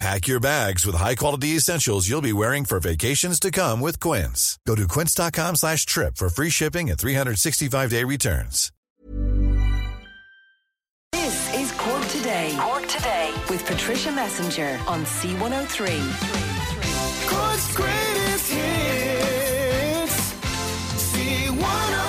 [0.00, 4.58] Pack your bags with high-quality essentials you'll be wearing for vacations to come with Quince.
[4.66, 8.72] Go to quince.com slash trip for free shipping and 365-day returns.
[11.12, 12.56] This is Cork Today.
[12.58, 16.00] Cork Today with Patricia Messenger on C103.
[17.28, 20.32] Cork's greatest hits.
[21.12, 21.99] C103.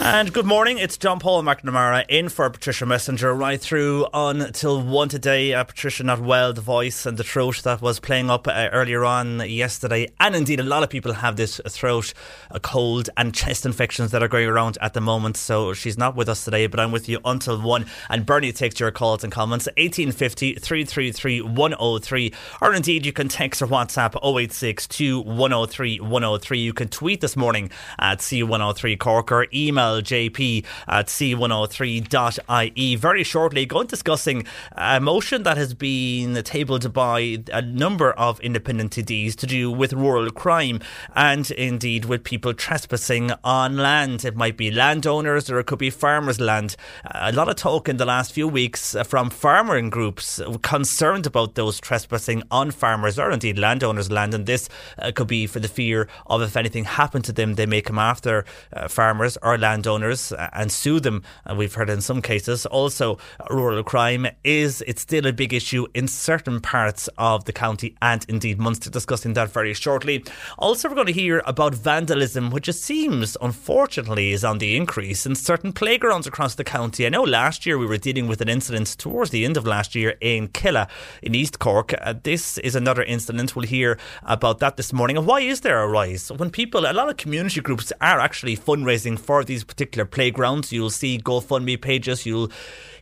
[0.00, 5.08] And good morning, it's John Paul McNamara in for Patricia Messenger right through until 1
[5.08, 5.52] today.
[5.52, 9.04] Uh, Patricia not well, the voice and the throat that was playing up uh, earlier
[9.04, 10.08] on yesterday.
[10.20, 12.14] And indeed, a lot of people have this throat,
[12.50, 15.36] a cold, and chest infections that are going around at the moment.
[15.36, 17.86] So she's not with us today, but I'm with you until 1.
[18.08, 22.34] And Bernie takes your calls and comments 1850 333 103.
[22.62, 24.88] Or indeed, you can text or WhatsApp 086
[25.26, 26.58] 103 103.
[26.58, 29.46] You can tweet this morning at C103 Cork or
[29.88, 32.96] email jp at c103.ie.
[32.96, 38.92] Very shortly, going discussing a motion that has been tabled by a number of independent
[38.92, 40.80] TDs to do with rural crime
[41.14, 44.24] and indeed with people trespassing on land.
[44.24, 46.76] It might be landowners or it could be farmers' land.
[47.04, 51.80] A lot of talk in the last few weeks from farming groups concerned about those
[51.80, 56.08] trespassing on farmers or indeed landowners' land, and this uh, could be for the fear
[56.26, 60.48] of if anything happened to them, they may come after uh, farmers or landowners uh,
[60.52, 61.22] and sue them.
[61.54, 63.18] We've heard in some cases also
[63.50, 68.24] rural crime is it's still a big issue in certain parts of the county and
[68.28, 68.90] indeed Munster.
[68.90, 70.24] Discussing that very shortly.
[70.58, 75.26] Also, we're going to hear about vandalism, which it seems unfortunately is on the increase
[75.26, 77.06] in certain playgrounds across the county.
[77.06, 79.94] I know last year we were dealing with an incident towards the end of last
[79.94, 80.88] year in Killeagh
[81.22, 81.94] in East Cork.
[82.00, 83.54] Uh, this is another incident.
[83.54, 85.16] We'll hear about that this morning.
[85.16, 88.56] And why is there a rise when people, a lot of community groups are actually
[88.56, 90.72] fundraising for these particular playgrounds?
[90.72, 92.26] You'll see GoFundMe pages.
[92.26, 92.50] You'll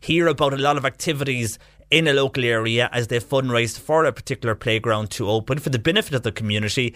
[0.01, 1.59] hear about a lot of activities
[1.91, 5.79] in a local area as they fundraise for a particular playground to open for the
[5.79, 6.95] benefit of the community.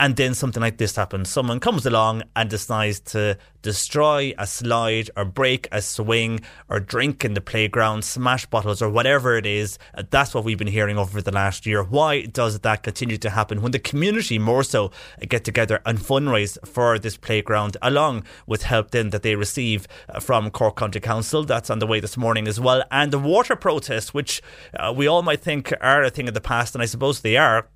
[0.00, 1.28] And then something like this happens.
[1.28, 6.40] Someone comes along and decides to destroy a slide or break a swing
[6.70, 9.78] or drink in the playground, smash bottles or whatever it is.
[10.08, 11.82] That's what we've been hearing over the last year.
[11.82, 14.90] Why does that continue to happen when the community more so
[15.28, 19.86] get together and fundraise for this playground along with help then that they receive
[20.18, 21.44] from Cork County Council?
[21.44, 22.82] That's on the way this morning as well.
[22.90, 24.40] And the water protests, which
[24.72, 27.36] uh, we all might think are a thing of the past, and I suppose they
[27.36, 27.68] are,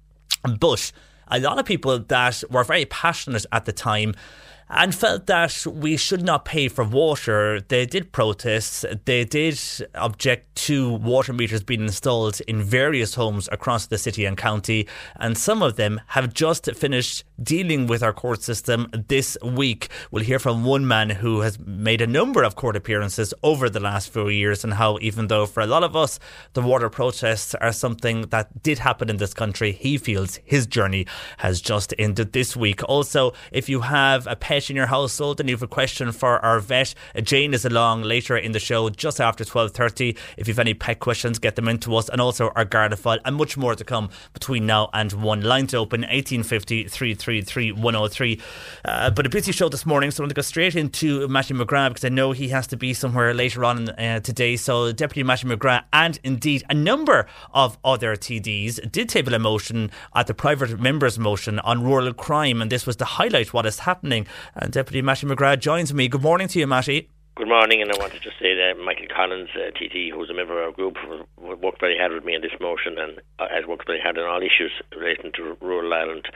[0.59, 0.91] but
[1.29, 4.15] a lot of people that were very passionate at the time
[4.69, 7.61] and felt that we should not pay for water.
[7.61, 8.85] They did protest.
[9.05, 9.61] They did
[9.95, 14.89] object to water meters being installed in various homes across the city and county.
[15.17, 19.89] And some of them have just finished dealing with our court system this week.
[20.11, 23.81] We'll hear from one man who has made a number of court appearances over the
[23.81, 26.19] last few years and how, even though for a lot of us,
[26.55, 31.07] the water protests are something that did happen in this country, he feels his journey
[31.39, 32.83] has just ended this week.
[32.89, 36.39] Also, if you have a pet in your household and you have a question for
[36.39, 36.95] our vet,
[37.25, 40.17] Jane is along later in the show just after 12.30.
[40.37, 43.19] If you have any pet questions, get them into us and also our Garda file
[43.25, 45.41] and much more to come between now and one.
[45.41, 48.41] Line to open 1850 333 103.
[48.85, 51.57] Uh, but a busy show this morning, so I'm going to go straight into Matthew
[51.57, 54.55] McGrath because I know he has to be somewhere later on uh, today.
[54.55, 59.91] So Deputy Matthew McGrath and indeed a number of other TDs did table a motion
[60.15, 63.81] at the private members' motion on rural crime, and this was to highlight what is
[63.81, 64.29] happening.
[64.55, 66.09] And Deputy Matthew McGrath joins me.
[66.09, 67.09] Good morning to you, Matty.
[67.37, 70.63] Good morning, and I wanted to say that Michael Collins, uh, TD, who's a member
[70.63, 70.95] of our group,
[71.37, 74.25] worked very hard with me on this motion and uh, has worked very hard on
[74.25, 76.27] all issues relating to rural Ireland.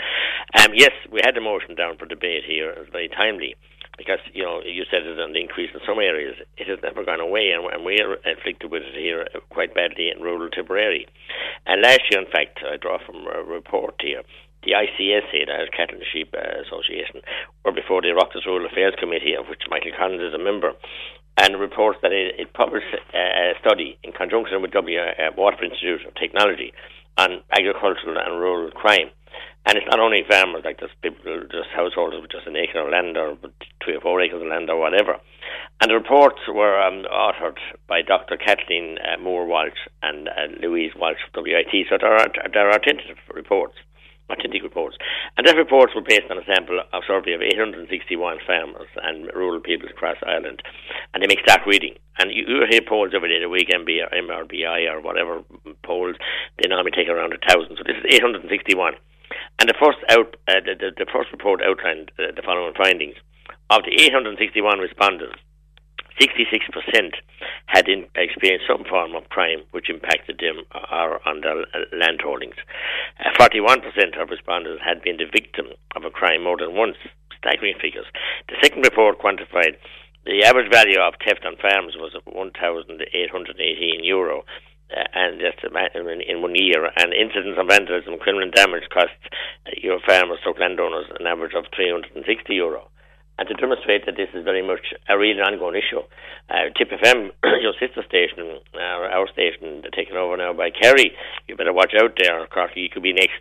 [0.59, 2.71] Um, yes, we had the motion down for debate here.
[2.71, 3.55] It was very timely
[3.97, 6.35] because, you know, you said it on the increase in some areas.
[6.57, 10.11] It has never gone away, and, and we are afflicted with it here quite badly
[10.11, 11.07] in rural Tipperary.
[11.65, 14.23] And last year, in fact, I draw from a report here
[14.65, 17.23] the ICSA, the Irish Cattle and Sheep Association,
[17.65, 20.73] were before the Oireachtas Rural Affairs Committee, of which Michael Collins is a member,
[21.39, 24.99] and reports that it, it published a study in conjunction with W.
[24.99, 26.73] Uh, Waterford Institute of Technology
[27.17, 29.11] on agricultural and rural crime.
[29.67, 32.91] And it's not only farmers, like there's people, just households with just an acre of
[32.91, 33.37] land or
[33.85, 35.19] three or four acres of land or whatever.
[35.81, 38.37] And the reports were um, authored by Dr.
[38.37, 41.87] Kathleen uh, Moore Walsh and uh, Louise Walsh of WIT.
[41.91, 43.75] So there are, there are tentative reports
[44.31, 44.97] authentic reports.
[45.37, 49.61] And those reports were based on a sample of survey of 861 farmers and rural
[49.61, 50.63] people across Ireland.
[51.13, 51.95] And they make start reading.
[52.19, 55.43] And you, you hear polls every day, the week, MB or MRBI or whatever
[55.85, 56.17] polls,
[56.59, 57.77] they normally take around a thousand.
[57.77, 58.95] So this is 861.
[59.61, 63.15] And the first out, uh, the, the, the, first report outlined uh, the following findings.
[63.71, 65.37] Of the 861 respondents,
[66.21, 67.15] 66%
[67.67, 72.57] had in, experienced some form of crime which impacted them or on their land holdings.
[73.21, 75.67] Uh, 41% of respondents had been the victim
[75.97, 76.97] of a crime more than once.
[77.39, 78.07] Staggering figures.
[78.49, 79.79] The second report quantified
[80.27, 84.45] the average value of theft on farms was 1,818 euro.
[84.91, 85.63] Uh, and that's
[85.95, 86.91] in, in one year.
[86.97, 89.13] And incidents of vandalism, and criminal damage cost
[89.67, 92.89] uh, your farmers, so landowners, an average of 360 euro
[93.39, 96.03] and to demonstrate that this is very much a real and ongoing issue.
[96.51, 97.31] Uh, Tip FM,
[97.63, 98.79] your sister station, uh,
[99.15, 101.13] our station, taken over now by Kerry.
[101.47, 102.81] You better watch out there, Corky.
[102.81, 103.41] You could be next.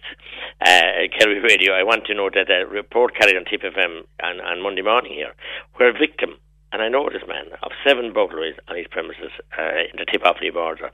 [0.61, 1.73] Uh, Kerry Radio.
[1.73, 5.13] I want to know that a report carried on Tip FM on, on Monday morning
[5.13, 5.33] here,
[5.75, 6.37] where a victim
[6.71, 10.23] and I know this man of seven burglaries on his premises uh, in the Tip
[10.23, 10.91] Offaly border.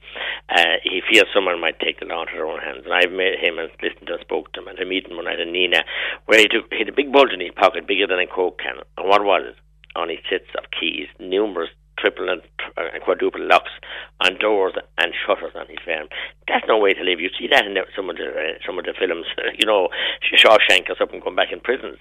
[0.50, 2.86] Uh, he fears someone might take the law into their own hands.
[2.86, 4.68] And I've met him and listened and spoke to him.
[4.68, 5.84] And I meet him one night in Nenagh,
[6.26, 8.60] where he took he had a big bulge in his pocket, bigger than a coke
[8.60, 8.86] can.
[8.98, 9.56] And what was it?
[9.96, 12.42] On his sets of keys, numerous triple and,
[13.04, 13.72] quadruple locks
[14.22, 16.08] on doors and shutters on his farm.
[16.48, 17.20] That's no way to live.
[17.20, 19.26] You see that in some of the uh, some of the films,
[19.60, 19.90] you know,
[20.34, 22.00] Shawshank or something come back in prisons.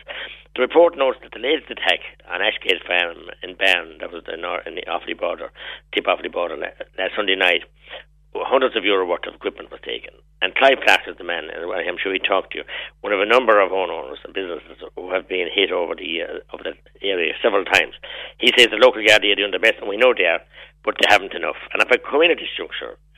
[0.55, 4.35] The report notes that the latest attack on Ashgate Farm in Bern, that was the
[4.35, 5.51] in the Offaly border,
[5.95, 7.63] tip Offaly border last Sunday night,
[8.35, 10.15] hundreds of euro worth of equipment was taken.
[10.41, 12.65] And Clive Clark is the man, and I'm sure he talked to you,
[13.01, 16.55] one of a number of owners and businesses who have been hit over the uh,
[16.55, 16.75] over the
[17.07, 17.95] area several times.
[18.39, 20.43] He says the local Gardaí are doing the best, and we know they are,
[20.83, 21.61] but they haven't enough.
[21.73, 22.59] And if in at this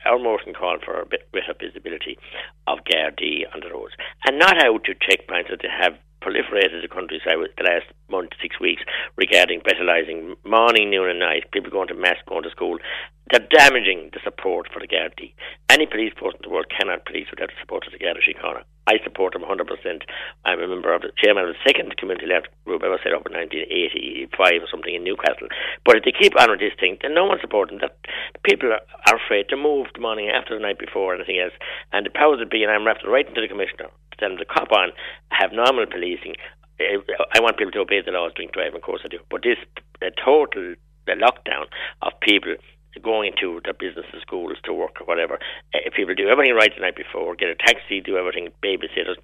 [0.04, 2.18] our motion called for a bit better visibility
[2.66, 3.94] of Gardaí on the roads,
[4.26, 8.58] and not out to checkpoints that they have proliferated the countryside the last month, six
[8.58, 8.82] weeks
[9.16, 12.78] regarding brutalising morning, noon, and night, people going to mass, going to school.
[13.30, 15.32] They're damaging the support for the Gardaí.
[15.70, 18.64] Any police force in the world cannot police without the support of the Garda Síochána.
[18.86, 19.64] I support them 100%.
[20.44, 23.16] I'm a member of the chairman of the second community alert group I was set
[23.16, 25.48] up in 1985 or something in Newcastle.
[25.88, 27.96] But if they keep on with this thing, then no one's supporting that.
[28.44, 31.56] People are, are afraid to move the morning after the night before or anything else.
[31.96, 34.38] And the powers that be, and I'm wrapped right into the commissioner to tell them
[34.38, 34.92] to cop on,
[35.32, 36.36] have normal policing.
[36.76, 37.00] Eh,
[37.32, 39.24] I want people to obey the laws during driving, of course I do.
[39.30, 39.56] But this
[40.04, 40.76] a total
[41.06, 41.64] the lockdown
[42.02, 42.56] of people
[43.02, 45.38] going to their businesses, schools, to work or whatever.
[45.72, 49.16] If people do everything right the night before, get a taxi, do everything, babysitters,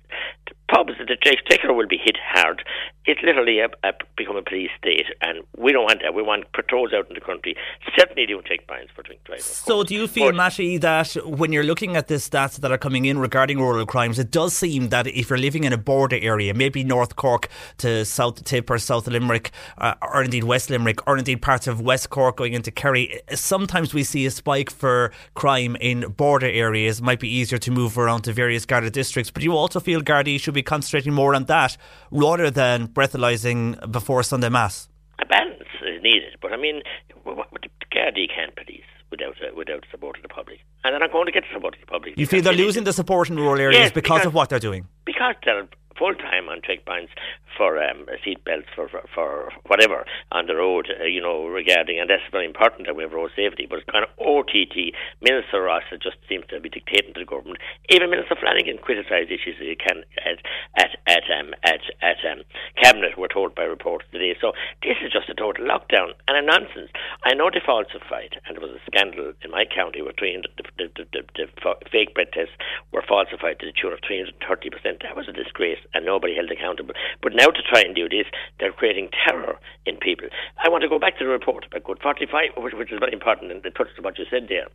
[0.46, 2.64] the pubs, the exchequer will be hit hard.
[3.06, 6.14] It's literally a, a, become a police state, and we don't want that.
[6.14, 7.56] We want patrols out in the country.
[7.98, 9.42] Certainly don't take fines for drink driving.
[9.42, 13.06] So, do you feel, Matty, that when you're looking at the stats that are coming
[13.06, 16.54] in regarding rural crimes, it does seem that if you're living in a border area,
[16.54, 21.16] maybe North Cork to South Tip or South Limerick, uh, or indeed West Limerick, or
[21.16, 23.20] indeed parts of West Cork going into Kerry,
[23.60, 27.00] sometimes we see a spike for crime in border areas.
[27.00, 30.00] It might be easier to move around to various Garda districts, but you also feel
[30.00, 31.76] Gardaí should be concentrating more on that
[32.10, 34.88] rather than breathalyzing before Sunday Mass.
[35.18, 36.80] A balance is needed, but I mean,
[37.26, 41.26] the Gardaí can't police without uh, without support of the public, and they're not going
[41.26, 42.16] to get the support of the public.
[42.16, 44.58] You feel they're losing the support in rural areas yes, because, because, of what they're
[44.58, 44.88] doing?
[45.04, 45.68] Because they're
[46.00, 47.12] full time on checkpoints
[47.60, 52.00] for um, seat belts for, for, for whatever on the road, uh, you know, regarding,
[52.00, 53.66] and that's very important that we have road safety.
[53.68, 54.96] But it's kind of OTT.
[55.20, 57.60] Minister Ross just seems to be dictating to the government.
[57.90, 60.40] Even Minister Flanagan criticised issues he can at
[60.80, 62.48] at at um, at, at um,
[62.80, 63.18] cabinet.
[63.18, 64.34] We're told by reports today.
[64.40, 64.52] So
[64.82, 66.88] this is just a total lockdown and a nonsense.
[67.28, 70.88] I know they falsified, and there was a scandal in my county where the, the,
[71.12, 72.56] the, the fake breath tests
[72.92, 75.02] were falsified to the tune of 330 percent.
[75.04, 76.94] That was a disgrace and nobody held accountable.
[77.22, 78.26] But now to try and do this,
[78.58, 80.28] they're creating terror in people.
[80.62, 83.12] I want to go back to the report about Good 45, which, which is very
[83.12, 84.68] important and it touches what you said there.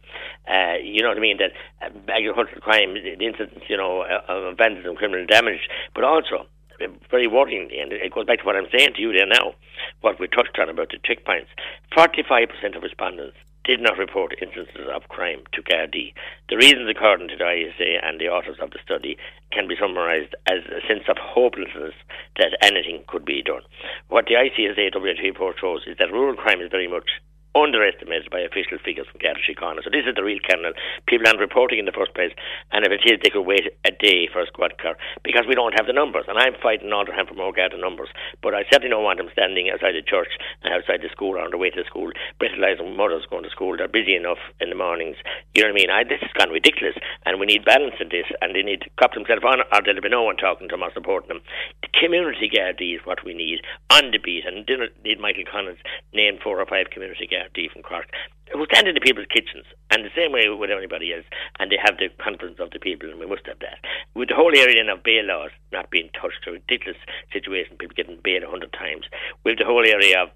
[0.48, 1.38] Uh, you know what I mean?
[1.38, 6.48] That uh, agricultural crime, the incidents, you know, uh, of vandalism, criminal damage, but also
[6.81, 9.55] uh, very worrying, and it goes back to what I'm saying to you there now,
[10.01, 11.48] what we touched on about the checkpoints.
[11.95, 16.13] 45% of respondents did not report instances of crime to Gardaí.
[16.50, 19.17] The reasons, according to the ISA and the authors of the study,
[19.51, 21.93] can be summarised as a sense of hopelessness
[22.38, 23.62] that anything could be done.
[24.10, 27.10] What the ICSA WIT report shows is that rural crime is very much
[27.55, 29.79] underestimated by official figures from Garda Síochána.
[29.81, 30.75] So this is the real kernel.
[31.07, 32.35] People aren't reporting in the first place,
[32.75, 35.55] and if it is, they could wait a day for a squad car because we
[35.55, 36.27] don't have the numbers.
[36.27, 38.09] And I'm fighting time for more Garda numbers,
[38.43, 41.47] but I certainly don't want them standing outside the church and outside the school or
[41.47, 43.77] on the way to the school, brutalising mothers going to school.
[43.77, 45.15] They're busy enough in the mornings.
[45.55, 45.89] You know what I mean?
[45.89, 48.89] I, this kind of ridiculous, and we need balance in this, and they need to
[49.00, 51.41] cop themselves on, or there'll be no one talking to them or supporting them.
[51.81, 55.79] The community Gardaí is what we need on the beat, and didn't need Michael Connors
[56.13, 58.09] name four or five community Gardaí D from Cork,
[58.51, 61.25] who stand in the people's kitchens, and the same way with anybody else,
[61.59, 63.79] and they have the confidence of the people, and we must have that.
[64.13, 66.97] With the whole area of bail laws not being touched, a ridiculous
[67.31, 69.05] situation, people getting bail a hundred times,
[69.43, 70.29] with the whole area of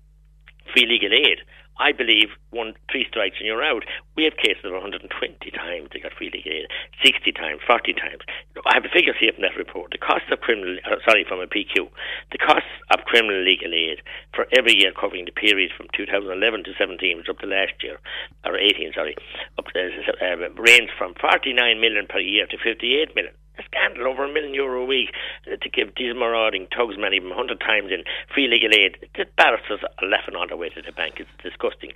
[0.74, 1.40] free legal aid,
[1.80, 3.88] I believe one three strikes and you're out.
[4.20, 5.08] We have cases of 120
[5.56, 6.68] times they got free legal aid,
[7.04, 8.22] 60 times, 40 times.
[8.68, 9.96] I have figures here from that report.
[9.96, 11.88] The cost of criminal, uh, sorry, from a PQ,
[12.36, 14.04] the cost of criminal legal aid
[14.36, 16.36] for every year covering the period from 2011
[16.68, 17.98] to 17, which up to last year,
[18.44, 19.16] or 18, sorry,
[19.58, 23.34] up uh, ranged from 49 million per year to 58 million
[23.72, 25.10] scandal over a million euro a week
[25.46, 28.98] to give these marauding thugs many of them hundred times in free legal aid.
[29.16, 31.16] The barristers are laughing on their way to the bank.
[31.20, 31.92] It's disgusting.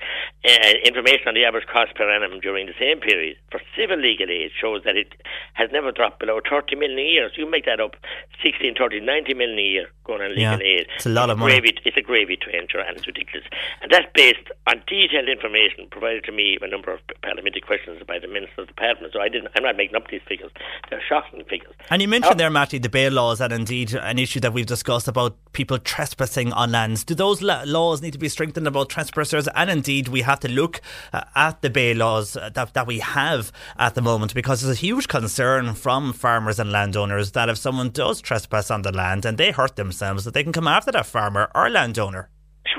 [0.46, 4.30] Uh, information on the average cost per annum during the same period for civil legal
[4.30, 5.13] aid shows that it
[5.53, 7.30] has never dropped below 30 million a year.
[7.34, 7.96] So you make that up
[8.44, 10.88] 16, 30, 90 million a year going on legal Yeah, aid.
[10.96, 11.60] it's a lot of money.
[11.60, 13.48] Gravy, it's a gravy train, sure, and it's ridiculous.
[13.82, 18.01] And that's based on detailed information provided to me by a number of parliamentary questions
[18.08, 19.13] by the Minister of the Department.
[19.13, 20.51] So I didn't, I'm not making up these figures.
[20.89, 21.62] They're shocking figures.
[21.89, 22.38] And you mentioned Oh.
[22.38, 26.53] there, Matty, the bail laws, and indeed an issue that we've discussed about people trespassing
[26.53, 27.03] on lands.
[27.03, 29.48] Do those la- laws need to be strengthened about trespassers?
[29.50, 33.51] And indeed, we have to look uh, at the bail laws that, that we have
[33.77, 37.89] at the moment because there's a huge concern from farmers and landowners that if someone
[37.89, 41.05] does trespass on the land and they hurt themselves, that they can come after that
[41.05, 42.29] farmer or landowner.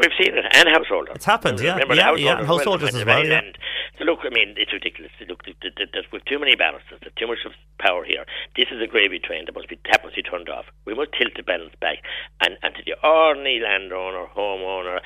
[0.00, 1.14] We've seen it, and householders.
[1.16, 1.74] It's happened, yeah.
[1.74, 3.28] Remember Yeah, the yeah, householders, householders well, as well, yeah.
[3.28, 3.58] very end.
[3.98, 5.12] So look, I mean, it's ridiculous.
[5.28, 8.24] Look, th- th- th- th- with too many balances, there's too much of power here.
[8.56, 10.64] This is a gravy train that must be tap must be turned off.
[10.84, 11.98] We must tilt the balance back,
[12.40, 15.00] and and to the ordinary landowner, homeowner.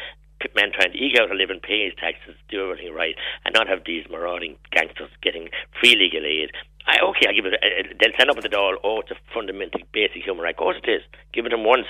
[0.54, 3.66] Man trying to eke out a living, pay his taxes, do everything right, and not
[3.66, 5.48] have these marauding gangsters getting
[5.80, 6.52] free legal aid.
[6.86, 7.54] I, okay, I give it.
[7.54, 8.78] Uh, they'll stand up at the door.
[8.84, 10.54] Oh, it's a fundamental, basic human right.
[10.54, 11.02] Of course it is.
[11.34, 11.86] Give it them once.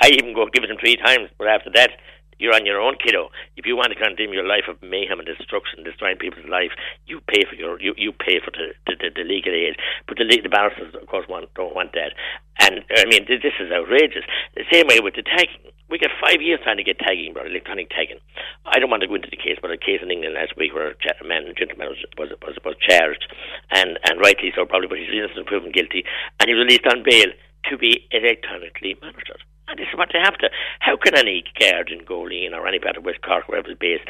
[0.00, 1.90] I even go give it them three times, but after that,
[2.38, 3.30] you're on your own, kiddo.
[3.56, 6.70] If you want to condemn your life of mayhem and destruction, destroying people's life,
[7.06, 9.76] you pay for your you, you pay for the, the, the, legal aid.
[10.06, 12.14] But the, the barristers, of course, want, don't want that.
[12.60, 14.24] And I mean, th- this is outrageous.
[14.54, 15.74] The same way with the tagging.
[15.90, 18.20] We got five years trying to get tagging, bro, electronic tagging.
[18.66, 20.74] I don't want to go into the case, but a case in England last week
[20.74, 23.26] where a man, a gentleman was, was was was charged,
[23.72, 26.04] and and rightly so, probably, but he's innocent, proven guilty,
[26.38, 27.32] and he was released on bail
[27.66, 29.42] to be electronically monitored.
[29.68, 30.50] And this is what they have to.
[30.80, 34.04] How can any guard in Goleen or any of West Cork, wherever it's based,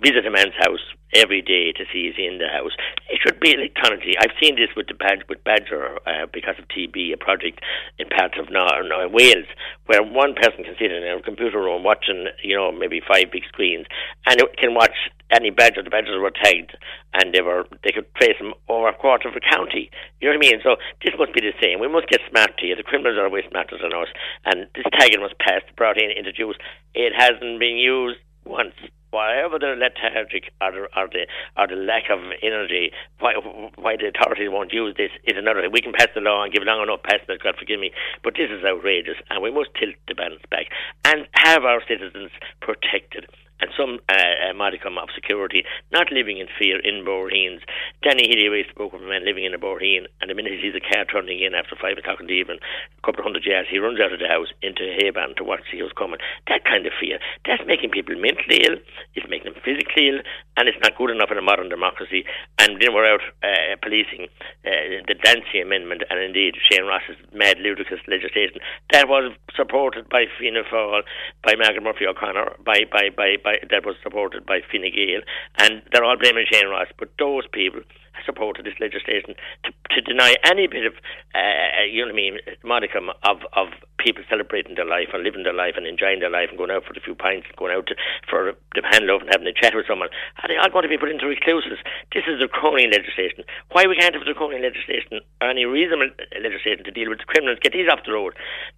[0.00, 2.72] visit a man's house every day to see he's in the house?
[3.08, 4.14] It should be electronically.
[4.18, 7.60] I've seen this with the Bad- with Badger uh, because of TB, a project
[7.98, 9.46] in parts of Nor- Nor- Wales,
[9.86, 13.44] where one person can sit in a computer room watching, you know, maybe five big
[13.48, 13.86] screens,
[14.26, 14.94] and it can watch
[15.32, 15.82] any badger.
[15.82, 16.76] The badgers were tagged,
[17.14, 19.90] and they were they could trace them over a quarter of a county.
[20.20, 20.60] You know what I mean?
[20.62, 21.80] So this must be the same.
[21.80, 22.76] We must get smart here.
[22.76, 24.08] The criminals are way smarter than us,
[24.44, 26.58] and this tagging was passed, brought in, introduced.
[26.94, 28.18] It hasn't been used
[28.50, 28.74] once.
[29.10, 31.26] Whatever the lethargic or the, or the
[31.58, 33.34] or the lack of energy, why
[33.74, 35.62] why the authorities won't use this is another.
[35.62, 35.72] thing.
[35.72, 37.42] We can pass the law and give long enough pass it.
[37.42, 37.90] God forgive me,
[38.22, 40.66] but this is outrageous, and we must tilt the balance back
[41.04, 42.30] and have our citizens
[42.60, 43.26] protected
[43.60, 47.60] and some uh, uh, modicum of security, not living in fear in Boreens.
[48.02, 50.74] Danny Healy spoke of a man living in a Boreen, and the minute he sees
[50.76, 53.68] a car turning in after five o'clock in the evening, a couple of hundred yards,
[53.70, 56.20] he runs out of the house into a haybarn to watch see who's coming.
[56.48, 58.76] That kind of fear, that's making people mentally ill,
[59.14, 60.20] it's making them physically ill,
[60.56, 62.24] and it's not good enough in a modern democracy.
[62.58, 64.28] And then we're out uh, policing
[64.64, 68.60] uh, the Dancy Amendment, and indeed Shane Ross's mad, ludicrous legislation
[68.92, 71.02] that was supported by Fianna Fáil,
[71.42, 75.22] by Margaret Murphy O'Connor, by by by, by that was supported by Fine Gael,
[75.58, 76.88] and they're all blaming Shane Ross.
[76.98, 77.80] But those people
[78.24, 80.94] supported this legislation to, to deny any bit of,
[81.34, 85.42] uh, you know what I mean, modicum of, of people celebrating their life and living
[85.42, 87.74] their life and enjoying their life and going out for a few pints and going
[87.76, 87.94] out to,
[88.28, 90.08] for a the handle and having a chat with someone.
[90.42, 91.78] Are they all going to be put into recluses?
[92.14, 93.42] This is draconian legislation.
[93.72, 97.58] Why we can't have draconian legislation or any reasonable legislation to deal with criminals?
[97.62, 98.34] Get these off the road.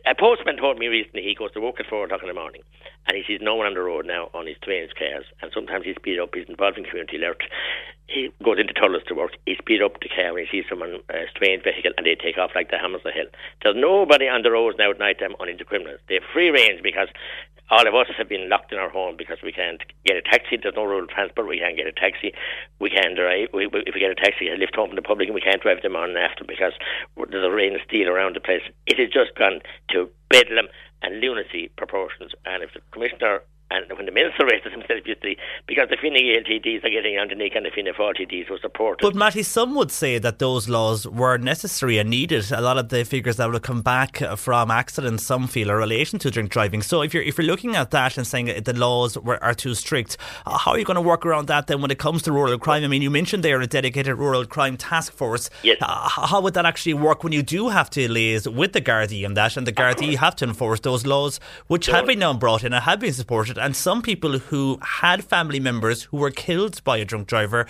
[0.07, 2.63] A postman told me recently he goes to work at 4 o'clock in the morning
[3.07, 5.85] and he sees no one on the road now on his trains, cars, and sometimes
[5.85, 7.43] he's speed up, he's involved in community alert.
[8.13, 11.01] He goes into Tullows to work, he speed up the car when he sees someone,
[11.09, 13.31] uh, a strange vehicle, and they take off like the hammers of hell.
[13.63, 16.01] There's nobody on the roads now at night time on into criminals.
[16.09, 17.09] They have free range because
[17.71, 20.59] all of us have been locked in our home because we can't get a taxi.
[20.61, 21.49] There's no rural transport.
[21.49, 22.35] We can't get a taxi.
[22.81, 23.49] We can't drive.
[23.55, 25.41] We, we, if we get a taxi, I lift home in the public, and we
[25.41, 26.75] can't drive them on and after because
[27.17, 28.61] there's a rain of steel around the place.
[28.87, 29.61] It has just gone
[29.97, 30.69] to bedlam
[31.01, 32.33] and lunacy proportions.
[32.45, 33.41] And if the commissioner
[33.73, 35.37] and when the minister raised it himself yesterday,
[35.67, 39.03] because the Fine Gael TDs are getting underneath and the Fine Gael TDs were supported.
[39.03, 42.53] But Matty, some would say that those laws were necessary and needed.
[42.53, 46.19] A lot of the figures that would come back from accidents, some feel a relation
[46.21, 46.83] to drink driving.
[46.83, 49.75] So if you're if you're looking at that and saying the laws were, are too
[49.75, 52.33] strict, uh, how are you going to work around that then when it comes to
[52.33, 52.85] rural crime?
[52.85, 55.49] I mean, you mentioned there a dedicated rural crime task force.
[55.63, 55.79] Yes.
[55.81, 59.25] Uh, how would that actually work when you do have to liaise with the Gardaí
[59.25, 62.65] and that, and the Gardaí have to enforce those laws, which have been now brought
[62.65, 66.83] in and have been supported, and some people who had family members who were killed
[66.85, 67.67] by a drunk driver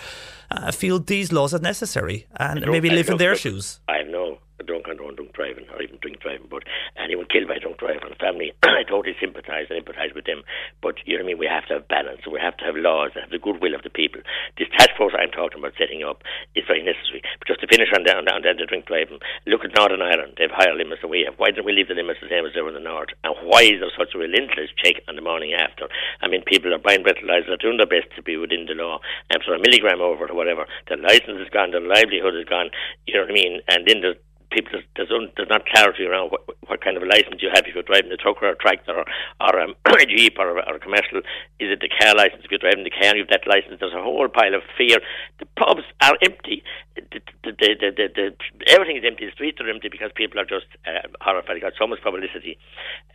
[0.51, 3.79] uh, feel these laws are necessary and maybe live in their shoes.
[3.87, 6.63] I no drunk and drunk driving or even drink driving, but
[6.97, 10.43] anyone killed by drunk driving and family, I totally sympathise and empathise with them.
[10.81, 11.39] But you know what I mean?
[11.39, 12.25] We have to have balance.
[12.29, 14.21] We have to have laws and have the goodwill of the people.
[14.57, 16.23] This task force I'm talking about setting up
[16.55, 17.21] is very necessary.
[17.39, 20.35] But just to finish on down down down to drink driving, look at Northern Ireland.
[20.37, 21.37] They have higher limits than we have.
[21.37, 23.13] Why don't we leave the limits the same as they were in the north?
[23.23, 25.87] And why is there such a relentless check on the morning after?
[26.21, 28.99] I mean, people are buying breathalyzers, are doing their best to be within the law,
[29.29, 32.69] and for a milligram over or whatever, their license is gone, their livelihood is gone.
[33.07, 33.61] You know what I mean?
[33.67, 34.17] And then there's
[34.53, 37.73] people there's, there's not clarity around what, what kind of a license you have if
[37.73, 39.05] you're driving a truck or a tractor or,
[39.41, 41.19] or um, a jeep or, or a commercial.
[41.59, 42.45] Is it the car license?
[42.45, 43.79] If you're driving the car, you have that license.
[43.79, 44.99] There's a whole pile of fear.
[45.39, 46.63] The pubs are empty.
[46.95, 48.25] The, the, the, the, the,
[48.69, 49.25] everything is empty.
[49.25, 51.61] The streets are empty because people are just uh, horrified.
[51.61, 52.57] Got so much publicity.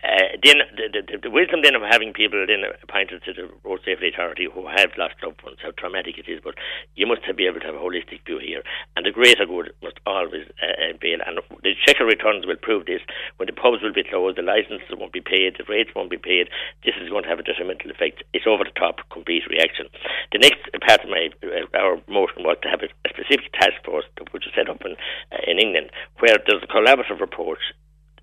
[0.03, 3.81] Uh, then the, the, the wisdom then of having people then appointed to the road
[3.85, 6.41] safety authority who have lost loved ones, how traumatic it is.
[6.43, 6.55] But
[6.95, 8.63] you must be able to have a holistic view here,
[8.97, 13.05] and the greater good must always uh, bail and the checker returns will prove this.
[13.37, 16.17] When the pubs will be closed, the licenses won't be paid, the rates won't be
[16.17, 16.49] paid.
[16.85, 18.25] This is going to have a detrimental effect.
[18.33, 19.87] It's over the top, complete reaction.
[20.33, 23.77] The next part of my uh, our motion was to have a, a specific task
[23.85, 24.97] force which is set up in
[25.33, 27.61] uh, in England, where there's a collaborative approach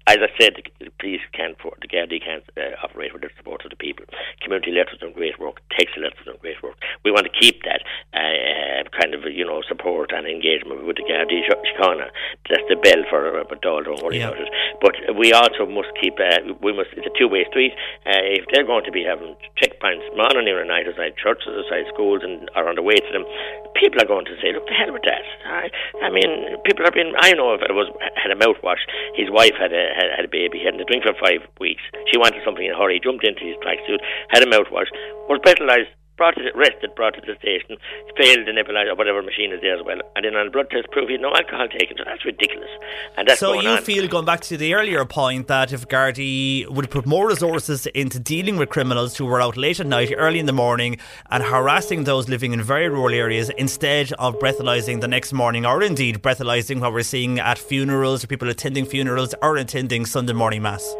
[0.08, 3.72] as I said, the police can't, the Gardaí can't uh, operate without the support of
[3.72, 4.06] the people.
[4.42, 6.78] Community letters doing great work, taxi letters doing great work.
[7.04, 7.82] We want to keep that
[8.14, 12.10] uh, kind of, you know, support and engagement with the Gardaí Síochána.
[12.50, 14.30] That's the bell for uh, Dáil, don't worry Yeah.
[14.30, 14.50] about it.
[14.80, 17.74] But we also must keep, uh, we must, it's a two-way street.
[18.06, 22.22] Uh, if they're going to be having checkpoints morning and night outside churches, outside schools,
[22.24, 23.26] and are on the way to them,
[23.74, 25.26] people are going to say, look, the hell with that.
[25.50, 25.70] I,
[26.06, 29.58] I mean, people are being, I know if it was, had a mouthwash, his wife
[29.58, 31.82] had a, had, had a baby, hadn't a drink for five weeks.
[32.12, 34.92] She wanted something in a hurry, jumped into his tracksuit, had a mouthwash,
[35.32, 37.78] was brutalised, brought it, arrested, brought it to the station,
[38.18, 40.70] failed the nebulizer or whatever machine is there as well, and then on a blood
[40.70, 41.98] test proved he had no alcohol taken.
[41.98, 42.70] So that's ridiculous,
[43.18, 43.82] and that's So you on.
[43.84, 48.20] feel, going back to the earlier point, that if Gardaí would put more resources into
[48.20, 50.98] dealing with criminals who were out late at night, early in the morning,
[51.32, 55.84] and harassing those living in very rural areas, instead of breathalyzing the next morning, or
[55.84, 60.62] indeed breathalyzing what we're seeing at funerals, or people attending funerals, or attending Sunday morning
[60.62, 60.96] mass.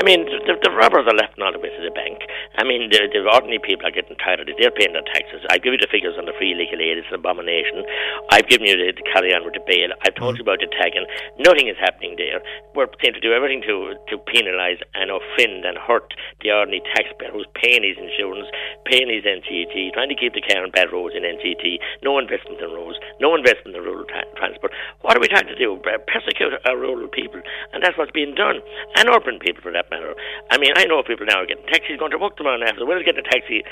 [0.00, 2.24] I mean the, the robbers are left all the way to the bank.
[2.56, 4.56] I mean the, the ordinary people are getting tired of it.
[4.56, 5.44] They're paying their taxes.
[5.52, 6.96] I've given you the figures on the free legal aid.
[6.96, 7.84] It's an abomination.
[8.32, 9.92] I've given you the, the carry on with the bail.
[10.00, 10.48] I've told you mm.
[10.48, 11.04] about the tagging.
[11.36, 12.40] Nothing is happening there.
[12.72, 17.28] We're trying to do everything to to penalise and offend and hurt the ordinary taxpayer
[17.28, 18.48] who's paying his insurance,
[18.88, 21.76] paying his NCT, trying to keep the car on bad roads in NCT.
[22.00, 22.96] No investment in roads.
[23.20, 24.72] No investment in rural tra- transport.
[25.04, 25.76] What are we trying to do?
[26.08, 27.44] Persecute our rural people,
[27.76, 28.64] and that's what's being done,
[28.96, 30.14] and urban people for that matter.
[30.50, 32.86] I mean, I know people now are getting taxis going to work tomorrow after.
[32.86, 33.62] Well, getting a taxi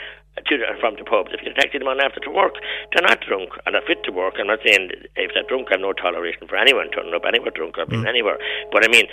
[0.47, 1.31] to from the pubs.
[1.33, 2.55] If you get a taxi tomorrow after to work,
[2.93, 4.35] they're not drunk and they're fit to work.
[4.39, 7.79] I'm not saying if they're drunk, I've no toleration for anyone turning up anywhere drunk
[7.79, 8.39] or being anywhere.
[8.71, 9.07] But I mean,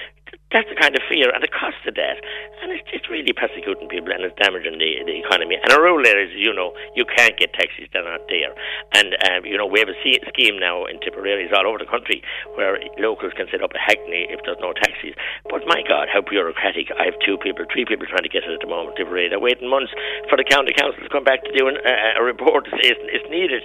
[0.52, 2.18] that's the kind of fear and the cost of that,
[2.62, 5.58] and it's, it's really persecuting people and it's damaging the, the economy.
[5.58, 8.54] And in rule there is, you know, you can't get taxis; they're not there.
[8.94, 11.90] And um, you know, we have a scheme now in Tipperary it's all over the
[11.90, 12.22] country
[12.56, 15.18] where locals can set up a hackney if there's no taxis.
[15.50, 16.85] But my God, how bureaucratic!
[16.94, 18.98] I have two people, three people trying to get it at the moment.
[18.98, 19.94] They're waiting months
[20.30, 22.94] for the county council to come back to do an, uh, a report to say
[22.94, 23.64] it's, it's needed.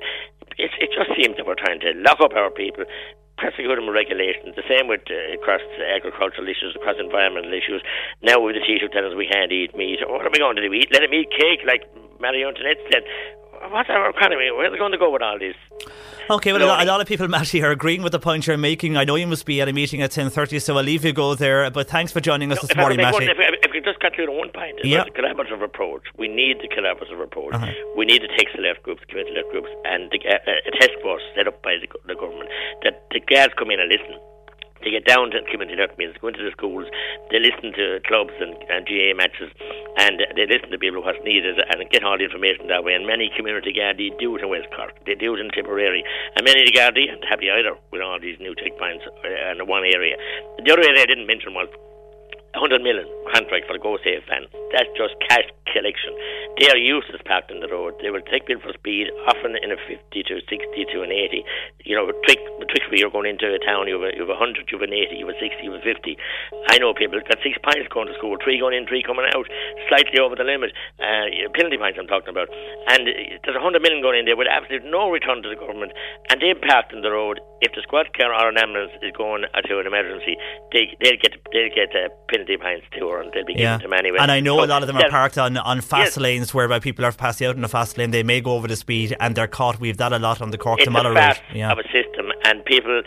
[0.60, 2.84] it, it just seems that we're trying to lock up our people,
[3.40, 4.52] persecute them with regulations.
[4.56, 7.80] The same with uh, across agricultural issues, across environmental issues.
[8.20, 10.04] Now with the Taoiseach telling us we can't eat meat.
[10.04, 10.72] What are we going to do?
[10.72, 10.92] Eat?
[10.92, 11.88] Let them eat cake like
[12.20, 13.04] Marie Antoinette said.
[13.68, 14.50] What's our economy?
[14.50, 15.54] Where are they going to go with all this?
[16.30, 18.56] Okay, well, a lot, a lot of people, Matty, are agreeing with the point you're
[18.56, 18.96] making.
[18.96, 21.34] I know you must be at a meeting at 10.30, so I'll leave you go
[21.34, 21.68] there.
[21.70, 23.24] But thanks for joining us No, this morning, Matty.
[23.26, 25.04] if, if we just conclude on one point, it's Yeah.
[25.04, 26.02] the collaborative approach.
[26.16, 27.54] We need the collaborative approach.
[27.54, 27.66] Uh-huh.
[27.96, 31.22] We need the text alert groups, community alert groups, and the, uh, a task force
[31.34, 32.48] set up by the, the government
[32.84, 34.14] that the guards come in and listen.
[34.82, 36.88] They get down to community alert meetings, go into the schools,
[37.30, 39.52] they listen to clubs and, and GAA matches,
[39.98, 42.94] and they listen to people what's needed and get all the information that way.
[42.94, 46.04] And many community Gardaí do it in West Cork, they do it in Tipperary,
[46.36, 49.66] and many of the Gardaí aren't happy either with all these new checkpoints uh, in
[49.68, 50.16] one area.
[50.64, 51.68] The other area I didn't mention was
[52.54, 54.46] 100 million contract for the Go Safe van.
[54.74, 56.10] That's just cash collection.
[56.58, 57.94] They are useless parked on the road.
[58.02, 61.44] They will take people for speed, often in a 50 to 60 to an 80.
[61.86, 64.38] You know, trick, trick you're going into a town, you have, a, you have a
[64.38, 66.18] 100, you have an 80, you have a 60, you have a 50.
[66.68, 69.46] I know people got six pints going to school, three going in, three coming out,
[69.88, 70.74] slightly over the limit.
[70.98, 72.50] Uh, penalty pints I'm talking about.
[72.90, 75.94] And uh, there's 100 million going in there with absolutely no return to the government.
[76.28, 77.40] And they parked on the road.
[77.62, 80.36] If the squad car or an ambulance is going to an emergency,
[80.72, 82.08] they, they'll get, they'll get uh,
[82.40, 84.18] penalty pints to her and they'll be Yeah, given to them anyway.
[84.20, 86.18] and I know So a lot of them are parked on, on fast Yes.
[86.18, 88.10] lanes whereby people are passing out in a fast lane.
[88.10, 89.80] They may go over the speed and they're caught.
[89.80, 91.72] We've that a lot on the Cork it's to Mallow fast Yeah.
[91.72, 93.02] of a system, and people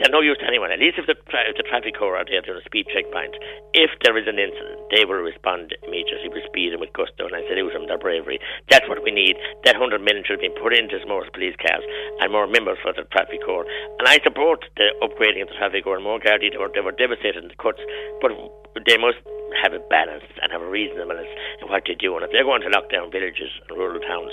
[0.00, 0.72] they're no use to anyone.
[0.72, 3.30] At least if the, tra- if the traffic corps are there doing a speed checkpoint,
[3.74, 7.34] if there is an incident, they will respond immediately with speed and with gusto, and
[7.36, 8.40] I salute them their bravery.
[8.70, 9.36] That's what we need.
[9.64, 11.84] That hundred million should have been put into more police cars
[12.18, 13.66] and more members for the traffic corps.
[14.02, 16.50] And I support the upgrading of the traffic corps and more Gardaí.
[16.50, 17.78] They were, they were devastated in the cuts,
[18.20, 18.34] but
[18.82, 19.22] they must
[19.62, 21.30] have a balance and have a reasonableness
[21.62, 22.14] in what they do.
[22.16, 24.32] And if they're going to lock down villages and rural towns,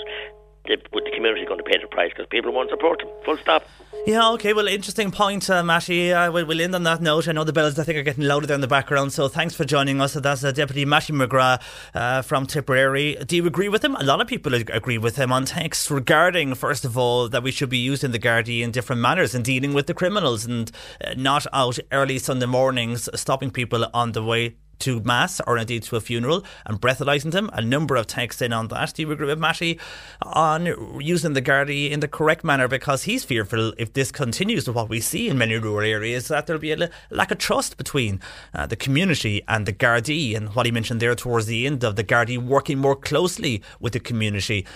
[0.64, 3.08] the, the community going to pay the price because people won't support them.
[3.24, 3.66] Full stop.
[4.06, 6.12] Yeah, okay, well, interesting point, uh, Matty.
[6.12, 7.28] Uh, we'll, we'll end on that note.
[7.28, 9.54] I know the bells, I think, are getting louder there in the background, so thanks
[9.54, 10.14] for joining us.
[10.14, 11.62] That's uh, Deputy Matty McGrath
[11.94, 13.16] uh, from Tipperary.
[13.26, 13.94] Do you agree with him?
[13.96, 17.52] A lot of people agree with him on text regarding, first of all, that we
[17.52, 20.72] should be using the Gardaí in different manners in dealing with the criminals and
[21.04, 25.82] uh, not out early Sunday mornings stopping people on the way to mass or indeed
[25.84, 27.50] to a funeral and breathalyzing them.
[27.52, 28.94] A number of texts in on that.
[28.94, 29.78] Do you agree with Matty
[30.22, 34.76] on using the Gardaí in the correct manner because he's fearful if this continues with
[34.76, 38.20] what we see in many rural areas that there'll be a lack of trust between
[38.54, 41.96] uh, the community and the Gardaí and what he mentioned there towards the end of
[41.96, 44.66] the Gardaí working more closely with the community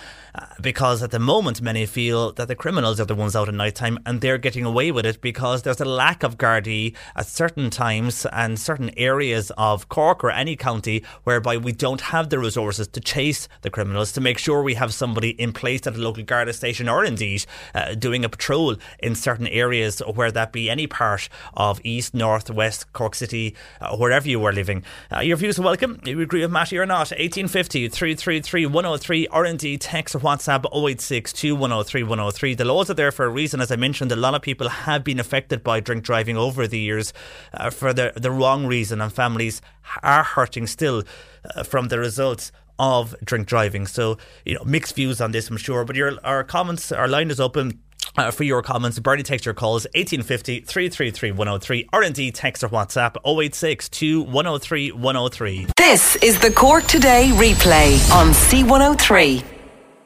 [0.61, 3.75] because at the moment many feel that the criminals are the ones out at night
[3.75, 7.69] time and they're getting away with it because there's a lack of Gardaí at certain
[7.69, 12.87] times and certain areas of Cork or any county whereby we don't have the resources
[12.89, 16.23] to chase the criminals to make sure we have somebody in place at a local
[16.23, 17.45] Garda station or indeed
[17.75, 22.49] uh, doing a patrol in certain areas where that be any part of East, North,
[22.49, 24.83] West, Cork City, uh, wherever you are living.
[25.11, 25.99] Uh, your views are welcome.
[26.05, 27.11] You agree with Matty or not?
[27.11, 32.53] 1850 333 103 or indeed text WhatsApp 086 103 103.
[32.55, 33.61] The laws are there for a reason.
[33.61, 36.77] As I mentioned, a lot of people have been affected by drink driving over the
[36.77, 37.13] years
[37.53, 39.61] uh, for the, the wrong reason, and families
[40.03, 41.03] are hurting still
[41.55, 43.87] uh, from the results of drink driving.
[43.87, 45.85] So, you know, mixed views on this, I'm sure.
[45.85, 47.79] But your our comments, our line is open.
[48.17, 52.69] Uh, for your comments, Bernie text your calls 1850 333 103 or indeed text or
[52.69, 53.89] WhatsApp 086
[54.27, 55.67] 103 103.
[55.77, 59.56] This is the Cork Today replay on C103.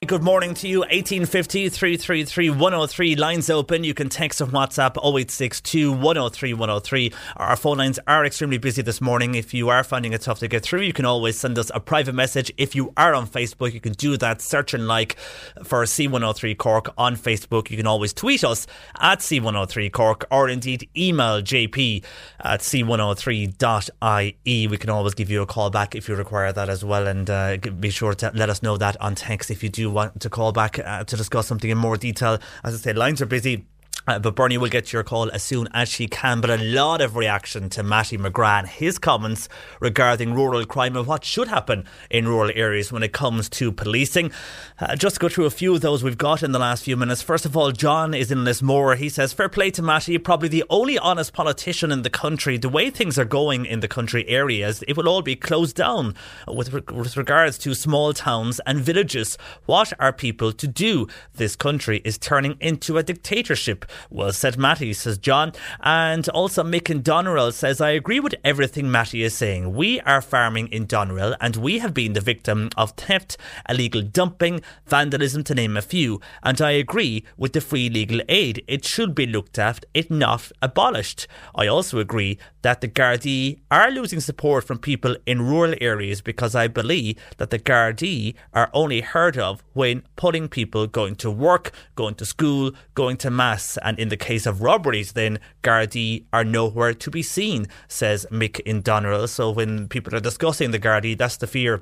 [0.07, 0.79] Good morning to you.
[0.79, 3.15] 1850 333 103.
[3.17, 3.83] Lines open.
[3.83, 7.13] You can text or WhatsApp 0862 103 103.
[7.37, 9.35] Our phone lines are extremely busy this morning.
[9.35, 11.79] If you are finding it tough to get through, you can always send us a
[11.79, 12.51] private message.
[12.57, 14.41] If you are on Facebook, you can do that.
[14.41, 15.17] Search and like
[15.63, 17.69] for C103 Cork on Facebook.
[17.69, 18.65] You can always tweet us
[18.99, 22.03] at C103 Cork or indeed email jp
[22.39, 24.67] at c103.ie.
[24.67, 27.05] We can always give you a call back if you require that as well.
[27.05, 30.19] And uh, be sure to let us know that on text if you do want
[30.21, 32.39] to call back uh, to discuss something in more detail.
[32.63, 33.65] As I said, lines are busy.
[34.07, 36.41] Uh, but Bernie will get your call as soon as she can.
[36.41, 39.47] But a lot of reaction to Matty McGrath his comments
[39.79, 44.31] regarding rural crime and what should happen in rural areas when it comes to policing.
[44.79, 47.21] Uh, just go through a few of those we've got in the last few minutes.
[47.21, 48.95] First of all, John is in Lismore.
[48.95, 52.57] He says, Fair play to Matty, probably the only honest politician in the country.
[52.57, 56.15] The way things are going in the country areas, it will all be closed down
[56.47, 59.37] with, re- with regards to small towns and villages.
[59.65, 61.07] What are people to do?
[61.35, 63.85] This country is turning into a dictatorship.
[64.09, 65.53] Well said, Matty, says John.
[65.81, 69.73] And also Mick in Doneraile says, I agree with everything Matty is saying.
[69.75, 73.37] We are farming in Doneraile and we have been the victim of theft,
[73.69, 76.21] illegal dumping, vandalism, to name a few.
[76.43, 78.63] And I agree with the free legal aid.
[78.67, 81.27] It should be looked at, if not abolished.
[81.55, 86.55] I also agree that the Gardaí are losing support from people in rural areas because
[86.55, 91.71] I believe that the Gardaí are only heard of when putting people going to work,
[91.95, 93.77] going to school, going to mass.
[93.81, 98.59] And in the case of robberies, then Gardaí are nowhere to be seen, says Mick
[98.61, 99.29] in Doneraile.
[99.29, 101.81] So when people are discussing the Gardaí, that's the fear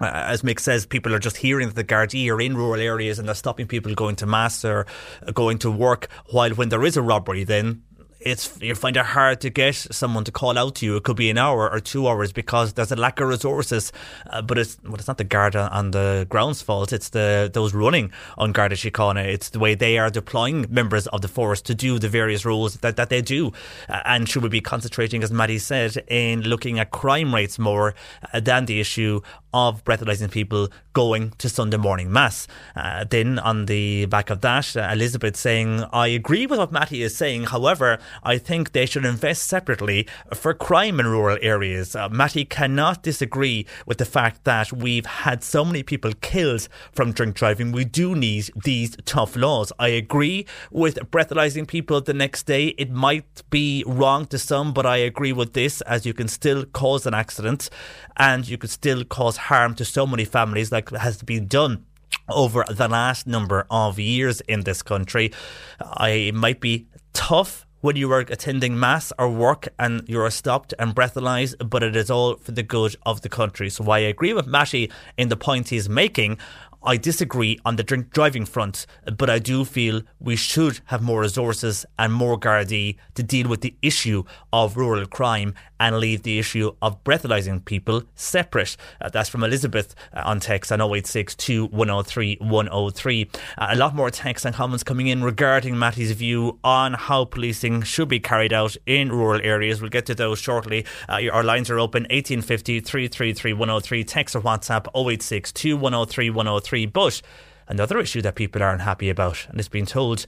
[0.00, 3.18] uh, as Mick says, people are just hearing that the Gardaí are in rural areas
[3.18, 4.86] and they're stopping people going to mass or
[5.34, 6.08] going to work.
[6.30, 7.82] While when there is a robbery, then
[8.20, 10.96] it's you find it hard to get someone to call out to you.
[10.96, 13.92] It could be an hour or two hours because there's a lack of resources.
[14.28, 16.92] Uh, but it's well, it's not the guard on the ground's fault.
[16.92, 19.24] It's the those running on Garda Síochána.
[19.24, 22.76] It's the way they are deploying members of the force to do the various roles
[22.78, 23.52] that, that they do.
[23.88, 27.94] Uh, and should we be concentrating, as Matty said, in looking at crime rates more
[28.32, 29.20] uh, than the issue
[29.52, 32.46] of breathalyzing people going to Sunday morning mass.
[32.76, 37.02] Uh, then on the back of that, uh, Elizabeth saying, I agree with what Matty
[37.02, 37.44] is saying.
[37.44, 41.96] However, I think they should invest separately for crime in rural areas.
[41.96, 47.12] Uh, Matty cannot disagree with the fact that we've had so many people killed from
[47.12, 47.72] drink driving.
[47.72, 49.72] We do need these tough laws.
[49.78, 52.68] I agree with breathalyzing people the next day.
[52.78, 56.64] It might be wrong to some, but I agree with this as you can still
[56.66, 57.70] cause an accident
[58.16, 61.84] and you could still cause harm to so many families like has been done
[62.28, 65.32] over the last number of years in this country.
[65.80, 70.74] I it might be tough when you are attending mass or work and you're stopped
[70.78, 73.70] and breathalyzed, but it is all for the good of the country.
[73.70, 76.38] So I agree with Matty in the point he's making.
[76.82, 78.86] I disagree on the drink driving front,
[79.16, 83.62] but I do feel we should have more resources and more Gardaí to deal with
[83.62, 88.76] the issue of rural crime and leave the issue of breathalyzing people separate.
[89.00, 93.30] Uh, that's from Elizabeth uh, on text on 0862 103 103.
[93.56, 97.82] Uh, a lot more texts and comments coming in regarding Matty's view on how policing
[97.82, 99.80] should be carried out in rural areas.
[99.80, 100.84] We'll get to those shortly.
[101.08, 104.04] Uh, our lines are open 1850 333 103.
[104.04, 106.67] Text or WhatsApp 0862 103 103.
[106.92, 107.22] But
[107.66, 110.26] another issue that people aren't happy about, and it's been told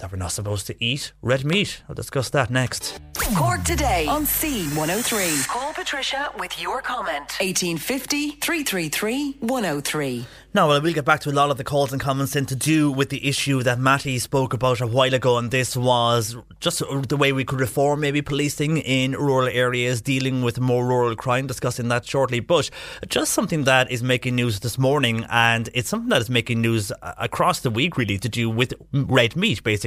[0.00, 1.82] that we're not supposed to eat red meat.
[1.88, 3.00] I'll discuss that next.
[3.36, 5.48] Cork today on C103.
[5.48, 7.36] Call Patricia with your comment.
[7.40, 10.26] 1850 333 103.
[10.54, 12.56] Now, well, we'll get back to a lot of the calls and comments then to
[12.56, 16.82] do with the issue that Matty spoke about a while ago, and this was just
[17.08, 21.46] the way we could reform maybe policing in rural areas, dealing with more rural crime,
[21.46, 22.40] discussing that shortly.
[22.40, 22.70] But
[23.06, 26.90] just something that is making news this morning, and it's something that is making news
[27.02, 29.85] across the week, really, to do with red meat, basically.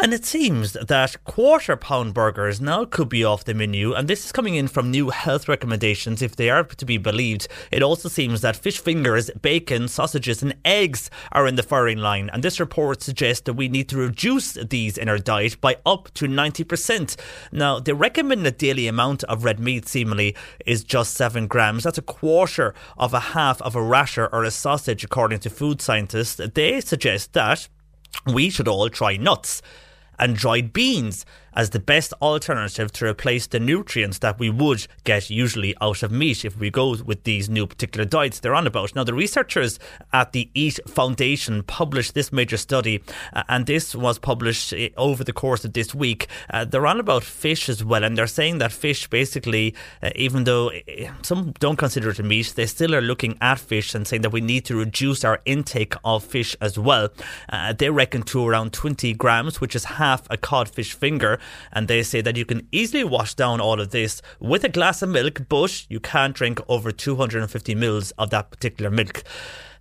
[0.00, 4.24] And it seems that quarter pound burgers now could be off the menu, and this
[4.24, 7.48] is coming in from new health recommendations if they are to be believed.
[7.72, 12.30] It also seems that fish fingers, bacon, sausages, and eggs are in the firing line,
[12.32, 16.14] and this report suggests that we need to reduce these in our diet by up
[16.14, 17.16] to 90%.
[17.50, 21.82] Now, the recommended daily amount of red meat seemingly is just 7 grams.
[21.82, 25.82] That's a quarter of a half of a rasher or a sausage, according to food
[25.82, 26.40] scientists.
[26.54, 27.68] They suggest that
[28.26, 29.62] we should all try nuts
[30.18, 35.30] and dried beans as the best alternative to replace the nutrients that we would get
[35.30, 38.94] usually out of meat if we go with these new particular diets they're on about.
[38.94, 39.78] Now, the researchers
[40.12, 45.24] at the Eat Foundation published this major study, uh, and this was published uh, over
[45.24, 46.28] the course of this week.
[46.50, 50.44] Uh, they're on about fish as well, and they're saying that fish basically, uh, even
[50.44, 54.06] though uh, some don't consider it a meat, they still are looking at fish and
[54.06, 57.08] saying that we need to reduce our intake of fish as well.
[57.48, 61.37] Uh, they reckon to around 20 grams, which is half a codfish finger
[61.72, 65.02] and they say that you can easily wash down all of this with a glass
[65.02, 69.22] of milk, but you can't drink over 250 mils of that particular milk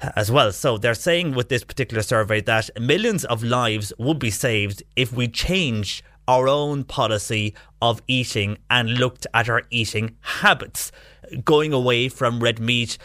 [0.02, 0.52] uh, as well.
[0.52, 5.12] So they're saying with this particular survey that millions of lives would be saved if
[5.12, 10.92] we change our own policy of eating and looked at our eating habits,
[11.46, 12.98] going away from red meat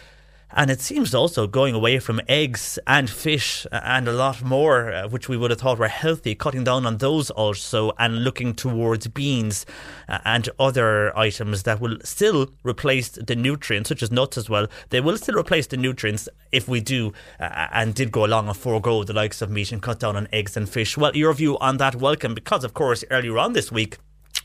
[0.55, 5.09] and it seems also going away from eggs and fish and a lot more, uh,
[5.09, 9.07] which we would have thought were healthy, cutting down on those also and looking towards
[9.09, 9.65] beans
[10.09, 14.67] uh, and other items that will still replace the nutrients, such as nuts as well.
[14.91, 18.57] They will still replace the nutrients if we do uh, and did go along and
[18.57, 20.97] forego the likes of meat and cut down on eggs and fish.
[20.97, 23.99] Well, your view on that, welcome, because of course, earlier on this week,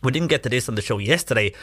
[0.03, 1.53] we didn't get to this on the show yesterday.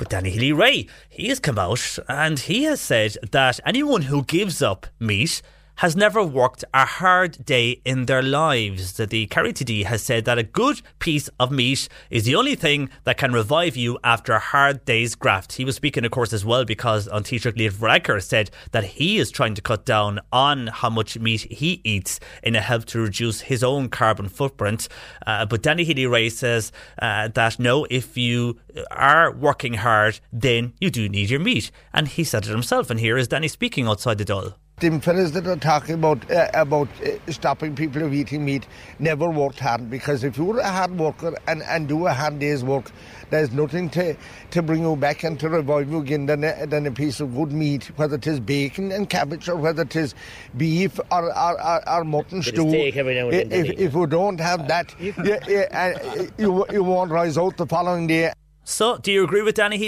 [0.00, 4.62] But Danny Healy-Rae, he has come out and he has said that anyone who gives
[4.62, 5.42] up meat
[5.80, 8.92] has never worked a hard day in their lives.
[8.98, 12.90] The Kerry TD has said that a good piece of meat is the only thing
[13.04, 15.54] that can revive you after a hard day's graft.
[15.54, 19.16] He was speaking, of course, as well because An Taoiseach Leo Varadkar said that he
[19.16, 23.00] is trying to cut down on how much meat he eats in a help to
[23.00, 24.86] reduce his own carbon footprint.
[25.26, 28.58] Uh, but Danny Healy-Rae says uh, that no, if you
[28.90, 31.70] are working hard, then you do need your meat.
[31.94, 32.90] And he said it himself.
[32.90, 36.88] And here is Danny speaking outside the them fellas that are talking about uh, about
[37.02, 38.66] uh, stopping people of eating meat
[38.98, 42.64] never worked hard because if you're a hard worker and, and do a hard day's
[42.64, 42.90] work,
[43.28, 44.16] there's nothing to,
[44.50, 47.34] to bring you back and to revive you again than a, than a piece of
[47.34, 50.14] good meat, whether it is bacon and cabbage or whether it is
[50.56, 52.66] beef or, or, or, or mutton stew.
[52.72, 58.06] If, if we don't have that, you, you, you, you won't rise out the following
[58.06, 58.32] day.
[58.64, 59.78] So, do you agree with Danny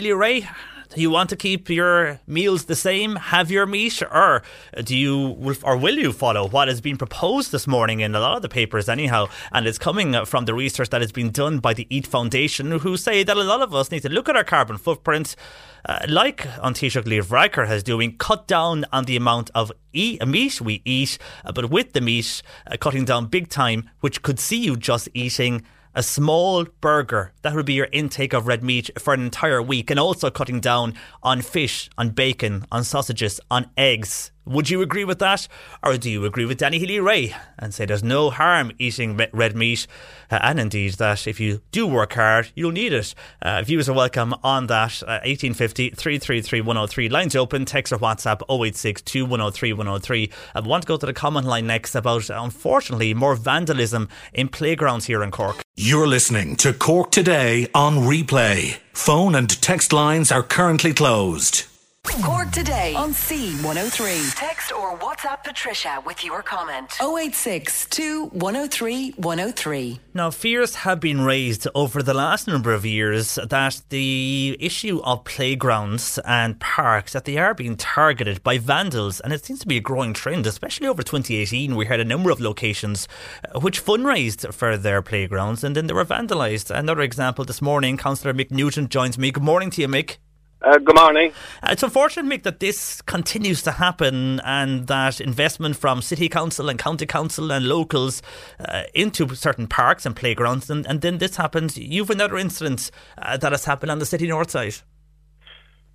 [0.95, 1.03] Healy-Rae?
[1.03, 4.43] you want to keep your meals the same, have your meat, or
[4.85, 8.37] do you or will you follow what has been proposed this morning in a lot
[8.37, 9.27] of the papers, anyhow?
[9.53, 12.97] And it's coming from the research that has been done by the Eat Foundation, who
[12.97, 15.37] say that a lot of us need to look at our carbon footprint.
[15.85, 20.25] Uh, like An Taoiseach Leo Varadkar has doing, cut down on the amount of eat,
[20.25, 24.39] meat we eat, uh, but with the meat uh, cutting down big time, which could
[24.39, 27.33] see you just eating a small burger.
[27.43, 30.61] That would be your intake of red meat for an entire week, and also cutting
[30.61, 34.31] down on fish, on bacon, on sausages, on eggs.
[34.45, 35.47] Would you agree with that?
[35.85, 39.87] Or do you agree with Danny Healy-Rae and say there's no harm eating red meat
[40.31, 43.15] uh, and indeed that if you do work hard, you'll need it?
[43.41, 45.03] Uh, views are welcome on that.
[45.03, 47.09] Uh, 1850 333 103.
[47.09, 47.65] Lines open.
[47.65, 50.31] Text or WhatsApp 086 2103 103.
[50.57, 55.07] I want to go to the comment line next about, unfortunately, more vandalism in playgrounds
[55.07, 55.63] here in Cork.
[55.77, 58.79] You're listening to Cork Today on replay.
[58.93, 61.72] Phone and text lines are currently closed.
[62.21, 64.35] Cork today on C103.
[64.35, 66.93] Text or WhatsApp Patricia with your comment.
[67.01, 67.89] 086
[68.33, 70.01] 103 103.
[70.13, 75.25] Now, fears have been raised over the last number of years that the issue of
[75.25, 79.79] playgrounds and parks that they are being targeted by vandals, and it seems to be
[79.79, 81.77] a growing trend, especially over 2018.
[81.77, 83.09] We had a number of locations
[83.55, 86.71] uh, which fundraised for their playgrounds, and then they were vandalised.
[86.71, 89.31] Another example this morning, Councillor Mick Nugent joins me.
[89.31, 90.19] Good morning to you, Mick.
[90.63, 91.33] Uh, good morning.
[91.63, 96.69] Uh, it's unfortunate, Mick, that this continues to happen and that investment from City Council
[96.69, 98.23] and County Council and locals
[98.61, 101.77] uh, into certain parks and playgrounds, and, and then this happens.
[101.77, 104.77] You've another incident uh, that has happened on the city north side.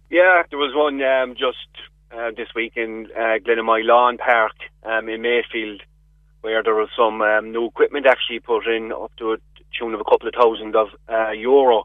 [0.10, 1.58] Yeah, there was one um, just
[2.12, 4.54] uh, this week in uh, Glenamoy Lawn Park
[4.84, 5.82] um, in Mayfield
[6.42, 9.38] where there was some um, new equipment actually put in up to a
[9.78, 11.84] tune of a couple of thousand of uh, euro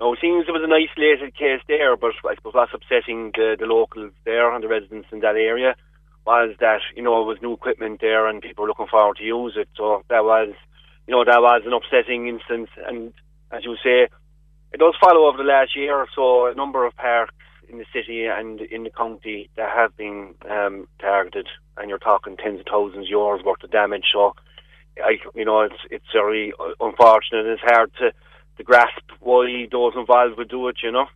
[0.00, 3.56] no, it seems there was an isolated case there, but I suppose what's upsetting the,
[3.58, 5.74] the locals there and the residents in that area
[6.24, 9.24] was that, you know, it was new equipment there and people were looking forward to
[9.24, 9.68] use it.
[9.76, 10.54] So that was,
[11.06, 12.70] you know, that was an upsetting instance.
[12.86, 13.12] And
[13.50, 14.08] as you say,
[14.72, 17.34] it does follow over the last year or so a number of parks
[17.68, 22.36] in the city and in the county that have been um, targeted, and you're talking
[22.36, 24.04] tens of thousands of euros worth of damage.
[24.12, 24.34] So,
[25.02, 27.46] I, you know, it's it's very unfortunate.
[27.46, 28.12] It's hard to
[28.58, 31.06] to grasp why those involved would do it, you know.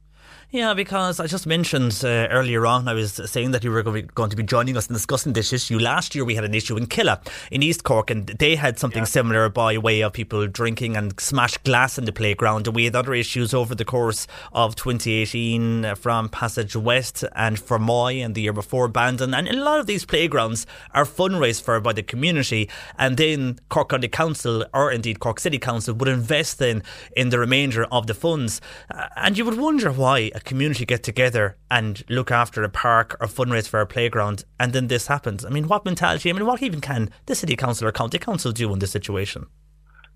[0.53, 4.29] Yeah, because I just mentioned uh, earlier on, I was saying that you were going
[4.29, 5.79] to be joining us in discussing this issue.
[5.79, 9.01] Last year we had an issue in Killeagh, in East Cork, and they had something
[9.01, 9.07] yeah.
[9.07, 12.67] similar by way of people drinking and smashed glass in the playground.
[12.67, 17.57] And we had other issues over the course of 2018 uh, from Passage West and
[17.57, 19.33] Fermoy and the year before Bandon.
[19.33, 23.89] And a lot of these playgrounds are fundraised for by the community, and then Cork
[23.89, 26.83] County Council or indeed Cork City Council would invest in
[27.17, 28.61] in the remainder of the funds.
[28.91, 33.27] Uh, and you would wonder why community get together and look after a park or
[33.27, 35.45] fundraise for a playground, and then this happens.
[35.45, 36.31] I mean, what mentality?
[36.31, 39.47] I mean, what even can the city council or county council do in this situation?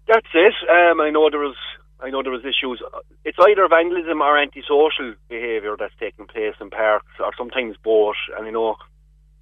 [0.08, 0.54] That's it.
[0.70, 1.56] Um, I know there was.
[1.98, 2.82] I know there was issues.
[3.24, 8.16] It's either vandalism or antisocial behaviour that's taking place in parks, or sometimes both.
[8.36, 8.76] And I know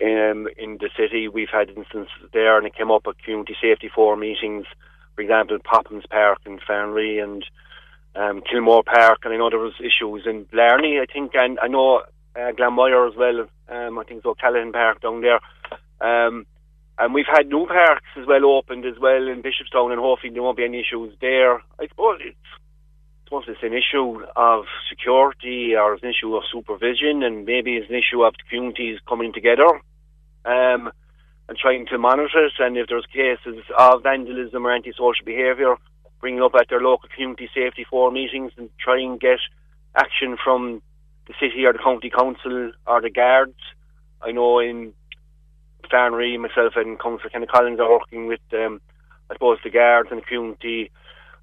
[0.00, 3.90] um, in the city we've had instances there, and it came up at community safety
[3.92, 4.66] forum meetings.
[5.14, 7.44] For example, Popham's Park in Farranree and
[8.16, 11.68] um, Kilmore Park, and I know there was issues in Blarney, I think, and I
[11.68, 12.02] know
[12.36, 13.46] uh, as well.
[13.68, 15.40] Um, I think it's Callahan Park down there.
[16.00, 16.46] Um,
[16.98, 20.42] and we've had new parks as well opened as well in Bishopstown, and hopefully there
[20.42, 21.56] won't be any issues there.
[21.78, 26.44] I suppose it's, I suppose it's an issue of security or it's an issue of
[26.52, 29.66] supervision, and maybe it's an issue of communities coming together
[30.44, 30.92] um,
[31.48, 32.52] and trying to monitor it.
[32.60, 35.76] And if there's cases of vandalism or antisocial behaviour,
[36.24, 39.40] bring up at their local community safety forum meetings and try and get
[39.94, 40.80] action from
[41.26, 43.60] the city or the county council or the guards.
[44.22, 44.94] I know in
[45.92, 48.80] Farranree, myself, and Councillor Kenny Collins are working with, um,
[49.28, 50.90] I suppose, the guards and the community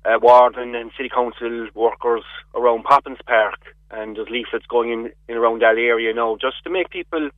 [0.04, 2.24] uh, ward and, and city council workers
[2.56, 6.72] around Popham's Park, and there's leaflets going in, in around that area now, just to
[6.72, 7.30] make people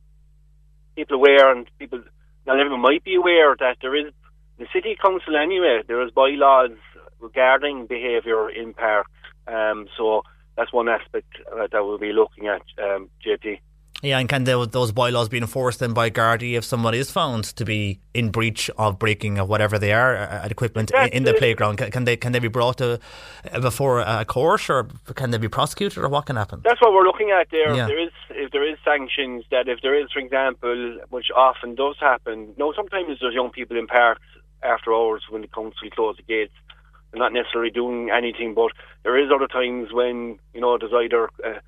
[0.96, 2.00] people aware and people
[2.46, 4.14] not everyone might be aware that there is
[4.56, 5.82] the city council anyway.
[5.86, 6.78] There is bylaws
[7.24, 9.10] regarding behaviour in parks,
[9.46, 10.22] um, so
[10.56, 13.58] that's one aspect uh, that we'll be looking at, um, JP.
[14.02, 17.44] Yeah, and can they, those bylaws be enforced then by Gardaí if someone is found
[17.56, 21.24] to be in breach of breaking of whatever they are uh, at equipment in, in,
[21.24, 21.78] the playground?
[21.78, 23.00] Can, can, they can they be brought to
[23.50, 26.60] uh, before a court or can they be prosecuted or what can happen?
[26.64, 27.74] That's what we're looking at there.
[27.74, 27.86] Yeah.
[27.86, 31.96] There is if there is sanctions that if there is, for example, which often does
[31.98, 32.48] happen.
[32.48, 34.26] You No, sometimes there's young people in parks
[34.62, 36.52] after hours when the council close the gates.
[37.14, 38.72] They're not necessarily doing anything, but
[39.04, 41.30] there is other times when you know there's either.
[41.44, 41.60] Uh,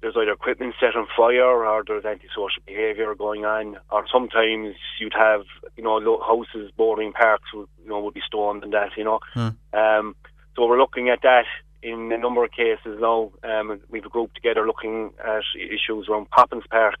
[0.00, 5.12] there's either equipment set on fire or there's antisocial behaviour going on, or sometimes you'd
[5.12, 5.42] have
[5.76, 9.18] you know houses bordering parks would, you know would be stormed and that you know.
[9.34, 9.48] Hmm.
[9.72, 10.14] Um,
[10.54, 11.46] so we're looking at that
[11.82, 13.32] in a number of cases now.
[13.42, 16.94] Um, we've a group together looking at issues around Popham's Park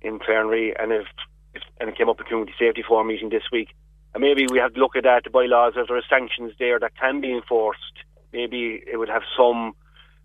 [0.00, 1.06] in Farranree, and if,
[1.52, 3.74] if and it came up at community safety forum meeting this week.
[4.16, 6.78] And maybe we have to look at that the bylaws if there are sanctions there
[6.80, 7.96] that can be enforced.
[8.32, 9.74] Maybe it would have some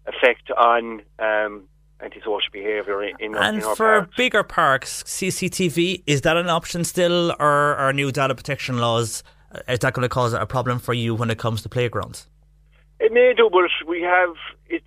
[0.07, 1.67] effect on um,
[2.01, 4.15] antisocial behaviour in, in, and in for parks.
[4.15, 9.23] bigger parks, CCTV is that an option still, or are new data protection laws
[9.53, 12.29] uh, is that going to cause a problem for you when it comes to playgrounds?
[13.01, 14.35] It may do, but we have
[14.67, 14.85] it's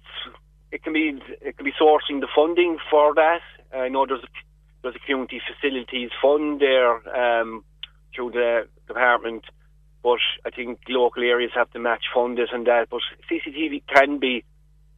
[0.72, 3.42] it can be it can be sourcing the funding for that.
[3.70, 4.28] I know there's a,
[4.80, 7.64] there's a community facilities fund there um,
[8.14, 9.44] through the department,
[10.02, 12.88] but I think local areas have to match fund it and that.
[12.90, 14.44] But CCTV can be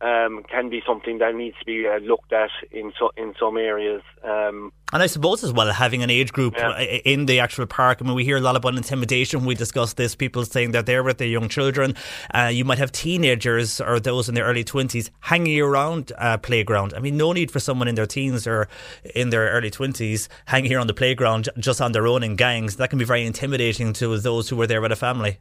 [0.00, 3.56] um, can be something that needs to be uh, looked at in so, in some
[3.56, 4.02] areas.
[4.22, 6.78] Um, and I suppose as well having an age group Yeah.
[6.80, 7.98] in the actual park.
[8.00, 9.44] I mean, we hear a lot about intimidation.
[9.44, 10.14] We discuss this.
[10.14, 11.94] People saying that they're with their young children.
[12.32, 16.92] Uh, you might have teenagers or those in their early twenties hanging around a playground.
[16.94, 18.68] I mean, no need for someone in their teens or
[19.14, 22.76] in their early twenties hanging here on the playground just on their own in gangs.
[22.76, 25.38] That can be very intimidating to those who were there with a family.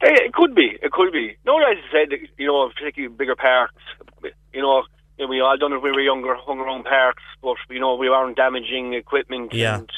[0.00, 0.78] It could be.
[0.82, 1.36] It could be.
[1.44, 3.74] No, as I said, you know, particularly bigger parks.
[4.52, 4.82] You know,
[5.18, 7.80] you know, we all done it when we were younger, hung around parks, but you
[7.80, 9.78] know, we weren't damaging equipment Yeah.
[9.78, 9.90] and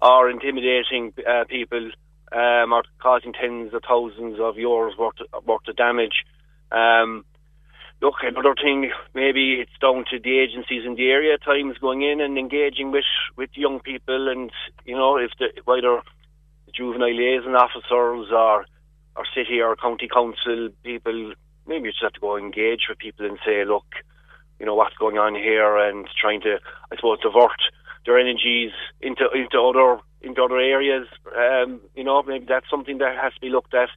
[0.00, 1.90] or intimidating uh, people,
[2.30, 6.24] um, or causing tens of thousands of euros worth worth of damage.
[6.70, 7.24] Um,
[8.00, 12.02] look, another thing, maybe it's down to the agencies in the area at times going
[12.02, 14.52] in and engaging with with young people, and
[14.84, 16.00] you know, if the whether
[16.66, 18.66] the juvenile liaison officers or
[19.18, 21.34] or city or county council people,
[21.66, 23.84] maybe you just have to go engage with people and say, look,
[24.58, 26.58] you know what's going on here, and trying to,
[26.90, 27.60] I suppose, divert
[28.06, 31.06] their energies into into other into other areas.
[31.36, 33.90] Um, you know, maybe that's something that has to be looked at.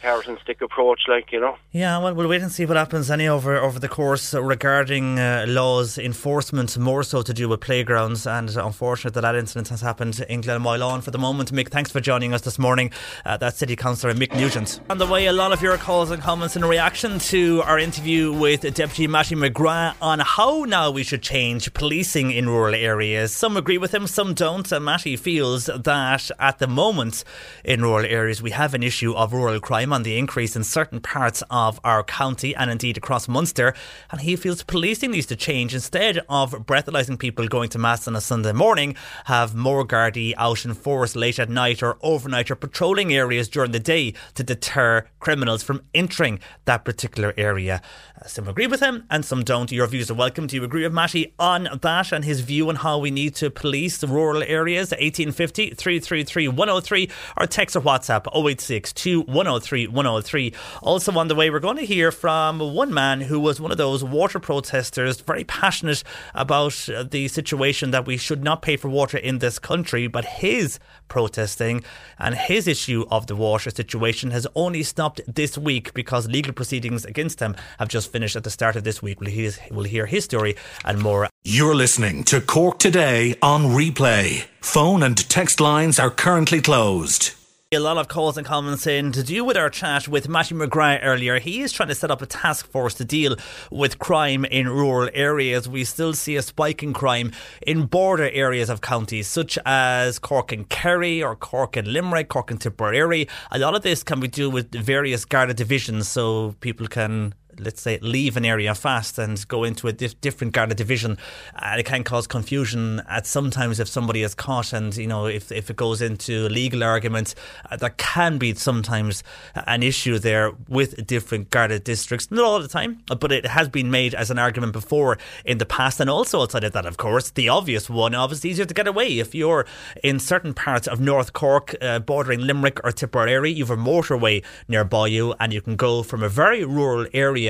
[0.00, 1.56] Carrot and stick approach, like you know.
[1.70, 5.44] Yeah, well, we'll wait and see what happens any over over the course regarding uh,
[5.48, 8.26] laws enforcement, more so to do with playgrounds.
[8.26, 11.52] And unfortunate that that incident has happened in Glenmoylawn for the moment.
[11.52, 12.90] Mick, thanks for joining us this morning.
[13.24, 14.80] Uh, that's City Councillor Mick Nugent.
[14.90, 18.32] On the way, a lot of your calls and comments in reaction to our interview
[18.32, 23.34] with Deputy Matty McGrath on how now we should change policing in rural areas.
[23.34, 24.70] Some agree with him, some don't.
[24.72, 27.24] And Matty feels that at the moment
[27.64, 31.00] in rural areas we have an issue of rural crime on the increase in certain
[31.00, 33.72] parts of our county and indeed across Munster.
[34.10, 35.72] And he feels policing needs to change.
[35.72, 40.66] Instead of breathalyzing people going to Mass on a Sunday morning, have more Gardaí out
[40.66, 45.06] in force late at night or overnight or patrolling areas during the day to deter
[45.20, 47.80] criminals from entering that particular area.
[48.20, 49.72] Uh, Some agree with him and some don't.
[49.72, 50.46] Your views are welcome.
[50.46, 53.50] Do you agree with Matty on that and his view on how we need to
[53.50, 54.90] police the rural areas?
[54.90, 58.92] 1850 333 103 or text or WhatsApp 086
[59.26, 60.52] 103 103.
[60.82, 63.78] Also on the way, we're going to hear from one man who was one of
[63.78, 66.02] those water protesters, very passionate
[66.34, 70.24] about uh, the situation that we should not pay for water in this country, but
[70.24, 71.82] his protesting
[72.18, 77.04] and his issue of the water situation has only stopped this week because legal proceedings
[77.04, 79.20] against him have just finished at the start of this week.
[79.20, 84.44] We'll hear his story and more You're listening to Cork Today on replay.
[84.60, 87.41] Phone and text lines are currently closed.
[87.74, 91.00] A lot of calls and comments in to do with our chat with Matthew McGrath
[91.02, 91.38] earlier.
[91.38, 93.34] He is trying to set up a task force to deal
[93.70, 95.70] with crime in rural areas.
[95.70, 97.32] We still see a spike in crime
[97.66, 102.50] in border areas of counties such as Cork and Kerry or Cork and Limerick, Cork
[102.50, 103.26] and Tipperary.
[103.50, 107.80] A lot of this can be due with various Garda divisions so people can let's
[107.80, 111.18] say, leave an area fast and go into a dif- different Garda division.
[111.54, 115.52] And it can cause confusion at sometimes if somebody is caught and, you know, if,
[115.52, 117.34] if it goes into legal arguments,
[117.70, 119.22] uh, there can be sometimes
[119.66, 122.30] an issue there with different Garda districts.
[122.30, 125.66] Not all the time, but it has been made as an argument before in the
[125.66, 126.00] past.
[126.00, 129.18] And also outside of that, of course, the obvious one, obviously easier to get away.
[129.18, 129.66] If you're
[130.02, 134.44] in certain parts of North Cork, uh, bordering Limerick or Tipperary, you have a motorway
[134.68, 137.41] nearby you and you can go from a very rural area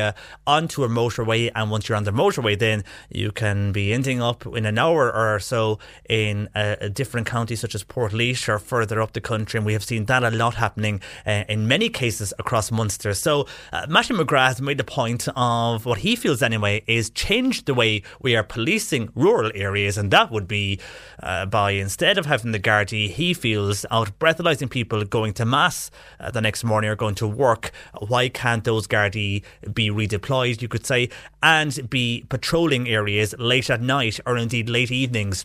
[0.47, 1.51] onto a motorway.
[1.55, 5.13] And once you're on the motorway, then you can be ending up in an hour
[5.15, 5.79] or so
[6.09, 9.59] in a, a different county such as Portlaoise or further up the country.
[9.59, 13.15] And we have seen that a lot happening uh, in many cases across Munster.
[13.15, 17.75] So uh, Matthew McGrath made the point of what he feels anyway is change the
[17.75, 19.99] way we are policing rural areas.
[19.99, 20.81] And that would be
[21.23, 25.91] uh, by instead of having the Gardaí, he feels out breathalyzing people going to mass
[26.21, 27.73] uh, the next morning or going to work.
[27.99, 31.09] Why can't those Gardaí be redeployed, you could say,
[31.43, 35.45] and be patrolling areas late at night or indeed late evenings?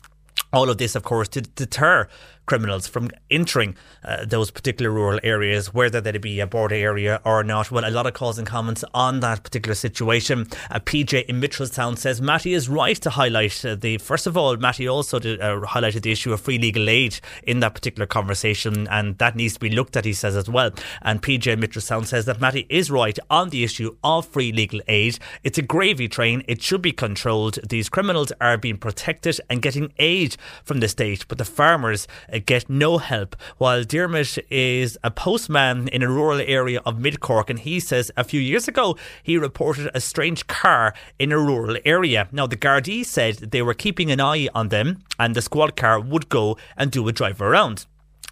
[0.53, 2.07] All of this, of course, to deter
[2.47, 7.43] criminals from entering uh, those particular rural areas, whether they be a border area or
[7.43, 7.69] not.
[7.69, 10.47] Well, a lot of calls and comments on that particular situation.
[10.71, 13.99] Uh, PJ in Mitchelstown says Matty is right to highlight uh, the.
[13.99, 17.59] First of all, Matty also did, uh, highlighted the issue of free legal aid in
[17.59, 20.05] that particular conversation, and that needs to be looked at.
[20.05, 20.71] He says as well.
[21.01, 24.81] And PJ in Mitchelstown says that Matty is right on the issue of free legal
[24.87, 25.19] aid.
[25.43, 26.43] It's a gravy train.
[26.47, 27.59] It should be controlled.
[27.67, 32.36] These criminals are being protected and getting aid from the state, but the farmers uh,
[32.39, 33.35] get no help.
[33.57, 38.11] While Dermot is a postman in a rural area of Mid Cork, and he says
[38.17, 42.27] a few years ago he reported a strange car in a rural area.
[42.31, 45.99] Now, the Gardaí said they were keeping an eye on them, and the squad car
[45.99, 47.85] would go and do a drive around.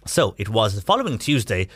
[0.06, 1.68] So it was the following Tuesday.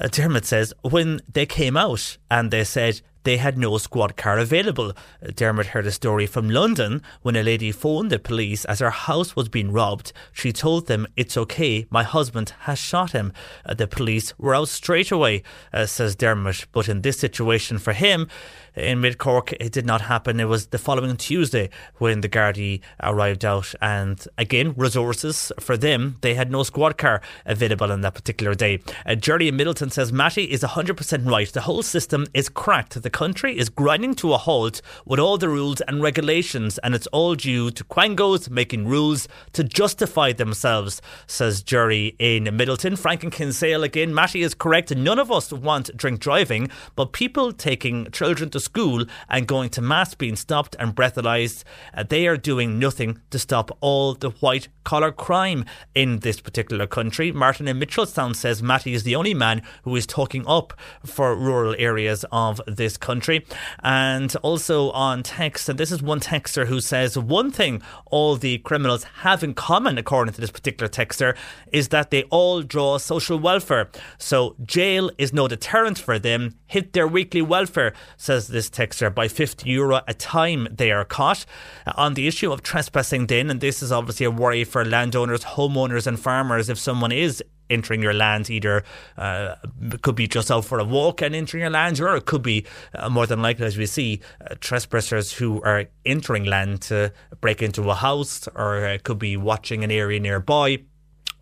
[0.00, 4.38] Uh, Dermot says when they came out and they said they had no squad car
[4.38, 4.92] available.
[5.34, 9.36] Dermot heard a story from London when a lady phoned the police as her house
[9.36, 10.12] was being robbed.
[10.32, 13.32] She told them, It's okay, my husband has shot him.
[13.64, 15.42] Uh, the police were out straight away,
[15.72, 16.66] uh, says Dermot.
[16.72, 18.28] But in this situation for him,
[18.74, 20.40] in Mid Cork, it did not happen.
[20.40, 21.68] It was the following Tuesday
[21.98, 26.16] when the Gardaí arrived out, and again, resources for them.
[26.22, 28.80] They had no squad car available on that particular day.
[29.04, 31.52] Uh, Jerry in Midleton says Matty is 100% right.
[31.52, 33.00] The whole system is cracked.
[33.02, 37.06] The country is grinding to a halt with all the rules and regulations, and it's
[37.08, 42.98] all due to quangos making rules to justify themselves, says Jerry in Midleton.
[42.98, 44.14] Frank and Kinsale again.
[44.14, 44.94] Matty is correct.
[44.94, 49.82] None of us want drink driving, but people taking children to school and going to
[49.82, 51.64] mass being stopped and breathalyzed.
[51.94, 56.86] Uh, they are doing nothing to stop all the white collar crime in this particular
[56.86, 57.32] country.
[57.32, 60.72] Martin in Mitchelstown says Matty is the only man who is talking up
[61.04, 63.44] for rural areas of this country.
[63.82, 68.58] And also on text, and this is one texter who says one thing all the
[68.58, 71.36] criminals have in common, according to this particular texter,
[71.70, 73.90] is that they all draw social welfare.
[74.16, 76.54] So jail is no deterrent for them.
[76.66, 81.44] Hit their weekly welfare, says this texter, by 50 euro a time they are caught.
[81.86, 85.44] Uh, on the issue of trespassing, then, and this is obviously a worry for landowners,
[85.44, 87.42] homeowners, and farmers if someone is
[87.72, 88.84] entering your land either
[89.16, 89.56] uh,
[90.02, 92.64] could be just out for a walk and entering your land or it could be
[92.94, 97.62] uh, more than likely as we see uh, trespassers who are entering land to break
[97.62, 100.78] into a house or it could be watching an area nearby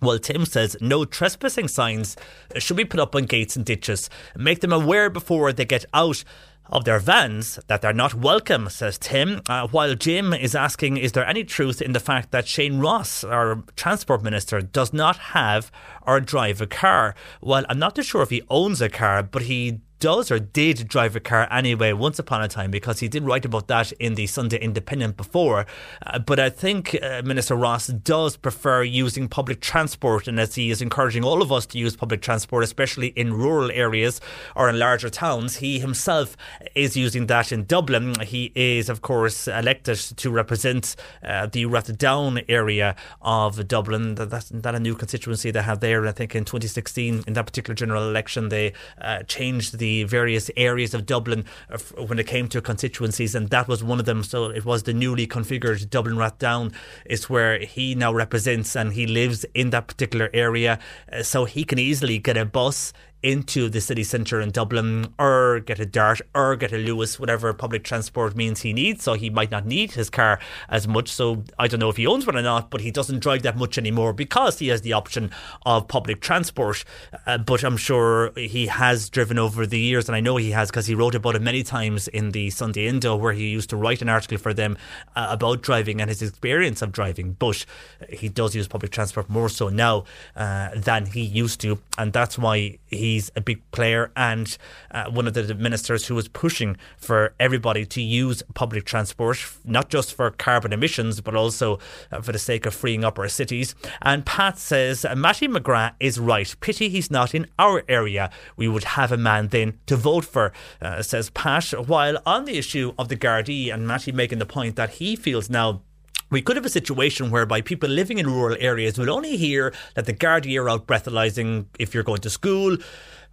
[0.02, 2.16] well, Tim says no trespassing signs
[2.56, 4.08] should be put up on gates and ditches.
[4.34, 6.24] Make them aware before they get out
[6.70, 9.42] of their vans that they're not welcome, says Tim.
[9.48, 13.24] Uh, while Jim is asking, is there any truth in the fact that Shane Ross,
[13.24, 15.70] our transport minister, does not have
[16.06, 17.14] or drive a car?
[17.40, 20.88] Well, I'm not too sure if he owns a car, but he does or did
[20.88, 24.14] drive a car anyway once upon a time because he did write about that in
[24.14, 25.66] the Sunday Independent before.
[26.04, 30.70] Uh, but I think uh, Minister Ross does prefer using public transport, and as he
[30.70, 34.20] is encouraging all of us to use public transport, especially in rural areas
[34.56, 36.36] or in larger towns, he himself
[36.74, 38.18] is using that in Dublin.
[38.20, 44.14] He is, of course, elected to represent uh, the Rathdown area of Dublin.
[44.14, 46.00] That's that a new constituency they have there.
[46.00, 50.50] And I think in 2016, in that particular general election, they uh, changed the various
[50.56, 51.78] areas of Dublin uh,
[52.08, 54.22] when it came to constituencies, and that was one of them.
[54.22, 56.72] So it was the newly configured Dublin Rathdown
[57.04, 60.78] is where he now represents, and he lives in that particular area,
[61.12, 62.92] uh, so he can easily get a bus
[63.22, 67.52] into the city centre in Dublin or get a Dart or get a Luas, whatever
[67.52, 69.04] public transport means he needs.
[69.04, 71.08] So he might not need his car as much.
[71.08, 73.56] So I don't know if he owns one or not, but he doesn't drive that
[73.56, 75.30] much anymore because he has the option
[75.66, 76.84] of public transport.
[77.26, 80.70] Uh, but I'm sure he has driven over the years, and I know he has
[80.70, 83.76] because he wrote about it many times in the Sunday Indo, where he used to
[83.76, 84.78] write an article for them
[85.14, 87.32] uh, about driving and his experience of driving.
[87.32, 87.64] But
[88.08, 90.04] he does use public transport more so now
[90.36, 92.78] uh, than he used to, and that's why
[93.10, 94.56] he's a big player and
[94.90, 99.88] uh, one of the ministers who was pushing for everybody to use public transport, not
[99.88, 101.78] just for carbon emissions, but also
[102.12, 103.74] uh, for the sake of freeing up our cities.
[104.02, 106.54] And Pat says Mattie McGrath is right.
[106.60, 108.30] Pity he's not in our area.
[108.56, 111.70] We would have a man then to vote for, uh, says Pat.
[111.86, 115.50] While on the issue of the Gardaí, and Mattie making the point that he feels
[115.50, 115.82] now
[116.30, 120.06] we could have a situation whereby people living in rural areas will only hear that
[120.06, 122.76] the Gardaí are out breathalyzing if you're going to school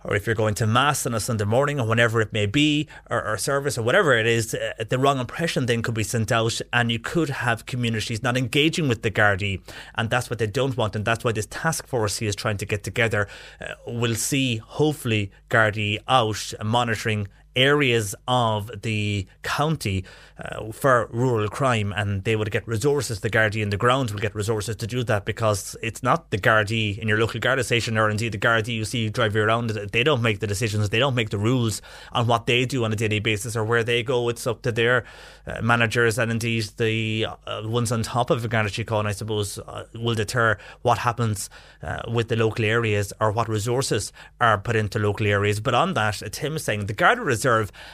[0.03, 2.87] or if you're going to mass on a Sunday morning or whenever it may be,
[3.09, 6.31] or, or service or whatever it is, uh, the wrong impression then could be sent
[6.31, 9.59] out, and you could have communities not engaging with the Gardaí,
[9.95, 12.57] and that's what they don't want, and that's why this task force he is trying
[12.57, 13.27] to get together.
[13.59, 17.27] Uh, will see hopefully Gardaí out monitoring
[17.57, 20.05] areas of the county
[20.39, 23.19] uh, for rural crime, and they would get resources.
[23.19, 26.37] The Gardaí in the ground will get resources to do that because it's not the
[26.37, 29.71] Gardaí in your local Garda station or indeed the Gardaí you see driving around.
[29.71, 31.81] They don't make the decisions, they don't make the rules
[32.11, 34.29] on what they do on a daily basis or where they go.
[34.29, 35.03] It's up to their
[35.47, 39.57] uh, managers and indeed the uh, ones on top of the Garda Síochána, I suppose,
[39.57, 41.49] uh, will deter what happens
[41.81, 45.59] uh, with the local areas or what resources are put into local areas.
[45.59, 47.46] But on that, Tim saying the Garda Reserve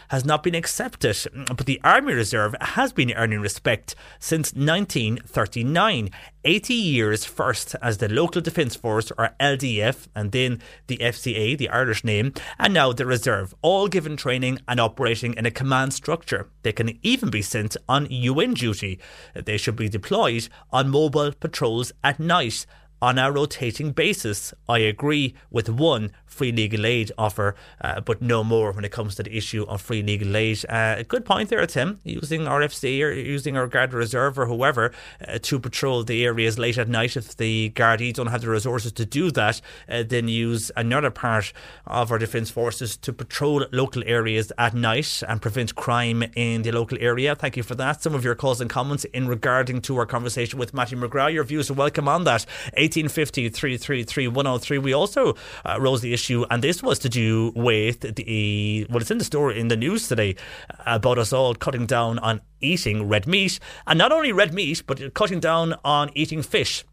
[0.10, 6.10] has not been accepted, but the Army Reserve has been earning respect since 1939.
[6.46, 11.70] 80 years first as the Local Defence Force, or LDF, and then the FCA, the
[11.70, 16.50] Irish name, and now the Reserve, all given training and operating in a command structure.
[16.64, 19.00] They can even be sent on UN duty.
[19.34, 22.66] They should be deployed on mobile patrols at night
[23.04, 24.54] on a rotating basis.
[24.70, 29.16] I agree with one free legal aid offer, uh, but no more when it comes
[29.16, 30.66] to the issue of free legal aid.
[30.70, 32.00] Uh, good point there, Tim.
[32.06, 34.94] Using RFC or using our Guard Reserve or whoever
[35.28, 37.18] uh, to patrol the areas late at night.
[37.18, 41.52] If the Gardaí don't have the resources to do that, uh, then use another part
[41.86, 46.72] of our defence forces to patrol local areas at night and prevent crime in the
[46.72, 47.36] local area.
[47.36, 48.02] Thank you for that.
[48.02, 51.34] Some of your calls and comments in regarding to our conversation with Mattie McGrath.
[51.34, 52.46] Your views are welcome on that.
[52.96, 54.78] 1850 333 103.
[54.78, 55.36] We also
[55.66, 59.24] uh, rose the issue and this was to do with the well, it's in the
[59.24, 60.36] story in the news today
[60.86, 65.14] about us all cutting down on eating red meat, and not only red meat, but
[65.14, 66.84] cutting down on eating fish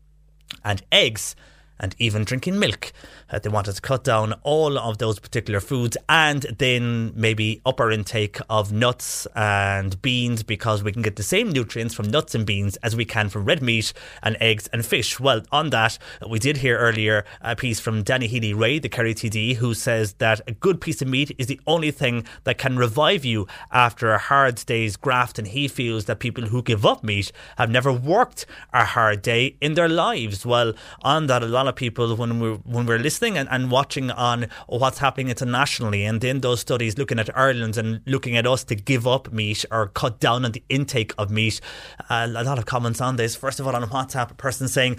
[0.64, 1.36] and eggs
[1.78, 2.92] and even drinking milk.
[3.30, 7.80] Uh, they wanted to cut down all of those particular foods and then maybe up
[7.80, 12.34] our intake of nuts and beans because we can get the same nutrients from nuts
[12.34, 15.20] and beans as we can from red meat and eggs and fish.
[15.20, 19.56] Well, on that, we did hear earlier a piece from Danny Healy-Rae, the Kerry TD,
[19.56, 23.24] who says that a good piece of meat is the only thing that can revive
[23.24, 25.38] you after a hard day's graft.
[25.38, 29.56] And he feels that people who give up meat have never worked a hard day
[29.60, 30.44] in their lives.
[30.44, 33.70] Well, on that, a lot of people, when we're, when we're listening, listening and, and
[33.70, 38.46] watching on what's happening internationally and then those studies looking at Ireland and looking at
[38.46, 41.60] us to give up meat or cut down on the intake of meat.
[42.08, 43.36] Uh, a lot of comments on this.
[43.36, 44.96] First of all, on WhatsApp, a person saying,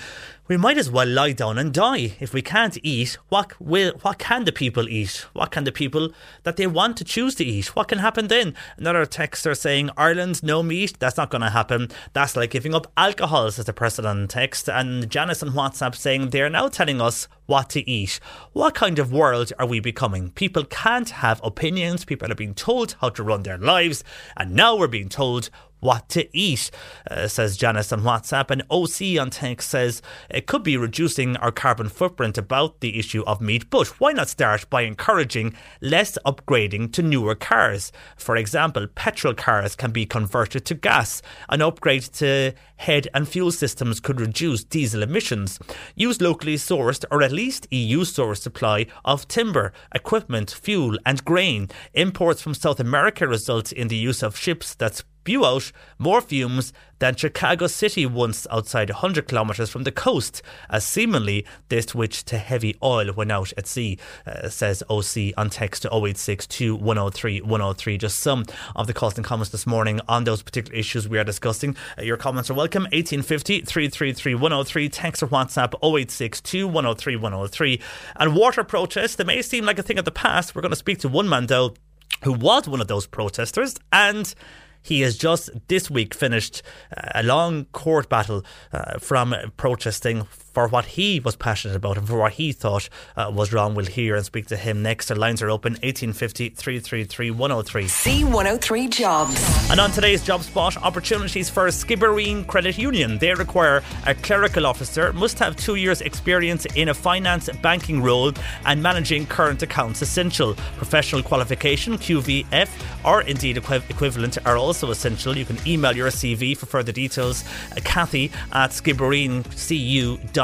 [0.47, 2.17] we might as well lie down and die.
[2.19, 5.25] If we can't eat, what will, what can the people eat?
[5.31, 6.09] What can the people
[6.43, 7.75] that they want to choose to eat?
[7.75, 8.53] What can happen then?
[8.77, 10.99] Another texter saying Ireland no meat.
[10.99, 11.87] That's not going to happen.
[12.11, 14.67] That's like giving up alcohol, says the person on text.
[14.67, 18.10] And Janice on WhatsApp saying they are now telling us what to eat.
[18.53, 20.31] What kind of world are we becoming?
[20.31, 22.05] People can't have opinions.
[22.05, 24.03] People are being told how to run their lives,
[24.35, 25.49] and now we're being told
[25.81, 26.71] what to eat,
[27.09, 28.49] uh, says Janice on WhatsApp.
[28.49, 33.23] And OC on text says it could be reducing our carbon footprint about the issue
[33.27, 37.91] of meat, but why not start by encouraging less upgrading to newer cars?
[38.15, 41.21] For example, petrol cars can be converted to gas.
[41.49, 45.59] An upgrade to head and fuel systems could reduce diesel emissions.
[45.95, 51.69] Use locally sourced or at least EU sourced supply of timber, equipment, fuel, and grain.
[51.93, 56.73] Imports from South America result in the use of ships that's spew out more fumes
[56.97, 62.39] than Chicago City once outside 100 kilometres from the coast, as seemingly they switched to
[62.39, 67.97] heavy oil when out at sea, uh, says OC on text to 0862 103 103.
[67.99, 68.45] Just some
[68.75, 71.75] of the calls and comments this morning on those particular issues we are discussing.
[71.99, 72.83] Uh, your comments are welcome.
[72.85, 74.89] 1850 333 103.
[74.89, 77.81] Text or WhatsApp 0862 103 103.
[78.15, 80.55] And water protests, they may seem like a thing of the past.
[80.55, 81.75] We're going to speak to one man, though,
[82.23, 84.33] who was one of those protesters and
[84.81, 86.61] he has just this week finished
[86.95, 90.23] uh, a long court battle uh, from protesting
[90.53, 93.75] for what he was passionate about and for what he thought uh, was wrong.
[93.75, 95.07] We'll hear and speak to him next.
[95.07, 97.85] The lines are open 1850 333 103.
[97.85, 99.69] C103 Jobs.
[99.71, 103.17] And on today's job spot, opportunities for Skibbereen Credit Union.
[103.17, 108.33] They require a clerical officer, must have two years' experience in a finance banking role
[108.65, 110.55] and managing current accounts essential.
[110.77, 112.69] Professional qualification, QVF,
[113.05, 115.37] or indeed equivalent are also essential.
[115.37, 117.43] You can email your CV for further details.
[117.71, 120.40] Uh, Kathy at skibbereencu.com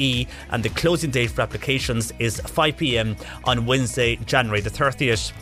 [0.00, 5.32] ie and the closing date for applications is 5 pm on Wednesday, January the 30th.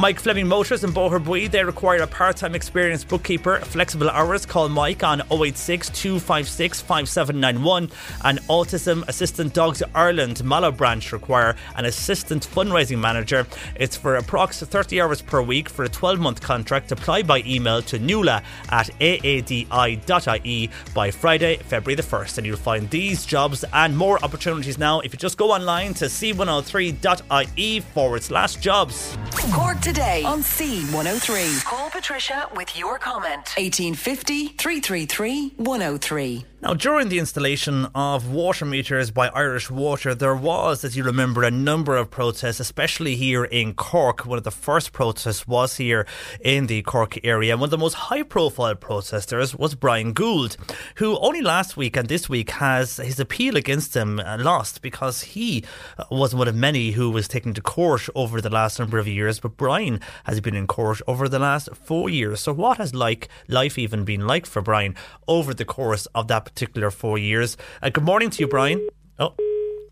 [0.00, 3.58] Mike Fleming Motors in Boherbue, they require a part-time experienced bookkeeper.
[3.58, 7.90] Flexible hours, call Mike on 086 256 5791
[8.24, 13.46] and Autism Assistant Dogs Ireland Mallow branch require an assistant fundraising manager.
[13.74, 16.92] It's for approximately 30 hours per week for a 12-month contract.
[16.92, 22.88] Apply by email to nula at aadi.ie by Friday, February the 1st and you'll find
[22.88, 28.56] these jobs and more opportunities now if you just go online to c103.ie forward slash
[28.56, 29.18] jobs.
[29.92, 31.64] Today on C103.
[31.64, 33.48] Call Patricia with your comment.
[33.56, 36.44] 1850 333 103.
[36.62, 41.42] Now, during the installation of water meters by Irish Water, there was, as you remember,
[41.42, 44.26] a number of protests, especially here in Cork.
[44.26, 46.06] One of the first protests was here
[46.42, 47.56] in the Cork area.
[47.56, 50.58] One of the most high profile protesters was Brian Gould,
[50.96, 55.22] who only last week and this week has his appeal against him uh, lost because
[55.22, 55.64] he
[55.96, 59.08] uh, was one of many who was taken to court over the last number of
[59.08, 59.40] years.
[59.40, 62.40] But Brian has been in court over the last four years.
[62.40, 64.94] So, what has like life even been like for Brian
[65.26, 66.49] over the course of that?
[66.50, 67.56] Particular four years.
[67.82, 68.86] Uh, good morning to you, Brian.
[69.18, 69.34] Oh.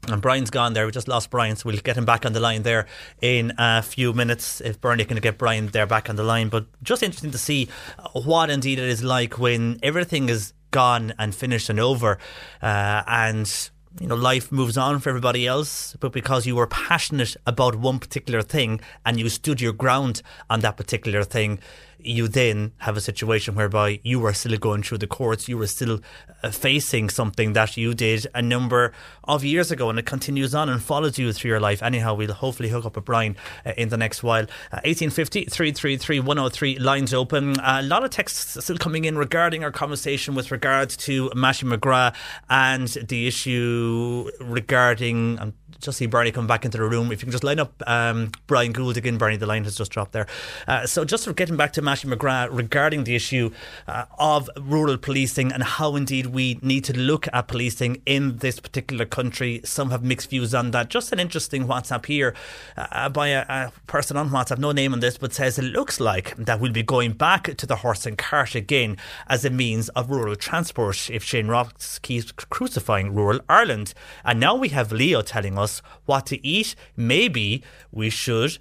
[0.06, 0.86] And Brian's gone there.
[0.86, 2.86] We just lost Brian, so we'll get him back on the line there
[3.20, 6.48] in a few minutes if Bernie can get Brian there back on the line.
[6.48, 7.68] But just interesting to see
[8.14, 12.18] what indeed it is like when everything is gone and finished and over,
[12.62, 15.94] uh, and you know life moves on for everybody else.
[16.00, 20.61] But because you were passionate about one particular thing and you stood your ground on
[20.61, 21.59] that particular thing,
[22.01, 25.66] you then have a situation whereby you are still going through the courts, you were
[25.66, 26.01] still
[26.42, 28.92] uh, facing something that you did a number
[29.24, 31.82] of years ago, and it continues on and follows you through your life.
[31.82, 33.36] Anyhow, we'll hopefully hook up with Brian
[33.66, 34.44] uh, in the next while.
[34.72, 37.57] Uh, 1850 333 103 lines open.
[37.61, 42.14] a lot of texts still coming in regarding our conversation with regards to Mattie McGrath
[42.49, 45.38] and the issue regarding.
[45.38, 47.12] Um, just see Bernie come back into the room.
[47.12, 49.91] If you can just line up um, Brian Gould again, Bernie, the line has just
[49.91, 50.27] dropped there.
[50.66, 53.51] Uh, so just for getting back to Mattie McGrath regarding the issue
[53.87, 58.61] uh, of rural policing and how indeed we need to look at policing in this
[58.61, 59.61] particular country.
[59.64, 60.89] Some have mixed views on that.
[60.89, 62.35] Just an interesting WhatsApp here
[62.77, 66.01] uh, by a, a, person on WhatsApp, no name on this, but says it looks
[66.01, 68.97] like that we'll be going back to the horse and cart again
[69.29, 73.95] as a means of rural transport if Shane Ross keeps crucifying rural Ireland.
[74.25, 78.59] And now we have Leo telling us what to eat, maybe we should,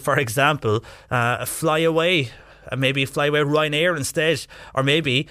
[0.00, 2.30] for example, uh, fly away
[2.70, 5.26] uh, maybe fly away with Ryanair instead, or maybe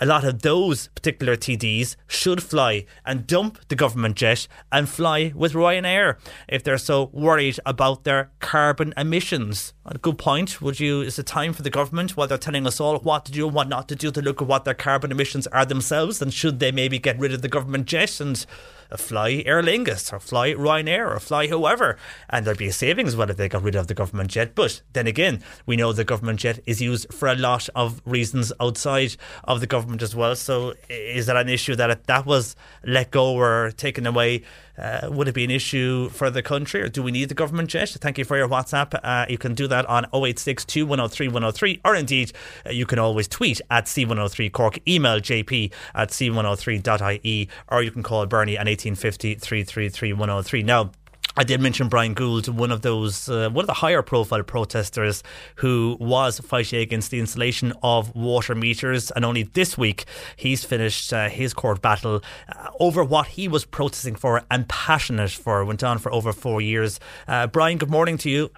[0.00, 5.32] a lot of those particular TDs should fly and dump the government jet and fly
[5.34, 6.16] with Ryanair
[6.48, 9.72] if they're so worried about their carbon emissions.
[9.86, 10.60] A good point.
[10.60, 11.00] Would you?
[11.02, 13.54] Is it time for the government, while they're telling us all what to do and
[13.54, 16.20] what not to do, to look at what their carbon emissions are themselves?
[16.20, 18.44] And should they maybe get rid of the government jet and
[18.96, 21.96] fly Aer Lingus or fly Ryanair or fly whoever,
[22.28, 24.54] and there'd be a savings well if they got rid of the government jet.
[24.54, 28.52] But then again, we know the government jet is used for a lot of reasons
[28.60, 30.34] outside of the government as well.
[30.36, 34.42] So is that an issue that if that was let go or taken away?
[34.78, 37.68] Uh, would it be an issue for the country or do we need the government
[37.68, 37.88] jet?
[37.88, 38.98] Thank you for your WhatsApp.
[39.02, 42.32] Uh, you can do that on 0862 103 103 or indeed
[42.66, 48.02] uh, you can always tweet at C103 Cork, email jp at c103.ie or you can
[48.02, 50.62] call Bernie at 1850 333 103.
[50.62, 50.90] Now,
[51.36, 55.22] I did mention Brian Gould, one of those, uh, one of the higher profile protesters
[55.56, 59.12] who was fighting against the installation of water meters.
[59.12, 63.64] And only this week he's finished uh, his court battle uh, over what he was
[63.64, 65.64] protesting for and passionate for.
[65.64, 66.98] Went on for over four years.
[67.28, 68.50] Uh, Brian, good morning to you.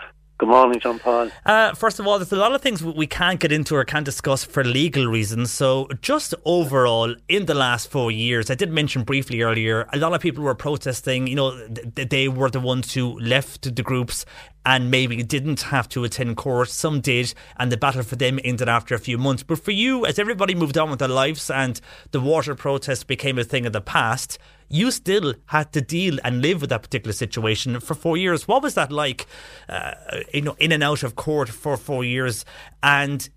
[0.42, 1.30] Good morning, John Paul.
[1.46, 4.04] Uh, first of all, there's a lot of things we can't get into or can't
[4.04, 5.52] discuss for legal reasons.
[5.52, 10.14] So, just overall, in the last four years, I did mention briefly earlier, a lot
[10.14, 11.28] of people were protesting.
[11.28, 14.26] You know, th- they were the ones who left the groups
[14.64, 16.68] and maybe didn't have to attend court.
[16.68, 19.42] Some did, and the battle for them ended after a few months.
[19.42, 21.80] But for you, as everybody moved on with their lives and
[22.12, 24.38] the water protest became a thing of the past,
[24.68, 28.48] you still had to deal and live with that particular situation for four years.
[28.48, 29.26] What was that like,
[29.68, 29.92] uh,
[30.32, 32.44] you know, in and out of court for four years,
[32.82, 33.28] and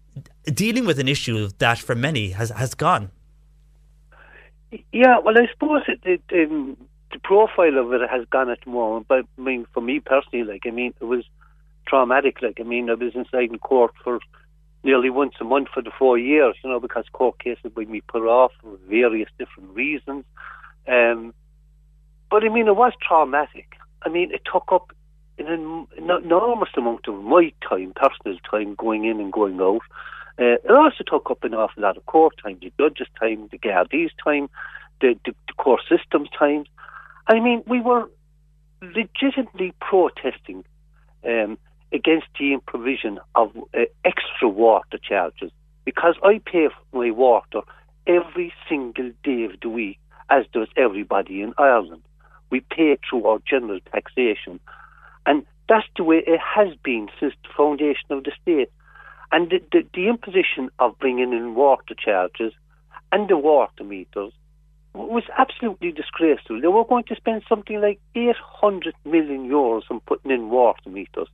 [0.45, 3.11] dealing with an issue that for many has has gone?
[4.91, 6.77] Yeah, well, I suppose it, um,
[7.15, 9.07] the profile of it has gone at the moment.
[9.07, 11.23] But I mean, for me personally, like I mean, it was
[11.87, 12.41] traumatic.
[12.41, 14.19] Like I mean, I was inside in court for
[14.83, 18.01] nearly once a month for the four years, you know, because court cases would be
[18.01, 20.25] put off for various different reasons.
[20.87, 21.33] Um,
[22.29, 23.77] but I mean, it was traumatic.
[24.03, 24.91] I mean, it took up
[25.39, 29.81] an, enormous amount of my time, personal time, going in and going out.
[30.37, 33.57] Uh, it also took up an awful lot of court time, the judges' time, the
[33.57, 34.49] Gardaí's time,
[34.99, 36.65] the, the, the court system's time.
[37.27, 38.09] I mean, we were
[38.81, 40.63] legitimately protesting
[41.25, 41.57] um,
[41.91, 45.51] against the improvision of uh, extra water charges
[45.85, 47.61] because I pay for my water
[48.05, 49.99] every single day of the week,
[50.29, 52.03] as does everybody in Ireland.
[52.51, 54.59] We pay through our general taxation.
[55.25, 58.71] And that's the way it has been since the foundation of the state.
[59.31, 62.53] And the, the, the imposition of bringing in water charges
[63.11, 64.33] and the water meters
[64.95, 66.61] was absolutely disgraceful.
[66.61, 71.27] They were going to spend something like 800 million euros on putting in water meters.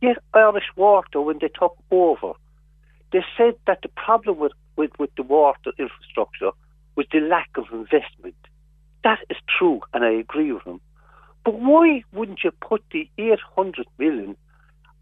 [0.00, 2.32] Yet Irish Water, when they took over,
[3.12, 6.50] they said that the problem with, with, with the water infrastructure
[6.96, 8.36] was the lack of investment.
[9.04, 10.80] That is true, and I agree with them.
[11.44, 14.36] But why wouldn't you put the 800 million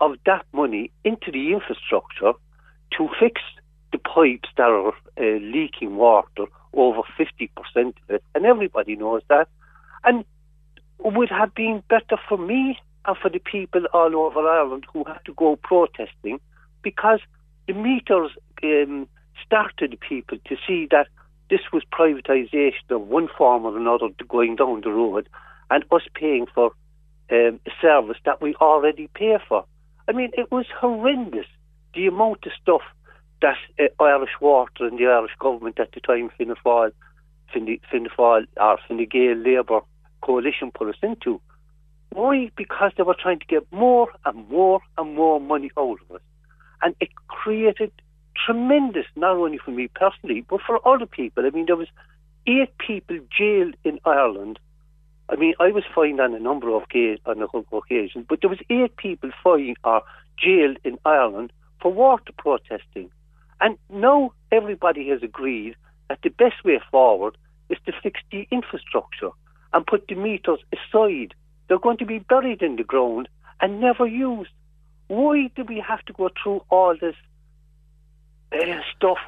[0.01, 2.33] of that money into the infrastructure
[2.99, 3.41] to fix
[3.93, 6.47] the pipes that are uh, leaking water
[6.77, 9.49] over 50% of it, and everybody knows that.
[10.05, 10.25] And
[10.99, 15.21] would have been better for me and for the people all over Ireland who had
[15.27, 16.41] to go protesting
[16.83, 17.21] because
[17.67, 18.31] the meters
[18.63, 19.09] um,
[19.45, 21.09] started people to see that
[21.51, 25.29] this was privatisation of one form or another going down the road
[25.71, 26.73] and us paying for
[27.31, 29.65] um, a service that we already pay for.
[30.09, 31.47] I mean, it was horrendous
[31.95, 32.83] the amount of stuff
[33.45, 36.93] that uh, Irish Water and the Irish government at the time, Fianna Fáil,
[37.53, 39.81] Fianna Fáil or Fine Gael Labour
[40.23, 41.41] coalition put us into.
[42.11, 42.51] Why?
[42.57, 46.23] Because they were trying to get more and more and more money out of us.
[46.83, 47.93] And it created
[48.47, 51.45] tremendous, not only for me personally, but for other people.
[51.45, 51.89] I mean, there was
[52.47, 54.59] eight people jailed in Ireland.
[55.29, 59.31] I mean, I was fined on a number of occasions, but there was eight people
[59.43, 60.03] fined or
[60.39, 63.11] jailed in Ireland for water protesting.
[63.61, 65.77] And now everybody has agreed
[66.09, 67.37] that the best way forward
[67.69, 69.31] is to fix the infrastructure
[69.73, 71.35] and put the meters aside.
[71.69, 73.29] They're going to be buried in the ground
[73.61, 74.51] and never used.
[75.09, 77.15] Why do we have to go through all this
[78.53, 78.59] uh,
[78.97, 79.19] stuff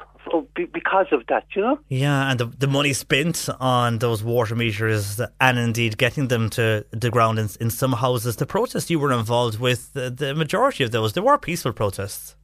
[0.55, 1.79] because of that, you know?
[1.87, 6.85] Yeah, and the, the money spent on those water meters and indeed getting them to
[6.91, 8.35] the ground in, in some houses.
[8.35, 12.35] The protests you were involved with, the, the majority of those, they were peaceful protests.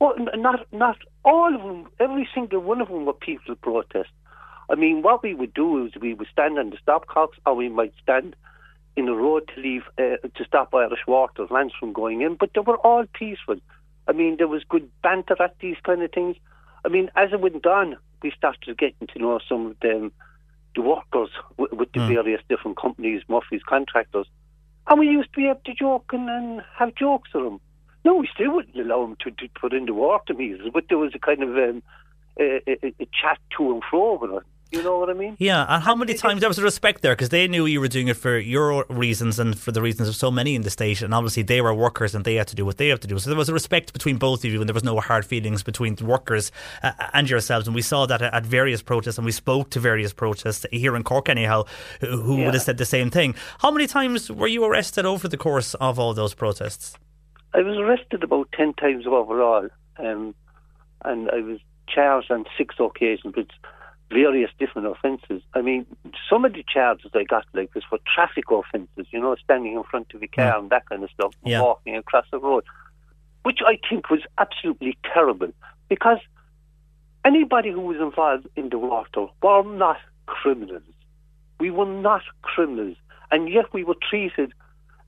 [0.00, 1.88] Well, not not all of them.
[2.00, 4.14] Every single one of them were peaceful protests.
[4.70, 7.68] I mean, what we would do is we would stand on the stopcocks, or we
[7.68, 8.34] might stand
[8.96, 12.36] in the road to leave uh, to stop Irish Water's lands from going in.
[12.36, 13.56] But they were all peaceful.
[14.08, 16.36] I mean, there was good banter at these kind of things.
[16.84, 20.12] I mean, as it went on, we started getting to know some of them,
[20.76, 22.14] the workers with, with the mm.
[22.14, 24.26] various different companies, Murphy's contractors,
[24.86, 27.60] and we used to be able to joke and, and have jokes with them.
[28.06, 30.96] No, we still wouldn't allow them to, to put in the water meters, but there
[30.96, 31.82] was a kind of um,
[32.38, 34.44] a, a, a, chat to and fro with it.
[34.70, 35.34] You know what I mean?
[35.40, 37.88] Yeah, and how many times there was a respect there because they knew you were
[37.88, 41.02] doing it for your reasons and for the reasons of so many in the state,
[41.02, 43.18] and obviously they were workers and they had to do what they have to do.
[43.18, 45.64] So there was a respect between both of you, and there was no hard feelings
[45.64, 46.52] between the workers
[46.84, 47.66] uh, and yourselves.
[47.66, 51.02] And we saw that at various protests, and we spoke to various protests here in
[51.02, 51.64] Cork, anyhow,
[52.00, 52.44] who yeah.
[52.44, 53.34] would have said the same thing.
[53.58, 56.96] How many times were you arrested over the course of all those protests?
[57.56, 59.66] I was arrested about 10 times overall,
[59.98, 60.34] um,
[61.02, 63.46] and I was charged on six occasions with
[64.10, 65.40] various different offences.
[65.54, 65.86] I mean,
[66.28, 69.82] some of the charges I got like was for traffic offences, you know, standing in
[69.84, 70.58] front of a car yeah.
[70.58, 71.62] and that kind of stuff, yeah.
[71.62, 72.64] walking across the road,
[73.42, 75.50] which I think was absolutely terrible
[75.88, 76.18] because
[77.24, 79.96] anybody who was involved in the water were not
[80.26, 80.82] criminals.
[81.58, 82.98] We were not criminals,
[83.30, 84.52] and yet we were treated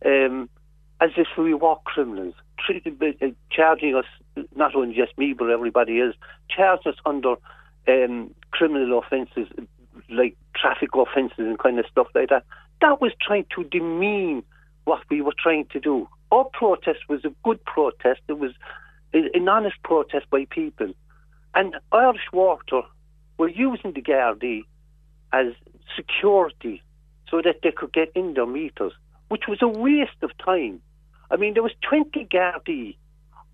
[0.03, 0.49] um,
[1.01, 4.05] as if we were criminals, treated, uh, charging us,
[4.57, 6.15] not only just me, but everybody else,
[6.49, 7.35] charged us under
[7.87, 9.49] um, criminal offences
[10.11, 12.45] like traffic offences and kind of stuff like that.
[12.81, 14.43] That was trying to demean
[14.85, 16.09] what we were trying to do.
[16.33, 18.21] Our protest was a good protest.
[18.29, 18.53] It was
[19.13, 20.93] an honest protest by people.
[21.55, 22.83] And Irish Water
[23.39, 24.65] were using the Gardaí
[25.33, 25.53] as
[25.97, 26.83] security
[27.31, 28.93] so that they could get in their meters,
[29.29, 30.81] which was a waste of time.
[31.31, 32.97] I mean, there was 20 Gardaí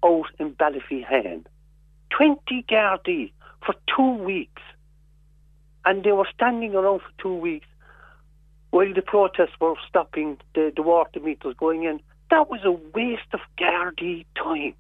[0.05, 1.45] out in Ballyphehane.
[2.11, 3.33] 20 Gardaí
[3.65, 4.63] for two weeks.
[5.85, 7.67] And they were standing around for two weeks
[8.71, 12.01] while the protests were stopping the, the water meters going in.
[12.31, 14.75] That was a waste of Gardaí time.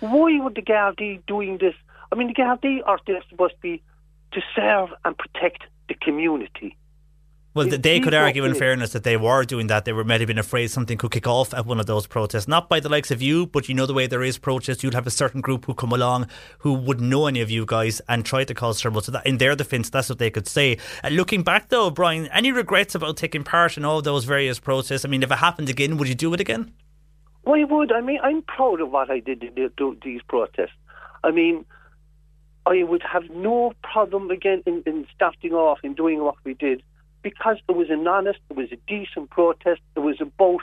[0.00, 1.74] Why were the Gardaí doing this?
[2.12, 3.82] I mean, the Gardaí are there supposed to be
[4.32, 6.76] to serve and protect the community.
[7.56, 9.86] Well, they could argue, in fairness, that they were doing that.
[9.86, 12.46] They were maybe been afraid something could kick off at one of those protests.
[12.46, 14.92] Not by the likes of you, but you know the way there is protests, you'd
[14.92, 16.28] have a certain group who come along
[16.58, 19.00] who wouldn't know any of you guys and try to cause trouble.
[19.00, 20.76] So that in their defence, that's what they could say.
[21.02, 25.06] Uh, looking back, though, Brian, any regrets about taking part in all those various protests?
[25.06, 26.74] I mean, if it happened again, would you do it again?
[27.46, 27.90] Well, I would.
[27.90, 29.72] I mean, I'm proud of what I did in
[30.04, 30.76] these protests.
[31.24, 31.64] I mean,
[32.66, 36.82] I would have no problem again in, in starting off and doing what we did
[37.26, 39.80] because it was an honest, it was a decent protest.
[39.96, 40.60] It was about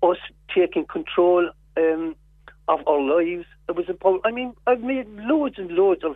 [0.00, 0.18] us
[0.54, 2.14] taking control um,
[2.68, 3.46] of our lives.
[3.68, 6.14] It was about, I mean, I've made loads and loads of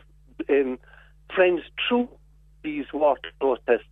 [0.49, 0.79] um,
[1.35, 2.09] friends through
[2.63, 3.91] these water protests.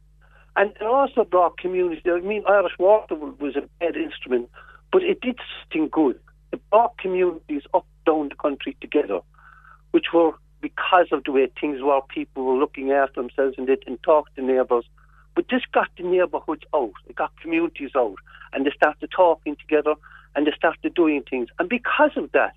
[0.55, 2.05] And it also brought communities.
[2.07, 4.49] I mean, Irish Water was a bad instrument,
[4.93, 6.21] but it did something good.
[6.53, 9.23] It brought communities up down the country together,
[9.91, 12.01] which were because of the way things were.
[12.15, 14.85] People were looking after themselves and they didn't talk to neighbours.
[15.35, 18.17] But this got the neighbourhoods out, it got communities out,
[18.53, 19.95] and they started talking together
[20.35, 21.49] and they started doing things.
[21.59, 22.55] And because of that,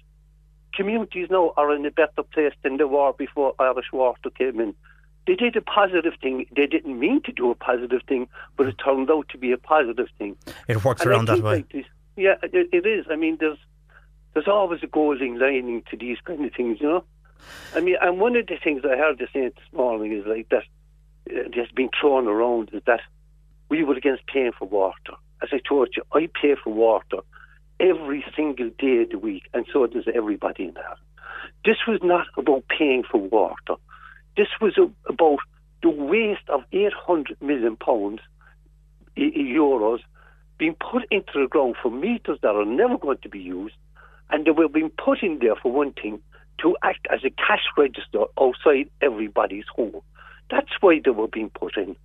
[0.73, 4.75] communities now are in a better place than they were before Irish Water came in.
[5.25, 6.45] They did a positive thing.
[6.53, 9.57] They didn't mean to do a positive thing, but it turned out to be a
[9.57, 10.35] positive thing.
[10.67, 11.65] It works and around that way.
[11.73, 11.85] Like
[12.17, 13.05] yeah, it, it is.
[13.09, 13.57] I mean, there's
[14.33, 17.03] there's always a golden lining to these kind of things, you know.
[17.75, 20.63] I mean, and one of the things I heard saying this morning is like that
[21.29, 23.01] uh, that's been thrown around is that
[23.69, 25.13] we were against paying for water.
[25.41, 27.17] As I told you, I pay for water
[27.79, 30.95] every single day of the week, and so does everybody in there.
[31.65, 33.75] This was not about paying for water.
[34.37, 35.39] This was about
[35.81, 38.21] the waste of 800 million pounds,
[39.17, 39.99] euros,
[40.57, 43.75] being put into the ground for meters that are never going to be used,
[44.29, 46.21] and they were being put in there for one thing
[46.59, 50.01] to act as a cash register outside everybody's home.
[50.49, 51.95] That's why they were being put in.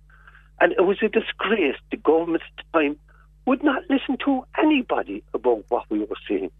[0.61, 1.77] And it was a disgrace.
[1.91, 2.99] The government at the time
[3.45, 6.51] would not listen to anybody about what we were saying.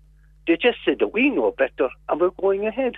[0.47, 2.97] They just said that we know better and we're going ahead.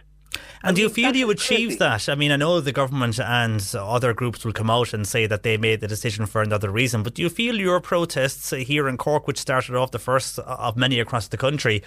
[0.64, 2.08] And do you feel you achieved that?
[2.08, 5.44] I mean, I know the government and other groups will come out and say that
[5.44, 8.98] they made the decision for another reason, but do you feel your protests here in
[8.98, 11.82] Cork, which started off the first of many across the country,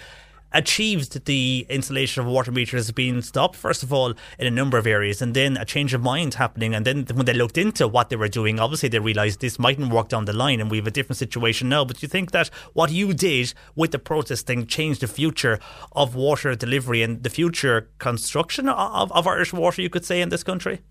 [0.55, 4.87] achieved the installation of water meters being stopped, first of all, in a number of
[4.87, 6.73] areas, and then a change of mind happening.
[6.73, 9.91] And then when they looked into what they were doing, obviously they realised this mightn't
[9.91, 11.83] work down the line, and we have a different situation now.
[11.83, 15.59] But you think that what you did with the protesting changed the future
[15.91, 20.29] of water delivery and the future construction of, of Irish water, you could say, in
[20.29, 20.81] this country?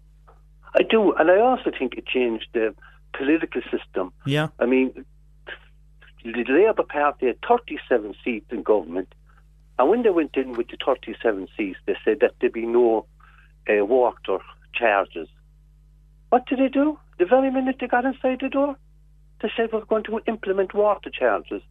[0.74, 2.74] I do, and I also think it changed the
[3.16, 4.12] political system.
[4.26, 4.48] Yeah.
[4.58, 5.04] I mean,
[6.24, 9.14] the Labour Party had 37 seats in government
[9.78, 13.06] and when they went in with the 37 Cs, they said that there'd be no
[13.68, 14.38] uh, water
[14.74, 15.28] charges.
[16.28, 16.98] What did they do?
[17.18, 18.76] The very minute they got inside the door,
[19.42, 21.62] they said we're going to implement water charges.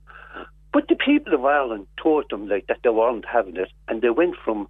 [0.73, 4.09] But the people of Ireland told them like that they weren't having it, and they
[4.09, 4.67] went from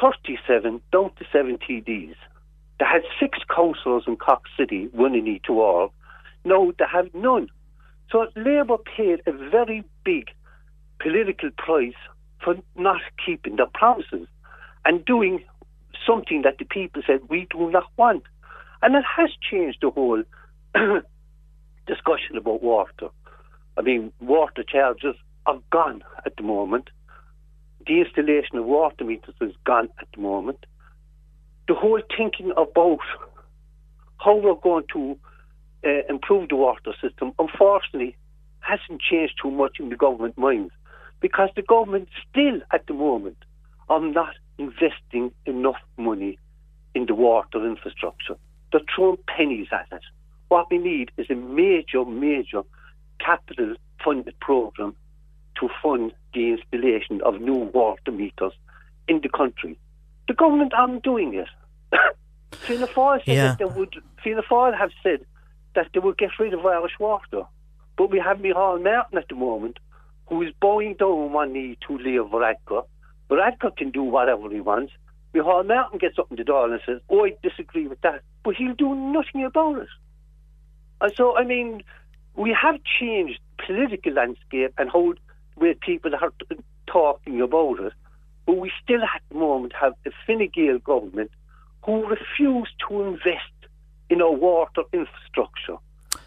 [0.00, 2.14] 37 down to 7 TDs.
[2.78, 5.90] They had six councillors in Cork City, one in each ward.
[6.44, 7.48] Now they have none.
[8.10, 10.30] So Labour paid a very big
[11.00, 11.94] political price
[12.42, 14.26] for not keeping their promises
[14.84, 15.44] and doing
[16.06, 18.24] something that the people said we do not want.
[18.82, 20.22] And it has changed the whole
[21.86, 23.08] discussion about water.
[23.76, 25.14] I mean, water charges
[25.46, 26.90] are gone at the moment.
[27.86, 30.66] The installation of water meters is gone at the moment.
[31.68, 33.00] The whole thinking about
[34.18, 35.18] how we're going to
[35.84, 38.16] uh, improve the water system, unfortunately,
[38.60, 40.72] hasn't changed too much in the government minds
[41.22, 43.38] because the government still at the moment
[43.88, 46.38] are not investing enough money
[46.94, 48.36] in the water infrastructure.
[48.70, 50.02] They're throwing pennies at it.
[50.48, 52.62] What we need is a major, major
[53.18, 54.94] capital funded programme
[55.60, 58.52] to fund the installation of new water meters
[59.08, 59.78] in the country.
[60.28, 61.48] The government aren't doing it.
[62.52, 63.48] Fianna Fáil said Yeah.
[63.48, 63.94] that they would.
[64.22, 65.24] Fianna Fáil have said
[65.74, 67.42] that they would get rid of Irish water,
[67.96, 69.78] but we have Micheál Martin at the moment,
[70.32, 72.86] who is bowing down one knee to Leo Varadkar.
[73.28, 74.94] Varadkar can do whatever he wants.
[75.34, 78.56] Micheál Martin gets up in the door and says, "Oh, I disagree with that," but
[78.56, 79.88] he'll do nothing about it.
[81.02, 81.82] And so, I mean,
[82.34, 85.12] we have changed political landscape and how
[85.56, 86.32] where people are
[86.86, 87.92] talking about it,
[88.46, 91.30] but we still at the moment have a Fine Gael government
[91.84, 93.58] who refuse to invest
[94.08, 95.76] in our water infrastructure.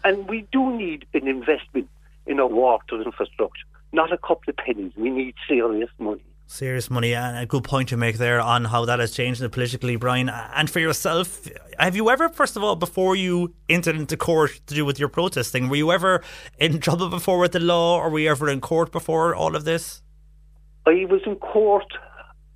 [0.04, 1.88] And we do need an investment
[2.24, 4.92] in our water infrastructure, not a couple of pennies.
[4.96, 6.22] We need serious money.
[6.48, 9.96] Serious money, and a good point to make there on how that has changed politically,
[9.96, 10.28] Brian.
[10.28, 14.74] And for yourself, have you ever, first of all, before you entered into court to
[14.74, 16.22] do with your protesting, were you ever
[16.58, 19.64] in trouble before with the law, or were you ever in court before all of
[19.64, 20.02] this?
[20.86, 21.92] I was in court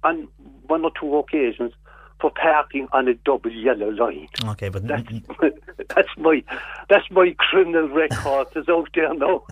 [0.05, 0.28] on
[0.68, 1.72] one or two occasions
[2.21, 4.29] for parking on a double yellow line.
[4.45, 5.09] Okay, but That's,
[5.95, 6.43] that's my
[6.89, 9.45] that's my criminal record is out there now.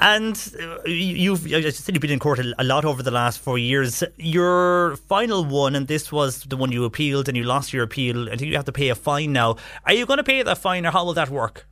[0.00, 3.38] And uh, you've, you said, you've been in court a a lot over the last
[3.38, 4.02] four years.
[4.16, 8.28] Your final one, and this was the one you appealed and you lost your appeal.
[8.28, 9.56] I think you have to pay a fine now.
[9.86, 11.66] Are you going to pay that fine, or how will that work?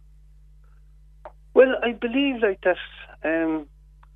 [1.55, 2.77] well, I believe like that.
[3.25, 3.67] Um,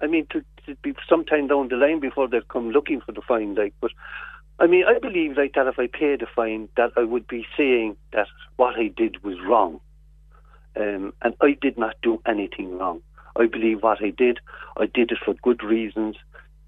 [0.01, 3.21] I mean, to, to be sometime down the line before they come looking for the
[3.21, 3.91] fine, like, but
[4.59, 7.47] I mean, I believe like that if I paid the fine, that I would be
[7.57, 9.81] saying that what I did was wrong,
[10.77, 13.01] um, and I did not do anything wrong.
[13.37, 14.39] I believe what I did,
[14.77, 16.17] I did it for good reasons.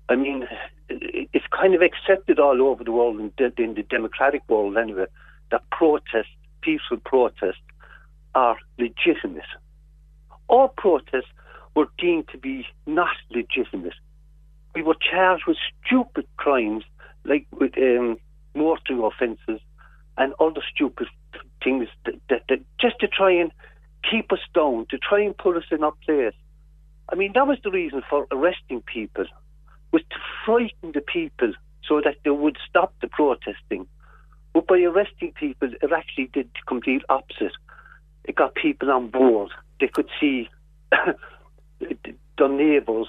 [0.09, 0.49] I mean,
[0.89, 5.07] it's kind of accepted all over the world, the, in the democratic world anyway,
[5.53, 7.61] that protests, peaceful protests,
[8.35, 9.45] are legitimate.
[10.49, 11.31] All protests
[11.75, 13.95] were deemed to be not legitimate.
[14.75, 16.85] We were charged with stupid crimes
[17.27, 18.19] like with um,
[18.55, 19.61] motoring offences
[20.17, 21.09] and other stupid
[21.63, 23.53] things that, that, that just to try and
[24.09, 26.35] keep us down, to try and put us in our place.
[27.09, 29.27] I mean, that was the reason for arresting people,
[29.93, 31.53] was to frighten the people
[31.87, 33.87] so that they would stop the protesting.
[34.53, 37.53] But by arresting people, it actually did the complete opposite.
[38.25, 39.51] It got people on board.
[39.81, 40.49] They could see
[42.39, 43.07] their neighbours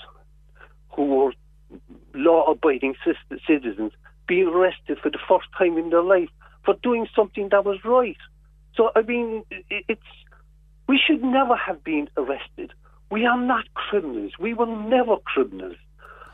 [0.92, 1.34] who were
[2.14, 2.96] law-abiding
[3.48, 3.94] citizens
[4.28, 6.30] being arrested for the first time in their life
[6.66, 8.18] for doing something that was right.
[8.76, 10.02] So, I mean, it's
[10.88, 12.72] we should never have been arrested.
[13.10, 14.34] We are not criminals.
[14.40, 15.78] We were never criminals.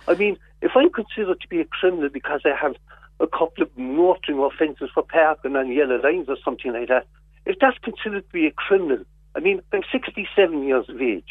[0.07, 2.75] I mean, if I'm considered to be a criminal because I have
[3.19, 7.05] a couple of motoring offences for parking on yellow lines or something like that,
[7.45, 9.03] if that's considered to be a criminal,
[9.35, 11.29] I mean, I'm 67 years of age.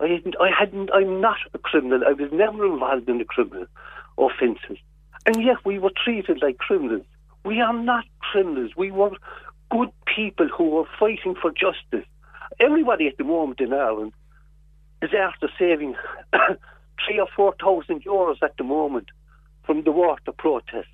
[0.00, 2.02] I I hadn't, I'm not a criminal.
[2.06, 3.66] I was never involved in the criminal
[4.18, 4.78] offences.
[5.26, 7.06] And yet we were treated like criminals.
[7.44, 8.72] We are not criminals.
[8.76, 9.10] We were
[9.70, 12.06] good people who were fighting for justice.
[12.60, 14.12] Everybody at the moment in Ireland
[15.02, 15.94] is after saving
[17.06, 19.08] three or four thousand euros at the moment
[19.64, 20.86] from the water protests.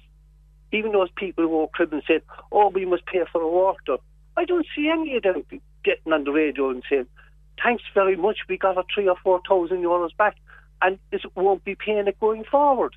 [0.72, 2.22] Even those people who were criminals said,
[2.52, 3.96] oh, we must pay for the water.
[4.36, 5.44] I don't see any of them
[5.84, 7.06] getting on the radio and saying,
[7.62, 10.36] thanks very much, we got our three or four thousand euros back
[10.82, 12.94] and this won't be paying it going forward.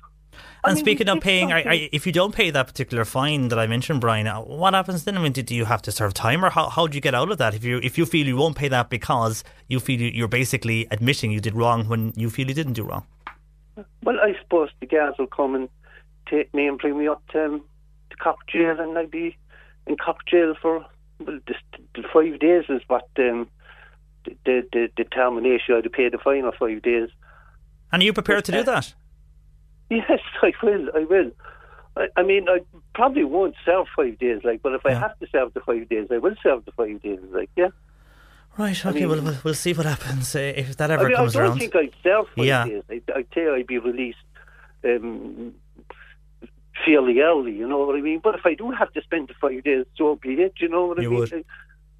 [0.64, 3.04] I And mean, speaking of paying, are, something- are, if you don't pay that particular
[3.04, 5.16] fine that I mentioned, Brian, uh, what happens then?
[5.18, 7.14] I mean, do, do you have to serve time, or how, how do you get
[7.14, 7.54] out of that?
[7.54, 10.86] If you if you feel you won't pay that because you feel you- you're basically
[10.90, 13.04] admitting you did wrong when you feel you didn't do wrong.
[14.02, 15.68] Well, I suppose the guards will come and
[16.26, 17.64] take me and bring me up to, um,
[18.10, 19.36] to Cork Jail, and I'll be
[19.86, 20.86] in Cork Jail for
[21.20, 21.56] well, this,
[21.94, 23.48] the five days is what um,
[24.24, 27.08] the, the, the determination I had to pay the fine of five days.
[27.92, 28.94] And are you prepared to do that?
[29.98, 30.88] Yes, I will.
[30.94, 31.30] I will.
[31.96, 32.58] I, I mean, I
[32.94, 36.08] probably won't serve five days, like, but if I have to serve the five days,
[36.10, 37.68] I will serve the five days, like, yeah.
[38.58, 38.78] Right.
[38.86, 39.00] Okay.
[39.00, 41.32] mean- well, we'll we'll see what happens uh, if that ever I mean, I comes
[41.34, 41.58] don't around.
[41.58, 42.64] think I'd serve five Yeah.
[42.66, 42.82] days.
[42.90, 44.18] I, I'd say I'd be released
[44.84, 45.54] um,
[46.84, 48.20] fairly early, you know what I mean?
[48.22, 50.86] But if I do have to spend the five days, so be it, you know
[50.86, 51.20] what You I mean?
[51.20, 51.44] would.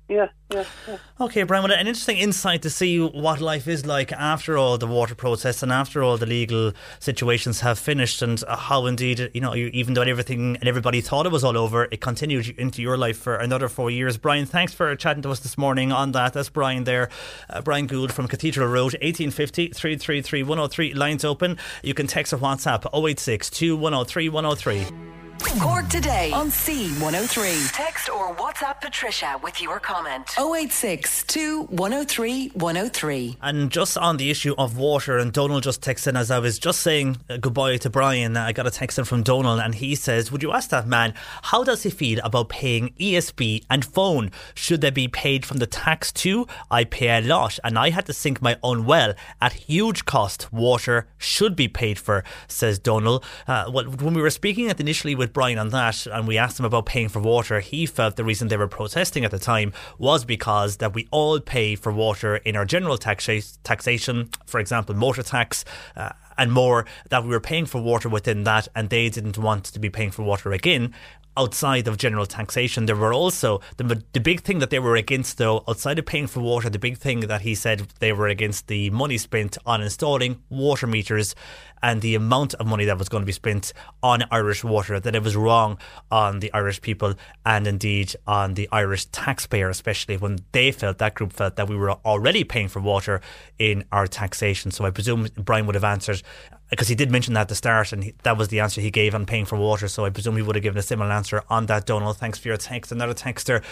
[0.06, 0.98] Yeah, yeah, yeah.
[1.18, 5.14] Okay, Brian, an interesting insight to see what life is like after all the water
[5.14, 9.54] process and after all the legal situations have finished, and uh, how indeed, you know,
[9.54, 13.16] even though everything and everybody thought it was all over, it continued into your life
[13.16, 14.18] for another four years.
[14.18, 16.34] Brian, thanks for chatting to us this morning on that.
[16.34, 17.08] That's Brian there,
[17.48, 20.92] uh, Brian Gould from Cathedral Road, 1850 333 103.
[20.92, 21.56] Lines open.
[21.82, 25.23] You can text or WhatsApp 086 2103 103.
[25.52, 27.70] Cork today on C103.
[27.72, 30.30] Text or WhatsApp Patricia with your comment.
[30.38, 31.24] 086
[31.68, 33.36] 103 103.
[33.42, 36.58] And just on the issue of water, and Donald just texted in as I was
[36.58, 38.36] just saying uh, goodbye to Brian.
[38.36, 41.14] I got a text in from Donald, and he says, Would you ask that man,
[41.42, 44.30] how does he feel about paying ESB and phone?
[44.54, 46.46] Should they be paid from the tax too?
[46.70, 50.52] I pay a lot, and I had to sink my own well at huge cost.
[50.52, 53.24] Water should be paid for, says Donald.
[53.46, 56.64] Uh, well, when we were speaking initially with Brian on that, and we asked him
[56.64, 60.24] about paying for water, he felt the reason they were protesting at the time was
[60.24, 65.22] because that we all pay for water in our general taxa- taxation, for example, motor
[65.22, 65.64] tax.
[65.94, 69.64] Uh, and more that we were paying for water within that, and they didn't want
[69.66, 70.92] to be paying for water again
[71.36, 72.86] outside of general taxation.
[72.86, 76.26] There were also the, the big thing that they were against, though, outside of paying
[76.26, 79.82] for water, the big thing that he said they were against the money spent on
[79.82, 81.34] installing water meters
[81.82, 85.14] and the amount of money that was going to be spent on Irish water, that
[85.14, 85.78] it was wrong
[86.10, 91.14] on the Irish people and indeed on the Irish taxpayer, especially when they felt, that
[91.14, 93.20] group felt that we were already paying for water
[93.58, 94.70] in our taxation.
[94.70, 96.22] So I presume Brian would have answered
[96.70, 98.90] because he did mention that at the start, and he, that was the answer he
[98.90, 99.88] gave on paying for water.
[99.88, 101.86] So I presume he would have given a similar answer on that.
[101.86, 102.92] Donald, thanks for your text.
[102.92, 103.62] Another texter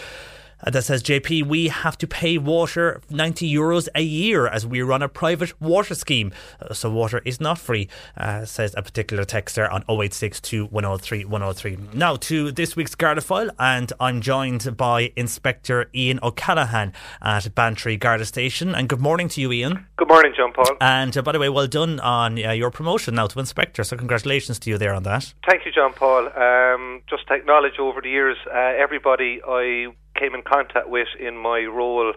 [0.65, 4.81] uh, that says, JP, we have to pay water 90 euros a year as we
[4.81, 6.31] run a private water scheme.
[6.61, 7.87] Uh, so water is not free,
[8.17, 11.77] uh, says a particular texter on 0862 103 103.
[11.93, 17.97] Now to this week's Garda file, and I'm joined by Inspector Ian O'Callaghan at Bantry
[17.97, 18.75] Garda Station.
[18.75, 19.85] And good morning to you, Ian.
[19.97, 20.77] Good morning, John Paul.
[20.81, 23.83] And uh, by the way, well done on uh, your promotion now to Inspector.
[23.83, 25.33] So congratulations to you there on that.
[25.47, 26.27] Thank you, John Paul.
[26.37, 29.93] Um, just to acknowledge over the years, uh, everybody I
[30.23, 32.13] came in contact with in my role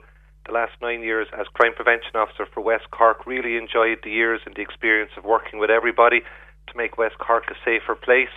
[0.47, 3.27] the last nine years as crime prevention officer for West Cork.
[3.27, 6.20] Really enjoyed the years and the experience of working with everybody
[6.69, 8.35] to make West Cork a safer place.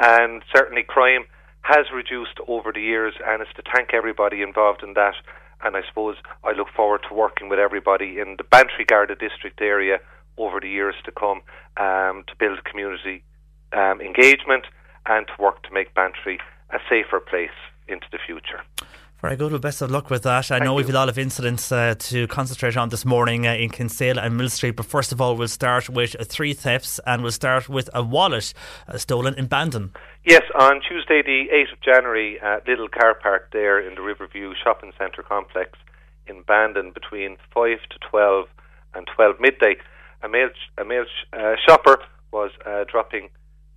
[0.00, 1.24] And certainly crime
[1.62, 5.14] has reduced over the years, and it's to thank everybody involved in that.
[5.64, 9.60] And I suppose I look forward to working with everybody in the Bantry Garda district
[9.60, 9.98] area
[10.38, 11.42] over the years to come
[11.76, 13.24] um, to build community
[13.72, 14.66] um, engagement
[15.06, 16.38] and to work to make Bantry
[16.70, 17.50] a safer place
[17.88, 18.60] into the future.
[19.22, 19.52] Very good.
[19.52, 20.50] Well, best of luck with that.
[20.50, 23.52] I Thank know we've a lot of incidents uh, to concentrate on this morning uh,
[23.52, 27.22] in Kinsale and Millstreet, but first of all, we'll start with uh, three thefts and
[27.22, 28.52] we'll start with a wallet
[28.88, 29.92] uh, stolen in Bandon.
[30.24, 34.54] Yes, on Tuesday, the 8th of January, at Little Car Park there in the Riverview
[34.60, 35.78] Shopping Centre complex
[36.26, 38.46] in Bandon between 5 to 12
[38.94, 39.76] and 12 midday,
[40.24, 41.98] a male, a male uh, shopper
[42.32, 43.28] was uh, dropping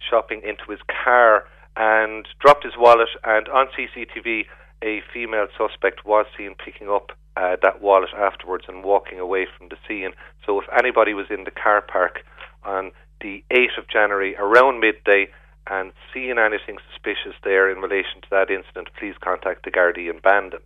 [0.09, 1.45] shopping into his car
[1.75, 4.45] and dropped his wallet, and on CCTV,
[4.81, 9.69] a female suspect was seen picking up uh, that wallet afterwards and walking away from
[9.69, 10.11] the scene.
[10.45, 12.23] So if anybody was in the car park
[12.63, 12.91] on
[13.21, 15.27] the 8th of January around midday
[15.67, 20.19] and seeing anything suspicious there in relation to that incident, please contact the Gardaí in
[20.19, 20.59] Bandon.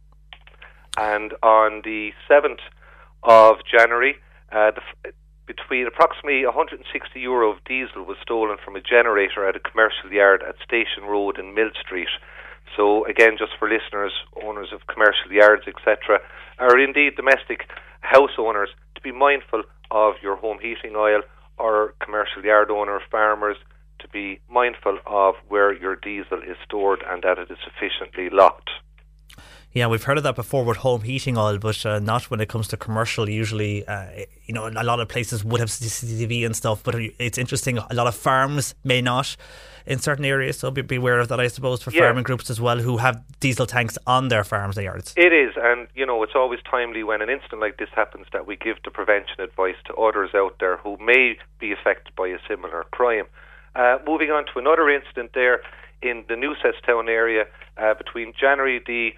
[0.97, 2.59] And on the 7th
[3.23, 4.17] of January,
[4.51, 5.11] uh, the,
[5.49, 6.85] between approximately 160
[7.19, 11.39] euro of diesel was stolen from a generator at a commercial yard at Station Road
[11.39, 12.13] in Mill Street.
[12.77, 14.13] So again, just for listeners,
[14.45, 16.21] owners of commercial yards, etc.,
[16.59, 17.65] or indeed domestic
[18.01, 21.21] house owners, to be mindful of your home heating oil,
[21.57, 23.57] or commercial yard owner, farmers,
[23.97, 28.69] to be mindful of where your diesel is stored and that it is sufficiently locked.
[29.71, 32.49] Yeah, we've heard of that before with home heating oil, but uh, not when it
[32.49, 33.29] comes to commercial.
[33.29, 34.07] Usually, uh,
[34.45, 37.77] you know, a lot of places would have CCTV and stuff, but it's interesting.
[37.77, 39.35] A lot of farms may not
[39.85, 42.01] in certain areas, so be beware of that, I suppose, for Yeah.
[42.01, 45.13] farming groups as well who have diesel tanks on their farms and yards.
[45.15, 48.47] It is, and you know, it's always timely when an incident like this happens that
[48.47, 52.39] we give the prevention advice to others out there who may be affected by a
[52.47, 53.25] similar crime.
[53.75, 55.61] Uh, moving on to another incident there
[56.01, 57.45] in the New Newcestown area
[57.77, 59.13] uh, between January the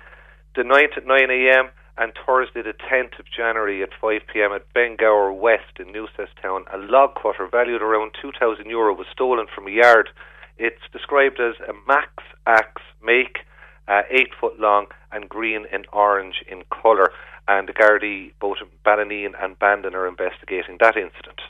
[0.56, 1.70] the 9th at 9 a.m.
[1.98, 4.52] and Thursday the 10th of January at 5 p.m.
[4.52, 6.64] at Bengower West in Newcestown.
[6.74, 10.10] A log cutter valued around 2,000 euro was stolen from a yard.
[10.58, 12.12] It's described as a Max
[12.46, 13.40] Axe make,
[13.88, 17.12] uh, eight foot long and green and orange in colour.
[17.48, 21.42] And the Gardaí, both in and Bandon, are investigating that incident.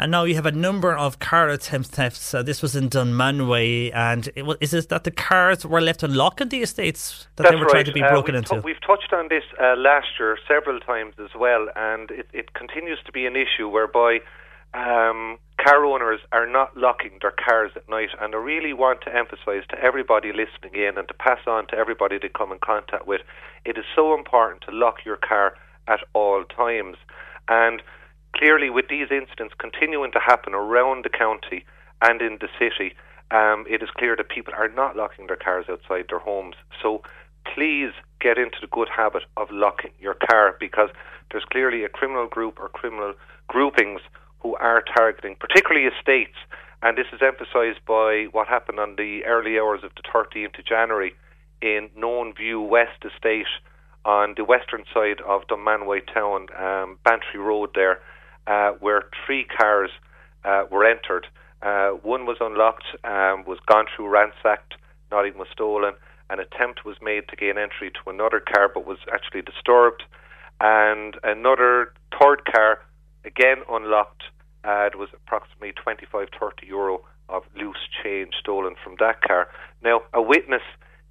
[0.00, 2.32] And now you have a number of car attempt thefts.
[2.32, 6.04] Uh, this was in Dunmanway, and it, wa- is it that the cars were left
[6.04, 7.70] unlocked in the estates that That's they were right.
[7.70, 8.54] trying to be Uh, broken we've into?
[8.54, 12.54] tou- we've touched on this uh, last year several times as well, and it, it
[12.54, 14.20] continues to be an issue whereby
[14.74, 18.10] um, car owners are not locking their cars at night.
[18.20, 21.76] And I really want to emphasise to everybody listening in and to pass on to
[21.76, 23.22] everybody they come in contact with,
[23.64, 25.54] it is so important to lock your car
[25.88, 26.98] at all times.
[27.48, 27.82] And
[28.36, 31.64] clearly, with these incidents continuing to happen around the county
[32.02, 32.94] and in the city,
[33.30, 36.56] um, it is clear that people are not locking their cars outside their homes.
[36.82, 37.02] So
[37.54, 40.90] please get into the good habit of locking your car because
[41.30, 43.14] there's clearly a criminal group or criminal
[43.48, 44.00] groupings
[44.40, 46.36] who are targeting, particularly estates.
[46.82, 50.64] And this is emphasised by what happened on the early hours of the 13th of
[50.64, 51.14] January
[51.60, 53.46] in Known View West Estate
[54.04, 58.00] on the western side of Dunmanway Town, um, Bantry Road there,
[58.48, 59.90] uh, where three cars
[60.44, 61.26] uh, were entered.
[61.60, 64.74] Uh, one was unlocked, um, was gone through, ransacked,
[65.12, 65.94] nothing was stolen.
[66.30, 70.02] An attempt was made to gain entry to another car, but was actually disturbed.
[70.60, 72.80] And another third car,
[73.24, 74.24] again unlocked,
[74.64, 79.48] uh, there was approximately 25, 30 euro of loose change stolen from that car.
[79.82, 80.62] Now, a witness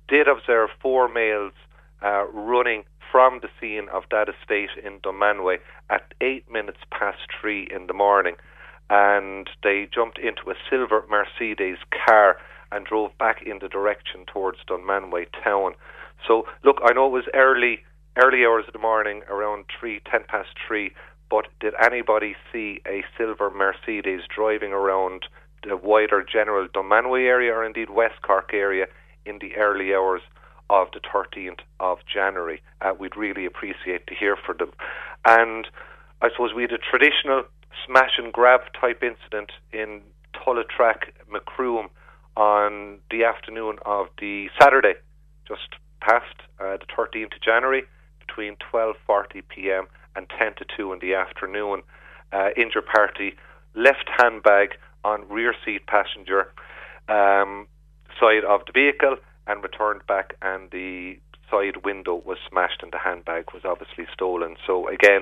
[0.07, 1.53] did observe four males
[2.01, 5.57] uh, running from the scene of that estate in Dunmanway
[5.89, 8.35] at eight minutes past three in the morning.
[8.89, 12.37] And they jumped into a silver Mercedes car
[12.71, 15.73] and drove back in the direction towards Dunmanway town.
[16.27, 17.83] So, look, I know it was early,
[18.17, 20.91] early hours of the morning, around three, ten past three.
[21.29, 25.25] But did anybody see a silver Mercedes driving around
[25.67, 28.87] the wider general Dunmanway area, or indeed West Cork area,
[29.25, 30.21] in the early hours
[30.69, 32.61] of the 13th of January.
[32.81, 34.71] Uh, we'd really appreciate to hear from them.
[35.25, 35.67] And
[36.21, 37.43] I suppose we had a traditional
[37.85, 40.01] smash and grab type incident in
[40.33, 41.89] Tullatrack, Macroom
[42.35, 44.93] on the afternoon of the Saturday,
[45.47, 47.83] just past uh, the 13th of January,
[48.19, 49.87] between 12:40 p.m.
[50.15, 51.81] and 10 to 2 in the afternoon.
[52.33, 53.35] Uh, injured party,
[53.73, 54.75] left handbag
[55.05, 56.51] on rear seat passenger
[57.07, 57.65] um,
[58.19, 59.15] side of the vehicle
[59.47, 61.19] and returned back, and the
[61.49, 64.55] side window was smashed, and the handbag was obviously stolen.
[64.65, 65.21] So again,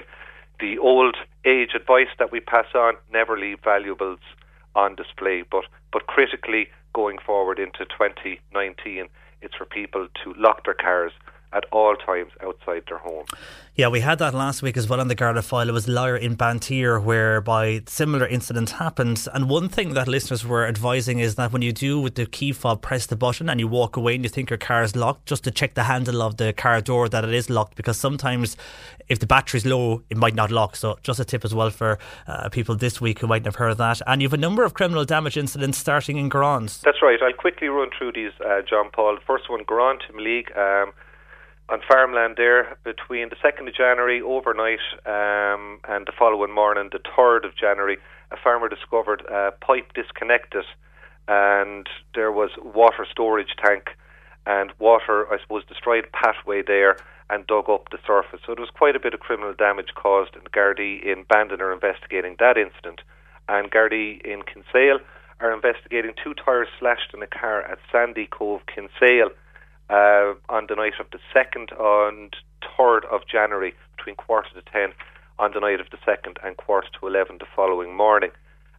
[0.60, 4.20] the old age advice that we pass on: never leave valuables
[4.76, 5.44] on display.
[5.50, 9.08] But but critically, going forward into 2019,
[9.42, 11.12] it's for people to lock their cars
[11.54, 13.26] at all times outside their home.
[13.76, 15.68] Yeah, we had that last week as well on the Garda file.
[15.68, 19.28] It was Lyre in Bantry, whereby similar incidents happened.
[19.34, 22.54] And one thing that listeners were advising is that when you do with the key
[22.54, 25.26] fob, press the button and you walk away and you think your car is locked,
[25.26, 28.56] just to check the handle of the car door that it is locked, because sometimes
[29.10, 30.78] if the battery's low, it might not lock.
[30.78, 33.72] So just a tip as well for uh, people this week who mightn't have heard
[33.72, 34.02] of that.
[34.08, 36.80] And you have a number of criminal damage incidents starting in Garans.
[36.80, 37.20] That's right.
[37.22, 39.18] I'll quickly run through these, uh, John Paul.
[39.28, 40.50] First one, Garant League.
[40.56, 40.94] Um,
[41.70, 47.00] on farmland there between the 2nd of January overnight um, and the following morning, the
[47.00, 47.98] 3rd of January,
[48.32, 50.66] a farmer discovered a pipe disconnected
[51.28, 53.90] and there was water storage tank
[54.46, 56.98] and water, I suppose, destroyed pathway there
[57.32, 58.42] and dug up the surface.
[58.46, 61.74] So there was quite a bit of criminal damage caused, and Gardaí in Bandon are
[61.74, 63.02] investigating that incident.
[63.50, 65.00] And Gardaí in Kinsale
[65.40, 69.32] are investigating two tyres slashed in a car at Sandy Cove, Kinsale
[69.90, 72.36] uh, on the night of the 2nd and
[72.78, 74.90] 3rd of January between quarter to 10
[75.40, 78.32] on the night of the 2nd and quarter to 11 the following morning.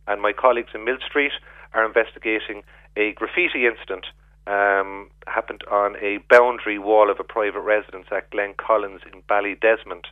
[0.09, 1.33] And my colleagues in Millstreet
[1.75, 2.63] are investigating
[2.97, 4.07] a graffiti incident
[4.47, 10.05] um, happened on a boundary wall of a private residence at Glen Collins in Ballydesmond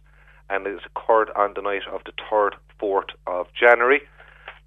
[0.51, 4.03] and it occurred on the night of the 3rd, 4th of January.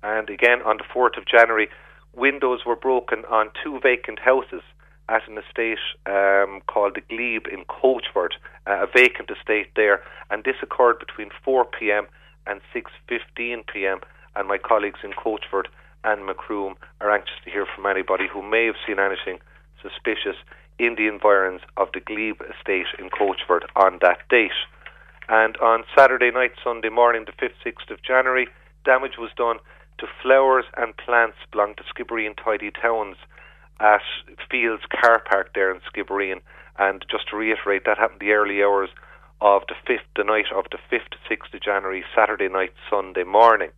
[0.03, 1.69] And again on the 4th of January,
[2.15, 4.61] windows were broken on two vacant houses
[5.09, 8.33] at an estate um, called the Glebe in Coachford,
[8.65, 12.07] uh, a vacant estate there, and this occurred between 4 p.m.
[12.45, 13.99] and 6:15 p.m.
[14.35, 15.67] And my colleagues in Coachford
[16.03, 19.39] and Macroom are anxious to hear from anybody who may have seen anything
[19.81, 20.35] suspicious
[20.79, 24.51] in the environs of the Glebe estate in Coachford on that date.
[25.29, 28.47] And on Saturday night, Sunday morning, the 5th, 6th of January,
[28.85, 29.57] damage was done
[29.97, 33.17] to flowers and plants belonging to Skibbereen Tidy Towns
[33.79, 34.01] at
[34.49, 36.41] Fields Car Park there in Skibbereen.
[36.77, 38.89] And just to reiterate, that happened the early hours
[39.41, 43.69] of the fifth, the night of the fifth sixth of January, Saturday night, Sunday morning.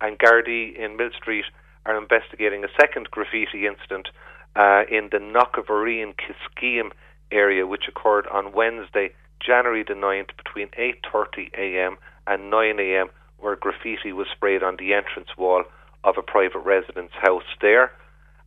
[0.00, 1.44] And Gardaí in Millstreet
[1.84, 4.08] are investigating a second graffiti incident
[4.54, 6.90] uh, in the Knockavereen Kiskeen
[7.30, 9.10] area, which occurred on Wednesday,
[9.40, 11.96] January the 9th, between 8:30 a.m.
[12.26, 13.08] and 9 a.m.,
[13.38, 15.64] where graffiti was sprayed on the entrance wall
[16.04, 17.92] of a private residence house there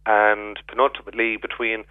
[0.09, 1.85] and penultimately between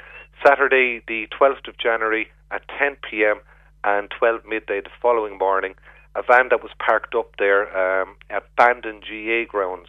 [0.45, 3.39] Saturday the 12th of January at 10 p.m.
[3.85, 5.75] and 12 midday the following morning,
[6.17, 9.87] a van that was parked up there um, at Bandon GAA grounds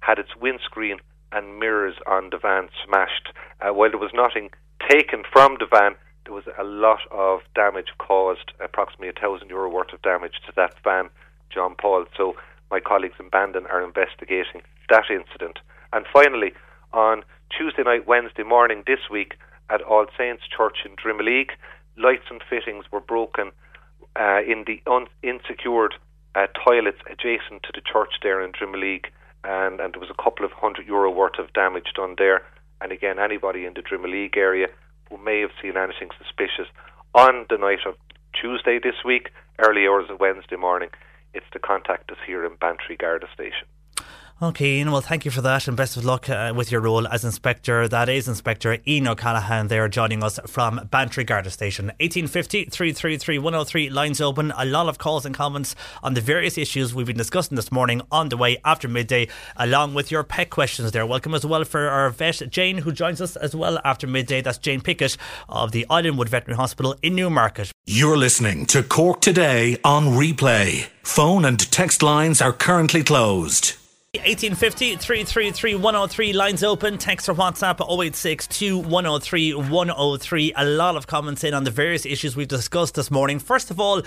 [0.00, 0.98] had its windscreen
[1.32, 3.32] and mirrors on the van smashed.
[3.60, 4.50] Uh, while there was nothing
[4.88, 9.68] taken from the van, there was a lot of damage caused, approximately a thousand euro
[9.68, 11.10] worth of damage to that van,
[11.50, 12.04] John Paul.
[12.16, 12.36] So
[12.70, 15.58] my colleagues in Bandon are investigating that incident.
[15.92, 16.52] And finally,
[16.92, 17.24] on
[17.56, 19.34] Tuesday night, Wednesday morning this week
[19.68, 21.50] at All Saints Church in Drimoleague.
[21.98, 23.52] Lights and fittings were broken
[24.18, 25.94] uh, in the un- insecured
[26.34, 29.06] uh, toilets adjacent to the church there in Drimoleague,
[29.44, 32.42] and, and there was a couple of hundred euro worth of damage done there.
[32.80, 34.68] And again, anybody in the Drimoleague area
[35.10, 36.72] who may have seen anything suspicious
[37.14, 37.94] on the night of
[38.32, 40.88] Tuesday this week, early hours of Wednesday morning,
[41.34, 43.68] it's to contact us here in Bantry Garda Station.
[44.42, 47.06] Okay, Ian, well, thank you for that and best of luck uh, with your role
[47.06, 47.86] as Inspector.
[47.86, 51.86] That is Inspector Ian O'Callaghan there joining us from Bantry Garda Station.
[52.00, 54.52] 1850 333 103, lines open.
[54.58, 58.02] A lot of calls and comments on the various issues we've been discussing this morning
[58.10, 61.06] on the way after midday, along with your pet questions there.
[61.06, 64.40] Welcome as well for our vet, Jane, who joins us as well after midday.
[64.40, 65.16] That's Jane Pickett
[65.48, 67.70] of the Islandwood Veterinary Hospital in Newmarket.
[67.86, 70.88] You're listening to Cork Today on replay.
[71.04, 73.76] Phone and text lines are currently closed.
[74.14, 76.98] 1850 333 103 lines open.
[76.98, 82.36] Text or whatsapp 086 103 103 a lot of comments in on the various issues
[82.36, 83.38] we've discussed this morning.
[83.38, 84.02] First of all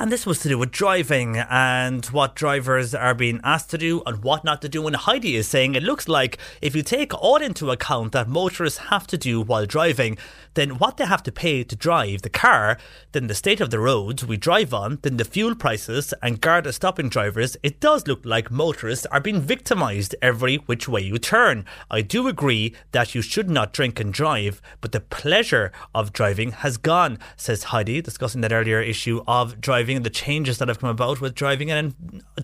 [0.00, 4.00] and this was to do with driving and what drivers are being asked to do
[4.06, 4.86] and what not to do.
[4.86, 8.78] And Heidi is saying it looks like if you take all into account that motorists
[8.78, 10.16] have to do while driving,
[10.54, 12.78] then what they have to pay to drive the car,
[13.12, 16.72] then the state of the roads we drive on, then the fuel prices and Garda
[16.72, 21.64] stopping drivers, it does look like motorists are being victimised every which way you turn.
[21.90, 26.52] I do agree that you should not drink and drive, but the pleasure of driving
[26.52, 30.78] has gone, says Heidi, discussing that earlier issue of driving and the changes that have
[30.78, 31.70] come about with driving.
[31.70, 31.94] And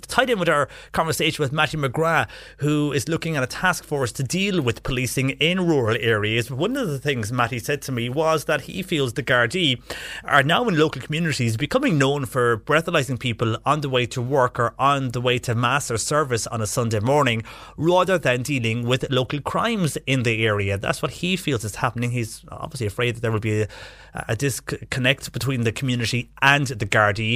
[0.03, 4.13] tied in with our conversation with Matthew McGrath, who is looking at a task force
[4.13, 6.51] to deal with policing in rural areas.
[6.51, 9.81] One of the things Matty said to me was that he feels the Gardaí
[10.25, 14.59] are now in local communities becoming known for breathalyzing people on the way to work
[14.59, 17.43] or on the way to mass or service on a Sunday morning
[17.77, 20.77] rather than dealing with local crimes in the area.
[20.79, 22.11] That's what he feels is happening.
[22.11, 23.69] He's obviously afraid that there will be a,
[24.29, 27.34] a disconnect between the community and the Gardaí,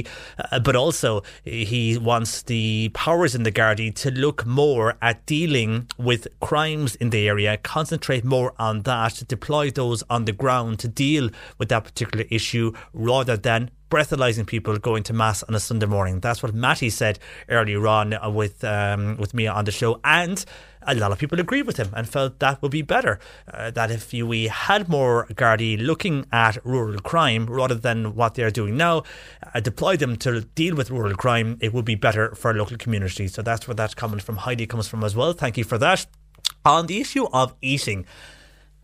[0.51, 5.87] uh, but also he wants the powers in the Gardaí to look more at dealing
[5.97, 10.87] with crimes in the area, concentrate more on that, deploy those on the ground to
[10.87, 15.87] deal with that particular issue rather than breathalyzing people going to mass on a Sunday
[15.87, 16.19] morning.
[16.19, 17.19] That's what Matty said
[17.49, 20.43] earlier on with um, with me on the show, and
[20.83, 23.19] a lot of people agreed with him and felt that would be better.
[23.51, 28.51] Uh, that if we had more Gardaí looking at rural crime rather than what they're
[28.51, 29.03] doing now,
[29.53, 33.33] uh, deploy them to deal with rural crime, it would be better for local communities.
[33.33, 35.33] So that's where that comment from Heidi comes from as well.
[35.33, 36.05] Thank you for that.
[36.65, 38.05] On the issue of eating.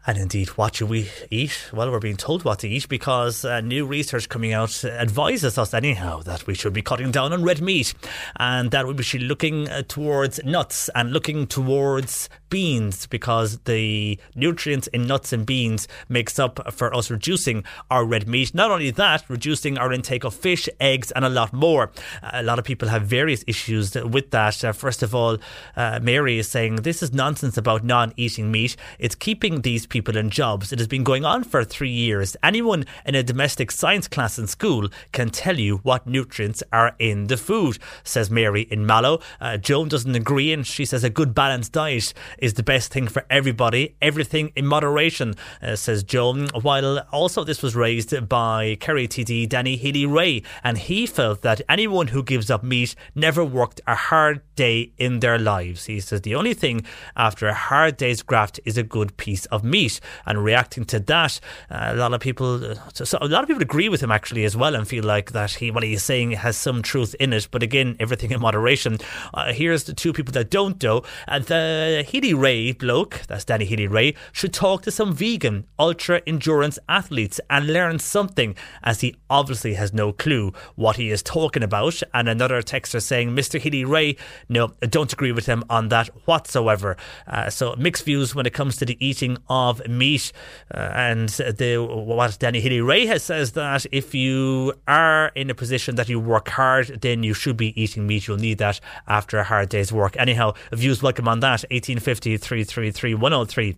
[0.07, 1.69] And indeed, what should we eat?
[1.73, 5.73] Well, we're being told what to eat because uh, new research coming out advises us,
[5.73, 7.95] anyhow, that we should be cutting down on red meat
[8.35, 14.19] and that we should be looking uh, towards nuts and looking towards beans because the
[14.35, 18.53] nutrients in nuts and beans makes up for us reducing our red meat.
[18.53, 21.91] Not only that, reducing our intake of fish, eggs, and a lot more.
[22.21, 24.63] A lot of people have various issues with that.
[24.63, 25.39] Uh, first of all,
[25.75, 28.75] uh, Mary is saying this is nonsense about non eating meat.
[28.99, 30.71] It's keeping these in jobs.
[30.71, 32.35] It has been going on for three years.
[32.43, 37.27] Anyone in a domestic science class in school can tell you what nutrients are in
[37.27, 39.19] the food, says Mary in Mallow.
[39.39, 43.07] Uh, Joan doesn't agree, and she says a good balanced diet is the best thing
[43.07, 43.95] for everybody.
[44.01, 46.47] Everything in moderation, uh, says Joan.
[46.61, 52.07] While also this was raised by Kerry TD Danny Healy-Rae, and he felt that anyone
[52.07, 55.85] who gives up meat never worked a hard day in their lives.
[55.85, 56.85] He says the only thing
[57.15, 59.84] after a hard day's graft is a good piece of meat.
[60.25, 61.39] And reacting to that,
[61.69, 64.43] uh, a lot of people, uh, so a lot of people agree with him actually
[64.43, 67.47] as well, and feel like that he what he's saying has some truth in it.
[67.51, 68.97] But again, everything in moderation.
[69.33, 71.03] Uh, here's the two people that don't know.
[71.27, 77.39] And the Healy-Rae bloke, that's Danny Healy-Rae, should talk to some vegan ultra endurance athletes
[77.49, 82.01] and learn something, as he obviously has no clue what he is talking about.
[82.13, 83.59] And another texter saying, Mr.
[83.59, 84.15] Healy-Rae,
[84.49, 86.97] no, don't agree with him on that whatsoever.
[87.27, 90.31] Uh, so mixed views when it comes to the eating of meat.
[90.73, 95.95] Uh, and the what Danny Healy-Rae has says that if you are in a position
[95.95, 98.27] that you work hard, then you should be eating meat.
[98.27, 100.15] You'll need that after a hard day's work.
[100.17, 101.63] Anyhow, views welcome on that.
[101.71, 103.77] 1850 333 103.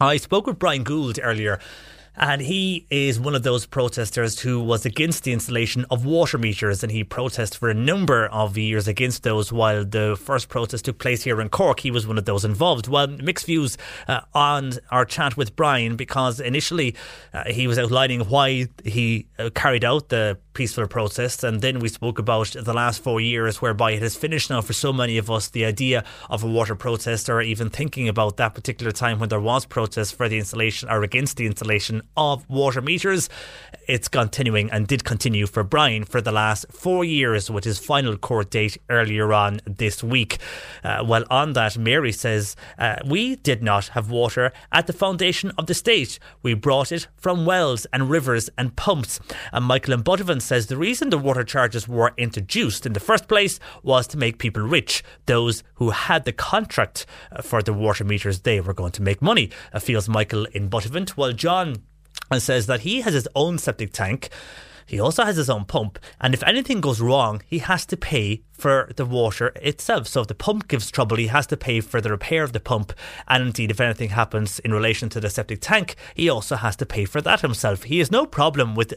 [0.00, 1.60] I spoke with Brian Gould earlier
[2.16, 6.82] And he is one of those protesters who was against the installation of water meters,
[6.82, 9.52] and he protested for a number of years against those.
[9.52, 12.86] While the first protest took place here in Cork, he was one of those involved.
[12.86, 13.76] Well, mixed views
[14.06, 16.94] uh, on our chat with Brian because initially
[17.32, 21.88] uh, he was outlining why he uh, carried out the peaceful protests, and then we
[21.88, 25.28] spoke about the last four years, whereby it has finished now for so many of
[25.28, 25.48] us.
[25.48, 29.40] The idea of a water protest, or even thinking about that particular time when there
[29.40, 33.28] was protest for the installation or against the installation of water meters.
[33.86, 38.16] It's continuing and did continue for Brian for the last four years with his final
[38.16, 40.38] court date earlier on this week.
[40.82, 45.52] Uh, well, on that, Mary says, uh, We did not have water at the foundation
[45.58, 46.18] of the state.
[46.42, 49.20] We brought it from wells and rivers and pumps.
[49.52, 53.60] And Michael and says the reason the water charges were introduced in the first place
[53.82, 55.02] was to make people rich.
[55.26, 59.20] Those who had the contract uh, for the water meters, they were going to make
[59.20, 61.16] money, uh, feels Michael in Buttevant.
[61.16, 61.76] While John
[62.30, 64.28] and says that he has his own septic tank.
[64.86, 68.42] He also has his own pump, and if anything goes wrong, he has to pay
[68.64, 70.08] for the water itself.
[70.08, 72.60] So if the pump gives trouble, he has to pay for the repair of the
[72.60, 72.94] pump.
[73.28, 76.86] And indeed, if anything happens in relation to the septic tank, he also has to
[76.86, 77.82] pay for that himself.
[77.82, 78.94] He has no problem with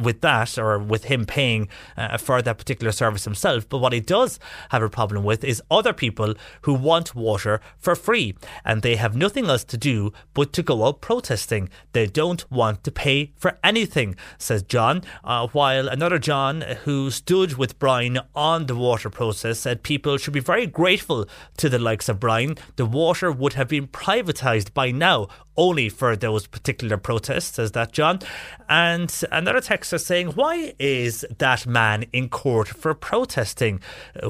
[0.00, 3.68] with that or with him paying uh, for that particular service himself.
[3.68, 4.38] But what he does
[4.70, 8.34] have a problem with is other people who want water for free
[8.64, 11.68] and they have nothing else to do but to go out protesting.
[11.92, 15.02] They don't want to pay for anything, says John.
[15.24, 20.34] Uh, while another John who stood with Brian on the water process said people should
[20.34, 21.26] be very grateful
[21.56, 22.56] to the likes of Brian.
[22.76, 27.92] The water would have been privatised by now only for those particular protests, says that
[27.92, 28.20] John.
[28.68, 33.80] And another texter saying, Why is that man in court for protesting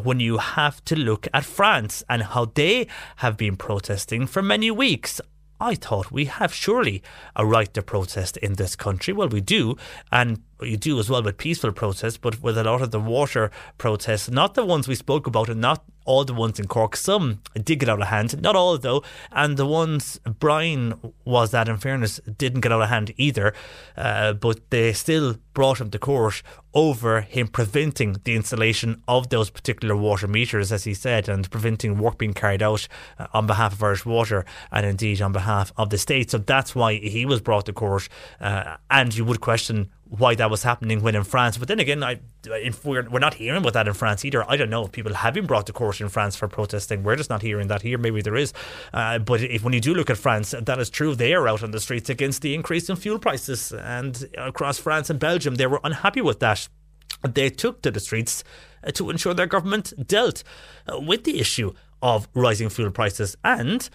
[0.03, 2.87] when you have to look at France and how they
[3.17, 5.21] have been protesting for many weeks?
[5.63, 7.05] I thought we have surely
[7.37, 9.15] a right to protest in this country.
[9.15, 9.77] Well, we do,
[10.11, 13.51] and you do as well with peaceful protests, but with a lot of the water
[13.79, 16.97] protests, not the ones we spoke about, and not all the ones in Cork.
[16.97, 21.69] Some did get out of hand, not all though, and the ones Brian was that,
[21.69, 23.55] in fairness, didn't get out of hand either.
[23.97, 26.43] Uh, but they still brought him to court
[26.75, 31.99] over him preventing the installation of those particular water meters, as he said, and preventing
[31.99, 35.91] work being carried out uh, on behalf of Irish Water and indeed on behalf of
[35.91, 36.31] the state.
[36.31, 38.09] So that's why he was brought to court.
[38.41, 41.57] Uh, and you would question why that was happening when in France.
[41.57, 42.21] But then again, I,
[42.85, 44.49] we're, we're not hearing about that in France either.
[44.49, 47.03] I don't know if people have been brought to court in France for protesting.
[47.03, 47.97] We're just not hearing that here.
[47.97, 48.53] Maybe there is.
[48.93, 51.15] Uh, but if when you do look at France, that is true.
[51.15, 53.73] They are out on the streets against the increase in fuel prices.
[53.73, 56.69] And across France and Belgium, they were unhappy with that.
[57.27, 58.45] They took to the streets
[58.87, 60.45] uh, to ensure their government dealt
[60.87, 61.73] uh, with the issue
[62.03, 63.89] of rising fuel prices and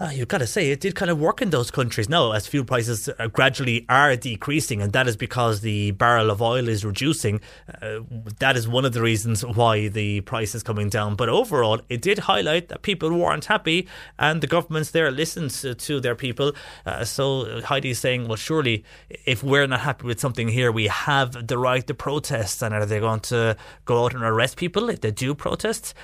[0.00, 2.08] uh, you've got to say it did kind of work in those countries.
[2.08, 6.42] Now as fuel prices uh, gradually are decreasing and that is because the barrel of
[6.42, 7.40] oil is reducing
[7.82, 8.00] uh,
[8.38, 11.16] that is one of the reasons why the price is coming down.
[11.16, 15.96] But overall it did highlight that people weren't happy and the governments there listened to,
[15.96, 16.52] their people.
[16.84, 18.84] Uh, so Heidi is saying well surely
[19.24, 22.62] if we're not happy with something here we have the right to protest.
[22.62, 25.94] And are they going to go out and arrest people if they do protest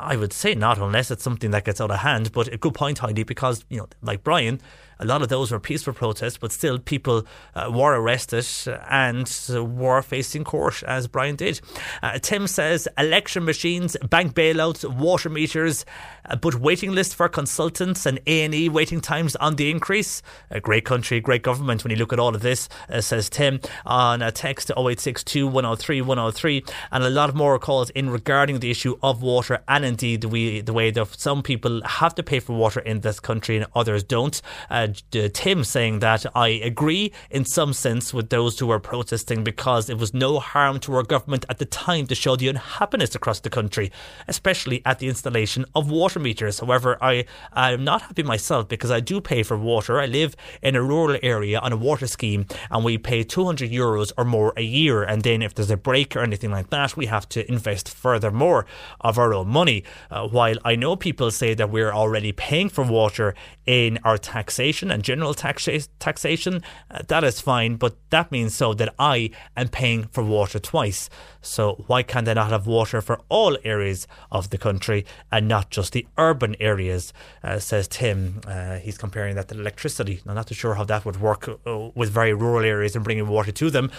[0.00, 2.74] I would say not unless it's something that gets out of hand but a good
[2.74, 4.60] point Heidi because, you know, like Brian,
[5.02, 7.26] a lot of those were peaceful protests, but still people
[7.56, 8.46] uh, were arrested
[8.88, 9.28] and
[9.76, 11.60] were facing court, as Brian did.
[12.02, 15.84] Uh, Tim says election machines, bank bailouts, water meters,
[16.30, 20.22] uh, but waiting list for consultants and A&E waiting times on the increase.
[20.50, 23.58] A great country, great government when you look at all of this, uh, says Tim
[23.84, 28.70] on a text to 0862 103 103 and a lot more calls in regarding the
[28.70, 32.38] issue of water and indeed the way, the way that some people have to pay
[32.38, 34.40] for water in this country and others don't.
[34.70, 39.44] Uh, uh, Tim saying that I agree in some sense with those who were protesting
[39.44, 43.14] because it was no harm to our government at the time to show the unhappiness
[43.14, 43.90] across the country,
[44.28, 46.60] especially at the installation of water meters.
[46.60, 50.00] However, I am not happy myself because I do pay for water.
[50.00, 54.12] I live in a rural area on a water scheme and we pay 200 euros
[54.16, 55.02] or more a year.
[55.02, 58.30] And then if there's a break or anything like that, we have to invest further
[58.30, 58.66] more
[59.00, 59.84] of our own money.
[60.10, 63.34] Uh, while I know people say that we're already paying for water
[63.66, 68.74] in our taxation and general taxa- taxation, uh, that is fine, but that means so
[68.74, 71.08] that I am paying for water twice.
[71.40, 75.70] So why can't I not have water for all areas of the country and not
[75.70, 77.12] just the urban areas?
[77.42, 78.40] Uh, says Tim.
[78.46, 80.20] Uh, he's comparing that to electricity.
[80.26, 83.26] I'm not too sure how that would work uh, with very rural areas and bringing
[83.26, 83.90] water to them.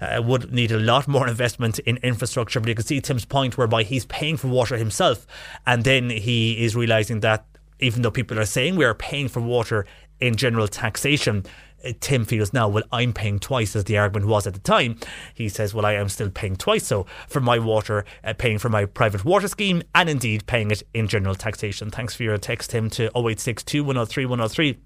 [0.00, 3.58] Uh, would need a lot more investment in infrastructure, but you can see Tim's point
[3.58, 5.26] whereby he's paying for water himself,
[5.66, 7.46] and then he is realizing that
[7.80, 9.84] even though people are saying we are paying for water
[10.22, 11.44] in general taxation.
[11.84, 14.96] Uh, Tim feels now, well, I'm paying twice as the argument was at the time.
[15.34, 18.68] He says, well, I am still paying twice so for my water, uh, paying for
[18.68, 21.90] my private water scheme, and indeed paying it in general taxation.
[21.90, 24.78] Thanks for your text, Tim, to 0862 103 103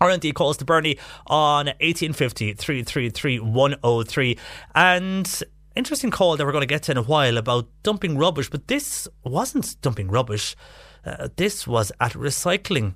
[0.00, 4.38] or indeed calls to Bernie on 1850 333 103.
[4.74, 5.42] And
[5.74, 8.68] interesting call that we're going to get to in a while about dumping rubbish, but
[8.68, 10.56] this wasn't dumping rubbish.
[11.04, 12.94] Uh, this was at a recycling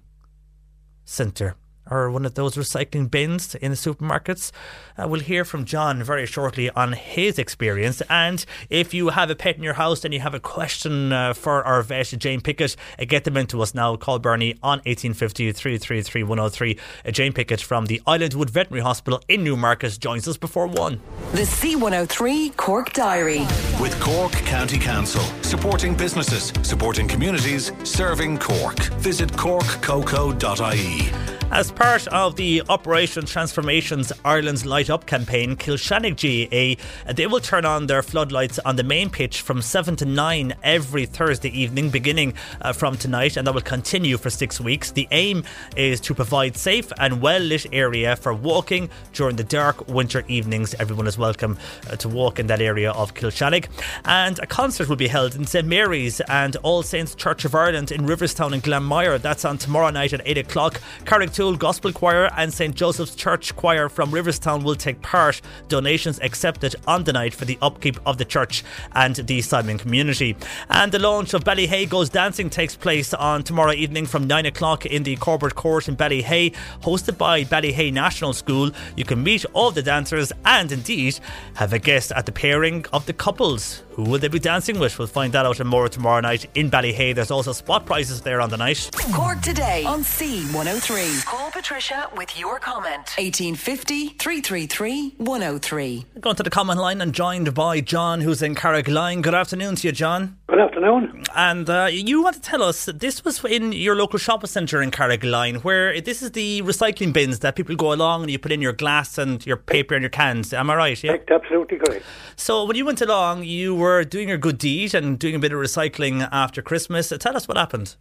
[1.05, 1.57] centre
[1.91, 4.51] or one of those recycling bins in the supermarkets.
[4.97, 8.03] Uh, we'll hear from John very shortly on his experience.
[8.09, 11.35] And if you have a pet in your house and you have a question uh,
[11.35, 13.97] for our vet, Jane Pickett, uh, get them into us now.
[13.97, 16.79] Call Bernie on 1850 333 103.
[17.05, 21.01] Uh, Jane Pickett from the Islandwood Veterinary Hospital in Newmarket joins us before one.
[21.33, 23.41] The C103 Cork Diary.
[23.81, 28.79] With Cork County Council, supporting businesses, supporting communities, serving Cork.
[29.01, 31.13] Visit corkcoco.ie.
[31.51, 37.65] As part of the Operation Transformations Ireland's Light Up campaign, Kilshannig GAA, they will turn
[37.65, 42.35] on their floodlights on the main pitch from 7 to 9 every Thursday evening, beginning
[42.63, 44.91] uh, from tonight, and that will continue for six weeks.
[44.91, 45.45] The aim
[45.77, 50.75] is to provide safe and well lit area for walking during the dark winter evenings.
[50.81, 51.57] Everyone is welcome
[51.89, 53.69] uh, to walk in that area of Kilshannig.
[54.05, 57.93] And a concert will be held in St Mary's and All Saints Church of Ireland
[57.93, 59.23] in Riverstown in Glanmire.
[59.23, 60.81] That's on tomorrow night at 8 o'clock.
[61.05, 61.31] Carrick
[61.69, 65.43] Gospel Choir and St Joseph's Church Choir from Riverstown will take part.
[65.69, 70.35] Donations accepted on the night for the upkeep of the church and the Simon community.
[70.71, 74.87] And the launch of Ballyhay Goes Dancing takes place on tomorrow evening from 9 o'clock
[74.87, 78.71] in the Corbett Court in Ballyhay, hosted by Ballyhay National School.
[78.97, 81.21] You can meet all the dancers and indeed
[81.57, 83.83] have a guest at the pairing of the couples.
[83.99, 84.97] Who will they be dancing with?
[84.97, 87.17] We'll find that out and more tomorrow night in Ballyhay.
[87.17, 88.89] There's also spot prizes there on the night.
[89.13, 91.27] Cork today on C103.
[91.27, 93.11] Call Patricia with your comment.
[93.19, 96.07] 1850 333 103.
[96.21, 99.21] Going to the comment line and joined by John, who's in Carrigaline.
[99.21, 100.39] Good afternoon to you, John.
[100.47, 101.25] Good afternoon.
[101.35, 104.93] And uh, you want to tell us this was in your local shopping centre in
[104.93, 108.63] Carrigaline, where this is the recycling bins that people go along and you put in
[108.63, 110.53] your glass and your paper and your cans.
[110.53, 111.03] Am I right?
[111.03, 112.05] Yeah, absolutely correct.
[112.37, 115.53] So when you went along, you were doing your good deed and doing a bit
[115.53, 117.13] of recycling after Christmas.
[117.21, 117.97] Tell us what happened.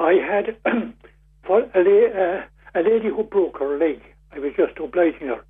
[0.00, 0.92] I had a,
[1.48, 2.42] la- uh,
[2.74, 4.00] a lady who broke her leg.
[4.32, 5.44] I was just obliging her,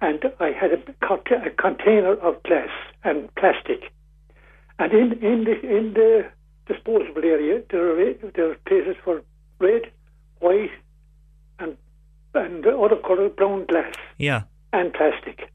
[0.00, 2.68] and I had a, cont- a container of glass
[3.04, 3.80] and plastic,
[4.78, 6.26] and in in the in the
[6.66, 9.22] disposable area there are there are places for
[9.58, 9.82] red,
[10.40, 10.70] white,
[11.58, 11.76] and
[12.34, 14.42] and other colour brown glass Yeah.
[14.74, 15.50] and plastic.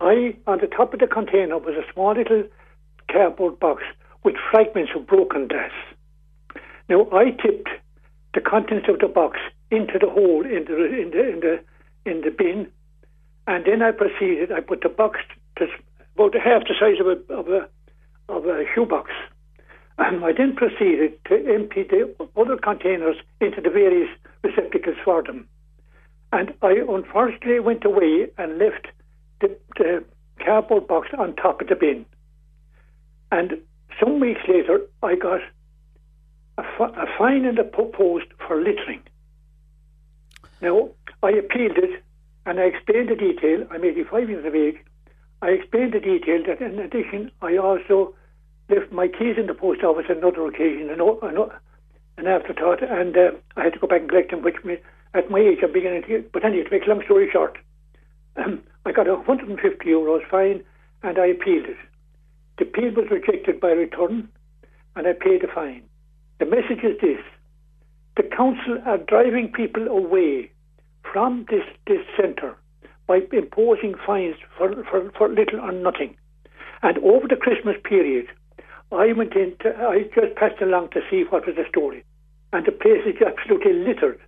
[0.00, 2.44] I on the top of the container was a small little
[3.12, 3.82] cardboard box
[4.24, 5.72] with fragments of broken glass.
[6.88, 7.68] Now I tipped
[8.34, 9.38] the contents of the box
[9.70, 11.60] into the hole in the in the in the
[12.06, 12.66] in the bin,
[13.46, 14.52] and then I proceeded.
[14.52, 15.18] I put the box
[15.58, 15.66] to
[16.14, 17.68] about half the size of a of a
[18.28, 19.10] of a shoebox,
[19.98, 24.08] and I then proceeded to empty the other containers into the various
[24.42, 25.48] receptacles for them.
[26.32, 28.86] And I unfortunately went away and left
[29.40, 30.04] the, the
[30.44, 32.06] cardboard box on top of the bin.
[33.30, 33.60] And
[33.98, 35.40] some weeks later, I got
[36.58, 39.02] a, a fine in the po- post for littering.
[40.60, 40.90] Now,
[41.22, 42.02] I appealed it
[42.46, 43.66] and I explained the detail.
[43.70, 44.76] I'm 85 years of age.
[45.42, 48.14] I explained the detail that in addition, I also
[48.68, 51.50] left my keys in the post office on another occasion, an, an,
[52.18, 54.76] an afterthought, and uh, I had to go back and collect them, which me,
[55.14, 56.24] at my age I'm beginning to.
[56.32, 57.58] But anyway, to make a long story short,
[58.36, 60.62] um, I got a 150 euros fine
[61.02, 61.76] and I appealed it.
[62.60, 64.28] The appeal was rejected by return
[64.94, 65.82] and I paid the fine.
[66.40, 67.24] The message is this
[68.18, 70.50] the council are driving people away
[71.10, 72.54] from this, this centre
[73.06, 76.16] by imposing fines for, for, for little or nothing.
[76.82, 78.26] And over the Christmas period,
[78.92, 82.04] I went in, to, I just passed along to see what was the story.
[82.52, 84.20] And the place is absolutely littered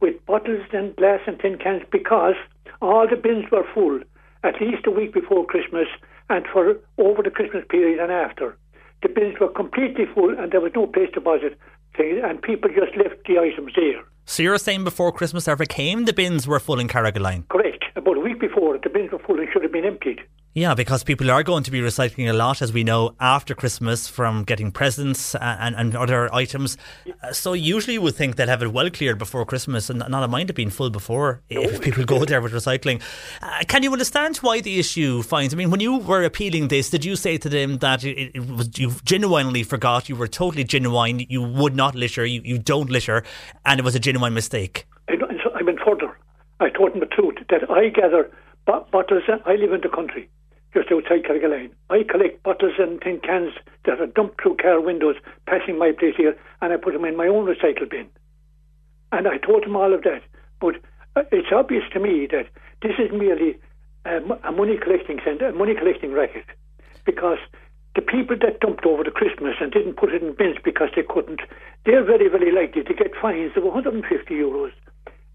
[0.00, 2.36] with bottles and glass and tin cans because
[2.80, 4.00] all the bins were full
[4.42, 5.88] at least a week before Christmas
[6.30, 8.56] and for over the Christmas period and after.
[9.02, 11.58] The bins were completely full and there was no place to deposit
[11.96, 14.02] things and people just left the items there.
[14.26, 17.46] So you're saying before Christmas ever came, the bins were full in Carrigaline?
[17.48, 17.84] Correct.
[17.96, 20.20] About a week before, the bins were full and should have been emptied.
[20.56, 24.06] Yeah, because people are going to be recycling a lot, as we know, after Christmas
[24.06, 26.76] from getting presents and, and other items.
[27.24, 30.22] Uh, so usually you would think they'd have it well cleared before Christmas and not
[30.22, 33.02] a mind it being full before if people go there with recycling.
[33.42, 35.52] Uh, can you understand why the issue finds?
[35.52, 38.48] I mean, when you were appealing this, did you say to them that it, it
[38.48, 42.90] was you genuinely forgot, you were totally genuine, you would not litter, you, you don't
[42.90, 43.24] litter,
[43.66, 44.86] and it was a genuine mistake?
[45.08, 45.14] I,
[45.52, 46.16] I went further.
[46.60, 48.30] I told them the truth that I gather
[48.66, 49.24] bottles.
[49.44, 50.30] I live in the country
[50.74, 51.70] just outside Carrigaline.
[51.88, 53.52] I collect bottles and tin cans
[53.86, 57.16] that are dumped through car windows passing my place here, and I put them in
[57.16, 58.08] my own recycle bin.
[59.12, 60.22] And I told them all of that.
[60.60, 60.76] But
[61.14, 62.48] uh, it's obvious to me that
[62.82, 63.56] this is merely
[64.04, 64.20] a
[64.52, 66.44] money collecting centre, a money collecting racket,
[67.06, 67.38] because
[67.94, 71.04] the people that dumped over the Christmas and didn't put it in bins because they
[71.08, 71.40] couldn't,
[71.86, 74.72] they're very, very likely to get fines of 150 euros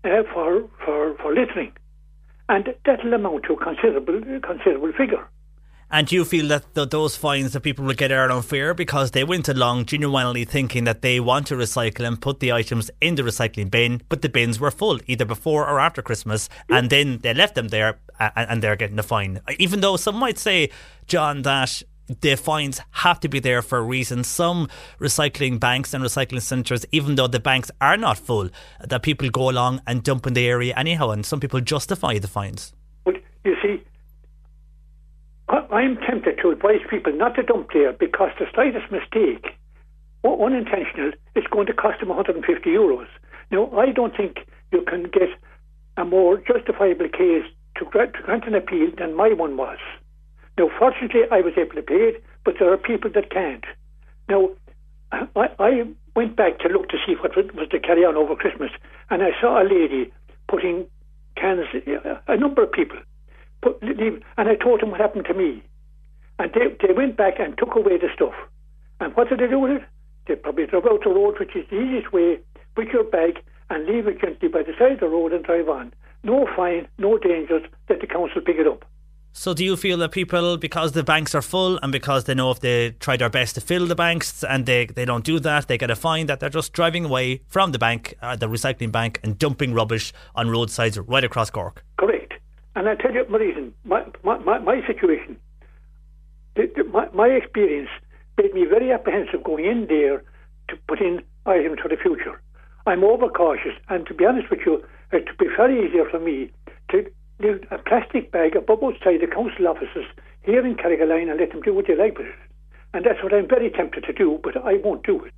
[0.03, 1.71] uh, for, for, for littering
[2.49, 5.29] and that'll amount to a considerable, considerable figure.
[5.91, 9.23] And do you feel that those fines that people will get are unfair because they
[9.23, 13.23] went along genuinely thinking that they want to recycle and put the items in the
[13.23, 17.33] recycling bin, but the bins were full either before or after Christmas, and then they
[17.33, 19.41] left them there and, and they're getting a fine?
[19.57, 20.69] Even though some might say,
[21.07, 21.81] John, that
[22.21, 24.23] the fines have to be there for a reason.
[24.23, 24.67] Some
[24.99, 28.49] recycling banks and recycling centres, even though the banks are not full,
[28.83, 32.27] that people go along and dump in the area anyhow, and some people justify the
[32.27, 32.73] fines.
[33.05, 33.83] But you see,
[35.49, 39.55] I'm tempted to advise people not to dump there because the slightest mistake,
[40.23, 43.07] or unintentional, is going to cost them 150 euros.
[43.51, 45.29] Now, I don't think you can get
[45.97, 47.45] a more justifiable case
[47.77, 49.77] to grant, to grant an appeal than my one was.
[50.59, 53.63] Now, fortunately, I was able to pay it, but there are people that can't.
[54.27, 54.49] Now,
[55.09, 55.83] I, I
[56.17, 58.69] went back to look to see what was to carry on over Christmas,
[59.09, 60.11] and I saw a lady
[60.49, 60.85] putting
[61.37, 62.97] cans, uh, a number of people,
[63.61, 65.63] put, leave, and I told them what happened to me.
[66.39, 68.35] And they, they went back and took away the stuff.
[68.99, 69.83] And what did they do with it?
[70.27, 72.39] They probably drove out the road, which is the easiest way,
[72.75, 75.69] with your bag and leave it gently by the side of the road and drive
[75.69, 75.93] on.
[76.21, 78.83] No fine, no dangers, let the council pick it up.
[79.31, 82.51] So, do you feel that people, because the banks are full and because they know
[82.51, 85.67] if they try their best to fill the banks and they, they don't do that,
[85.67, 88.91] they get a fine that they're just driving away from the bank, uh, the recycling
[88.91, 91.85] bank, and dumping rubbish on roadsides right across Cork?
[91.97, 92.33] Correct.
[92.75, 95.37] And I tell you my reason, my, my, my, my situation,
[96.55, 97.89] the, the, my, my experience
[98.37, 100.23] made me very apprehensive going in there
[100.69, 102.41] to put in items for the future.
[102.87, 106.51] I'm overcautious, and to be honest with you, it would be very easier for me
[106.89, 107.05] to
[107.39, 110.05] leave a plastic bag above outside the council offices
[110.43, 112.35] here in Carrigaline and let them do what they like with it.
[112.93, 115.33] And that's what I'm very tempted to do, but I won't do it.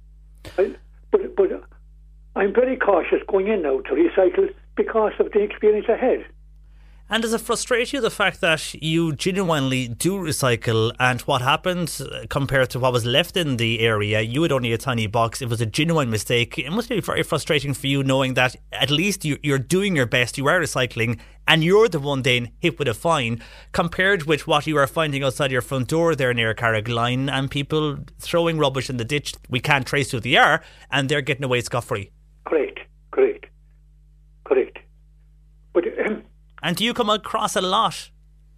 [0.58, 0.76] I,
[1.12, 1.64] but, but
[2.36, 6.26] I'm very cautious going in now to recycle because of the experience I had.
[7.14, 12.00] And does it frustrate you the fact that you genuinely do recycle and what happened
[12.00, 14.22] uh, compared to what was left in the area?
[14.22, 15.42] You had only a tiny box.
[15.42, 16.58] It was a genuine mistake.
[16.58, 20.38] It must be very frustrating for you knowing that at least you're doing your best,
[20.38, 23.44] you are recycling, and you're the one then hit with a fine
[23.74, 27.98] compared with what you are finding outside your front door there near Carrigaline and people
[28.20, 31.60] throwing rubbish in the ditch we can't trace who they are and they're getting away
[31.60, 32.10] scot free.
[32.46, 32.80] Correct,
[33.12, 33.48] correct,
[34.46, 34.80] correct.
[35.74, 36.24] But um,
[36.62, 38.10] and do you come across a lot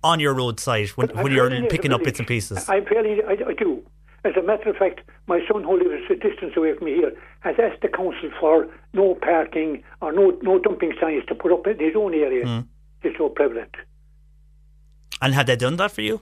[0.03, 2.67] on your roadside when, when you're picking up bits and pieces?
[2.69, 3.83] I'm fairly, I, I, do.
[4.25, 7.13] As a matter of fact, my son, who lives a distance away from me here,
[7.41, 11.67] has asked the council for no parking or no no dumping signs to put up
[11.67, 12.45] in his own area.
[12.45, 12.67] Mm.
[13.03, 13.75] It's so prevalent.
[15.21, 16.21] And had they done that for you?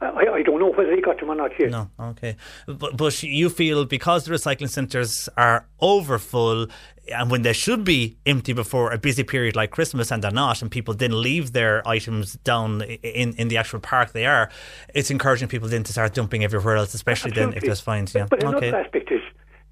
[0.00, 1.70] I, I don't know whether he got them or not yet.
[1.70, 2.36] No, okay.
[2.66, 6.68] But, but you feel because the recycling centres are over full,
[7.12, 10.62] and when they should be empty before a busy period like Christmas and they're not,
[10.62, 14.50] and people then leave their items down in, in the actual park they are,
[14.94, 17.52] it's encouraging people then to start dumping everywhere else, especially Absolutely.
[17.52, 18.14] then if there's fines.
[18.14, 18.26] Yeah.
[18.28, 19.20] But, but another aspect is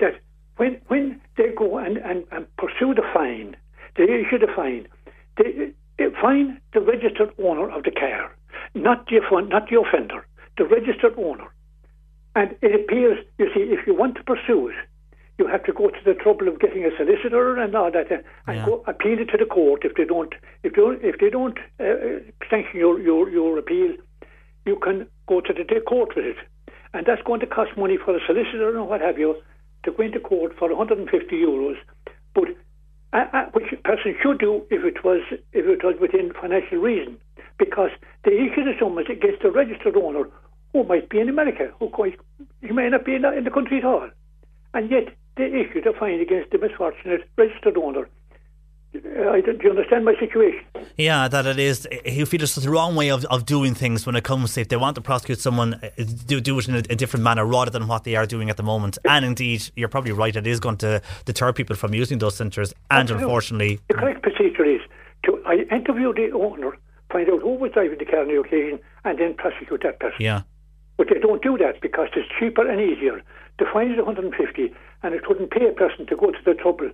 [0.00, 0.20] that
[0.56, 3.56] when when they go and, and, and pursue the fine,
[3.96, 4.86] they issue the fine,
[5.38, 8.36] they, they fine the registered owner of the car,
[8.74, 10.26] not the, not the offender,
[10.58, 11.48] the registered owner.
[12.34, 14.74] And it appears, you see, if you want to pursue it,
[15.38, 18.16] you have to go to the trouble of getting a solicitor and all that, uh,
[18.46, 18.66] and yeah.
[18.66, 19.84] go appeal it to the court.
[19.84, 23.96] If they don't, if they don't, if they don't uh, sanction your, your your appeal,
[24.66, 26.36] you can go to the court with it,
[26.92, 29.36] and that's going to cost money for a solicitor and what have you
[29.84, 31.76] to go into court for 150 euros.
[32.34, 32.48] But
[33.12, 35.20] uh, uh, which a person should do if it was
[35.52, 37.18] if it was within financial reason,
[37.58, 37.90] because
[38.24, 40.24] the issue the summons against the registered owner
[40.72, 42.18] who might be in America, who quite,
[42.62, 44.08] he may not be in the, in the country at all,
[44.72, 48.08] and yet they issued a fine against the misfortunate registered owner.
[48.94, 50.60] I, do you understand my situation?
[50.98, 51.88] Yeah, that it is.
[52.04, 54.52] He feels it's the wrong way of, of doing things when it comes.
[54.54, 55.88] to If they want to prosecute someone, uh,
[56.26, 58.58] do do it in a, a, different manner rather than what they are doing at
[58.58, 58.98] the moment.
[59.06, 60.36] And indeed, you're probably right.
[60.36, 62.74] It is going to deter people from using those centres.
[62.90, 63.24] And Absolutely.
[63.24, 64.82] unfortunately, the correct procedure is
[65.24, 66.76] to I interview the owner,
[67.10, 70.18] find out who was driving the car on the occasion, and then prosecute that person.
[70.20, 70.42] Yeah.
[70.98, 73.22] But they don't do that because it's cheaper and easier.
[73.58, 76.90] The fine is 150, and it wouldn't pay a person to go to the trouble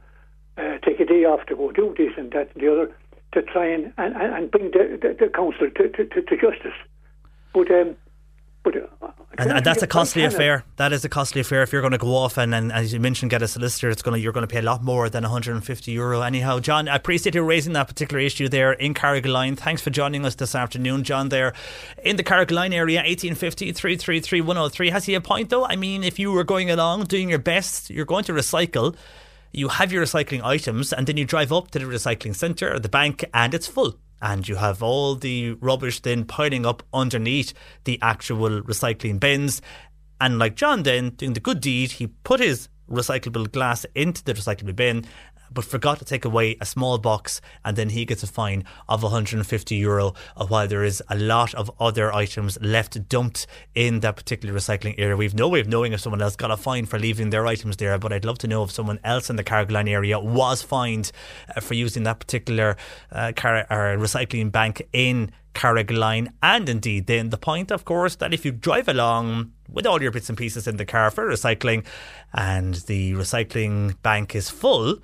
[0.58, 2.90] uh, take a day off to go do this and that and the other
[3.32, 6.78] to try and, and, and bring the, the, the council to, to, to, to justice.
[7.54, 7.96] But um,
[8.62, 9.08] but, uh,
[9.38, 10.64] and, that's a costly affair.
[10.76, 11.62] That is a costly affair.
[11.62, 14.02] If you're going to go off and, and as you mentioned, get a solicitor, it's
[14.02, 16.22] going to you're going to pay a lot more than 150 euro.
[16.22, 19.56] Anyhow, John, I appreciate you raising that particular issue there in Carrigaline.
[19.56, 21.28] Thanks for joining us this afternoon, John.
[21.28, 21.52] There
[22.02, 24.90] in the Carrigaline area, 1850 333 103.
[24.90, 25.64] Has he a point though?
[25.64, 28.96] I mean, if you were going along doing your best, you're going to recycle
[29.50, 32.78] you have your recycling items and then you drive up to the recycling centre or
[32.78, 33.96] the bank and it's full.
[34.20, 37.52] And you have all the rubbish then piling up underneath
[37.84, 39.62] the actual recycling bins.
[40.20, 44.34] And like John then doing the good deed, he put his recyclable glass into the
[44.34, 45.04] recyclable bin
[45.52, 49.02] but forgot to take away a small box, and then he gets a fine of
[49.02, 50.14] 150 euro.
[50.36, 55.16] While there is a lot of other items left dumped in that particular recycling area,
[55.16, 57.76] we've no way of knowing if someone else got a fine for leaving their items
[57.76, 57.98] there.
[57.98, 61.12] But I'd love to know if someone else in the Carrigaline area was fined
[61.54, 62.76] uh, for using that particular
[63.12, 66.28] uh, car- recycling bank in Carrigaline.
[66.42, 70.12] And indeed, then the point, of course, that if you drive along with all your
[70.12, 71.84] bits and pieces in the car for recycling,
[72.32, 74.98] and the recycling bank is full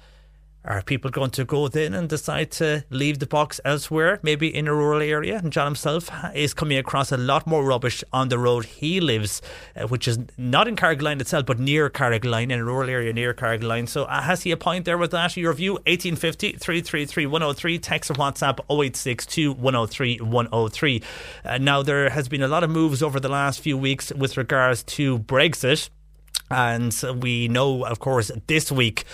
[0.65, 4.67] are people going to go then and decide to leave the box elsewhere, maybe in
[4.67, 5.37] a rural area?
[5.37, 9.43] And John himself is coming across a lot more rubbish on the road he lives,
[9.77, 13.35] uh, which is not in Carrigaline itself, but near Carrigaline, in a rural area near
[13.35, 13.89] Carrigaline.
[13.89, 15.37] So uh, has he a point there with that?
[15.37, 21.03] Your view, 1850 333 103, text or WhatsApp 0862 103 103.
[21.45, 24.39] Uh, now, there has been a lot of moves over the last few weeks with
[24.39, 25.91] regards to Brexit.
[26.51, 29.05] And we know, of course, this week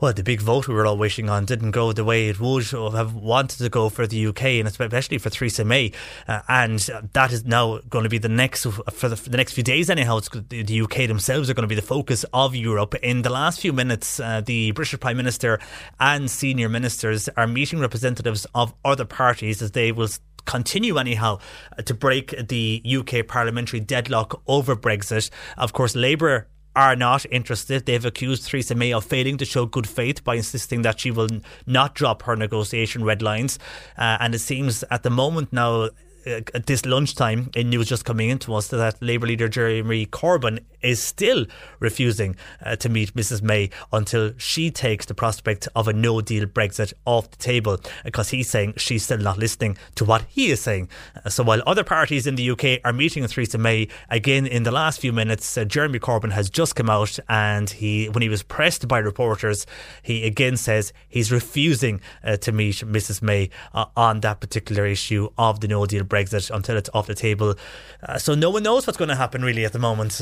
[0.00, 2.64] well, the big vote we were all wishing on didn't go the way it would
[2.66, 5.92] have wanted to go for the UK and especially for Theresa May.
[6.28, 6.78] Uh, and
[7.12, 9.90] that is now going to be the next, for the, for the next few days
[9.90, 12.94] anyhow, the UK themselves are going to be the focus of Europe.
[12.96, 15.58] In the last few minutes, uh, the British Prime Minister
[15.98, 20.08] and senior ministers are meeting representatives of other parties as they will
[20.44, 21.38] continue anyhow
[21.84, 25.28] to break the UK parliamentary deadlock over Brexit.
[25.56, 26.48] Of course, Labour
[26.78, 27.86] are not interested.
[27.86, 31.28] They've accused Theresa May of failing to show good faith by insisting that she will
[31.66, 33.58] not drop her negotiation red lines.
[33.98, 35.88] Uh, and it seems at the moment now
[36.28, 41.02] at this lunchtime, in news just coming into us that Labour leader Jeremy Corbyn is
[41.02, 41.46] still
[41.80, 46.46] refusing uh, to meet Mrs May until she takes the prospect of a no deal
[46.46, 50.60] Brexit off the table because he's saying she's still not listening to what he is
[50.60, 50.88] saying.
[51.24, 54.62] Uh, so while other parties in the UK are meeting with Theresa May, again in
[54.62, 58.28] the last few minutes, uh, Jeremy Corbyn has just come out and he, when he
[58.28, 59.66] was pressed by reporters,
[60.02, 65.28] he again says he's refusing uh, to meet Mrs May uh, on that particular issue
[65.38, 66.17] of the no deal Brexit
[66.50, 67.54] until it's off the table.
[68.02, 70.20] Uh, so no one knows what's going to happen really at the moment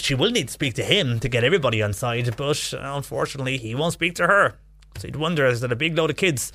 [0.00, 3.74] she will need to speak to him to get everybody on side, but unfortunately, he
[3.74, 4.54] won't speak to her.
[4.98, 6.52] So you'd wonder is that a big load of kids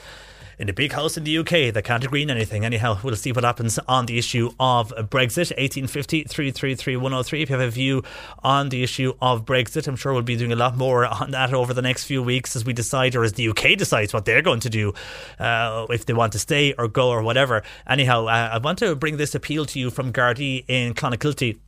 [0.59, 2.65] in a big house in the UK They can't agree on anything.
[2.65, 5.51] Anyhow, we'll see what happens on the issue of Brexit.
[5.55, 7.41] 1850 333 103.
[7.41, 8.03] If you have a view
[8.43, 11.53] on the issue of Brexit, I'm sure we'll be doing a lot more on that
[11.53, 14.41] over the next few weeks as we decide, or as the UK decides what they're
[14.41, 14.93] going to do,
[15.39, 17.63] uh, if they want to stay or go or whatever.
[17.87, 21.59] Anyhow, uh, I want to bring this appeal to you from Gardaí in Clonakilty.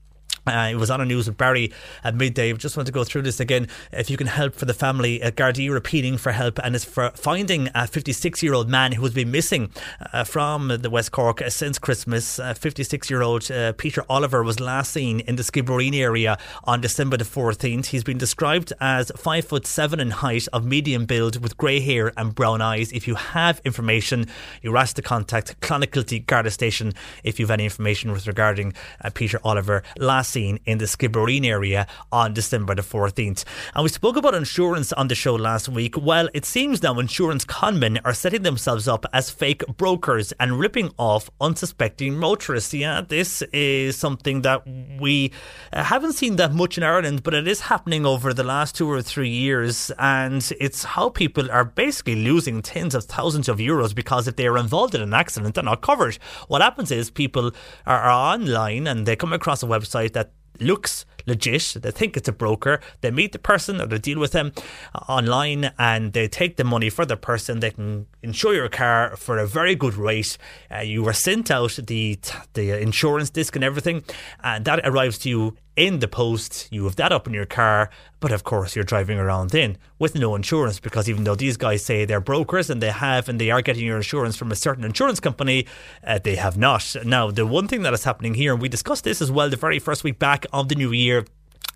[0.49, 1.71] Uh, it was on the news with Barry
[2.03, 2.51] at midday.
[2.53, 3.67] Just want to go through this again.
[3.91, 7.11] If you can help for the family, uh, Gardaí repeating for help, and is for
[7.15, 9.71] finding a 56 year old man who has been missing
[10.13, 12.39] uh, from the West Cork uh, since Christmas.
[12.39, 17.17] 56 year old uh, Peter Oliver was last seen in the Skibbereen area on December
[17.17, 17.87] the 14th.
[17.87, 22.11] He's been described as five foot seven in height, of medium build, with grey hair
[22.17, 22.91] and brown eyes.
[22.91, 24.25] If you have information,
[24.61, 26.93] you're asked to contact Clonakilty Garda Station
[27.23, 28.73] if you have any information with regarding
[29.03, 29.83] uh, Peter Oliver.
[29.97, 33.43] Last seen in the Skibbereen area on December the 14th.
[33.75, 35.95] And we spoke about insurance on the show last week.
[35.97, 40.91] Well, it seems now insurance conmen are setting themselves up as fake brokers and ripping
[40.97, 42.73] off unsuspecting motorists.
[42.73, 44.63] Yeah, this is something that
[44.99, 45.31] we
[45.73, 48.89] uh, haven't seen that much in Ireland, but it is happening over the last two
[48.89, 49.91] or three years.
[49.99, 54.47] And it's how people are basically losing tens of thousands of euros because if they
[54.47, 56.15] are involved in an accident, they're not covered.
[56.47, 57.51] What happens is people
[57.85, 60.28] are, are online and they come across a website that
[60.61, 61.77] looks legit.
[61.79, 62.81] They think it's a broker.
[63.01, 64.51] They meet the person or they deal with them
[64.93, 67.59] uh, online and they take the money for the person.
[67.59, 70.37] They can insure your car for a very good rate.
[70.73, 72.19] Uh, you were sent out the
[72.53, 74.03] the insurance disc and everything,
[74.43, 76.67] and that arrives to you in the post.
[76.71, 77.89] You have that up in your car,
[78.19, 81.83] but of course you're driving around in with no insurance because even though these guys
[81.85, 84.83] say they're brokers and they have and they are getting your insurance from a certain
[84.83, 85.65] insurance company,
[86.03, 86.97] uh, they have not.
[87.05, 89.55] Now, the one thing that is happening here, and we discussed this as well the
[89.55, 91.25] very first week back of the new year,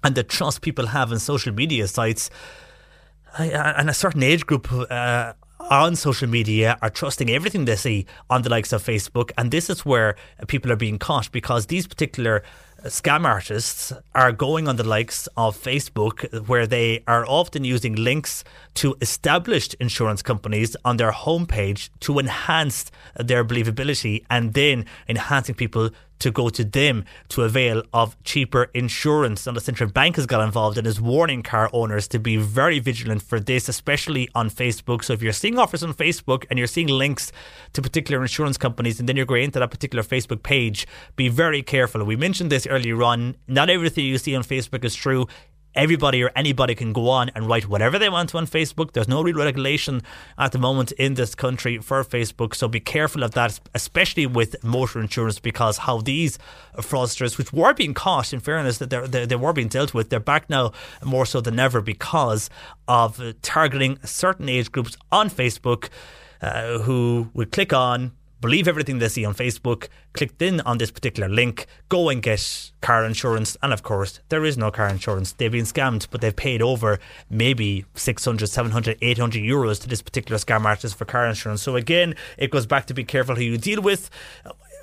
[0.04, 2.30] and the trust people have in social media sites.
[3.40, 5.34] And a certain age group uh,
[5.72, 9.32] on social media are trusting everything they see on the likes of Facebook.
[9.38, 10.16] And this is where
[10.48, 12.44] people are being caught because these particular
[12.86, 18.44] scam artists are going on the likes of Facebook, where they are often using links
[18.76, 25.90] to established insurance companies on their homepage to enhance their believability and then enhancing people
[26.24, 29.46] to go to them to avail of cheaper insurance.
[29.46, 32.80] And the central bank has got involved and is warning car owners to be very
[32.80, 35.04] vigilant for this, especially on Facebook.
[35.04, 37.32] So if you're seeing offers on Facebook and you're seeing links
[37.74, 40.88] to particular insurance companies and then you're going into that particular Facebook page,
[41.18, 42.04] be very careful.
[42.06, 43.36] We mentioned this earlier on.
[43.48, 45.28] Not everything you see on Facebook is true
[45.76, 48.92] everybody or anybody can go on and write whatever they want on Facebook.
[48.92, 50.02] There's no real regulation
[50.38, 54.64] at the moment in this country for Facebook, so be careful of that, especially with
[54.64, 56.38] motor insurance, because how these
[56.78, 60.20] fraudsters, which were being caught, in fairness, that they they were being dealt with, they're
[60.20, 60.72] back now
[61.04, 62.50] more so than ever because
[62.88, 65.90] of targeting certain age groups on Facebook.
[66.42, 68.12] Uh, who would click on
[68.44, 72.72] believe everything they see on Facebook, clicked in on this particular link, go and get
[72.82, 73.56] car insurance.
[73.64, 75.32] And of course, there is no car insurance.
[75.32, 77.00] They've been scammed, but they've paid over
[77.30, 81.62] maybe 600, 700, 800 euros to this particular scam artist for car insurance.
[81.62, 84.10] So again, it goes back to be careful who you deal with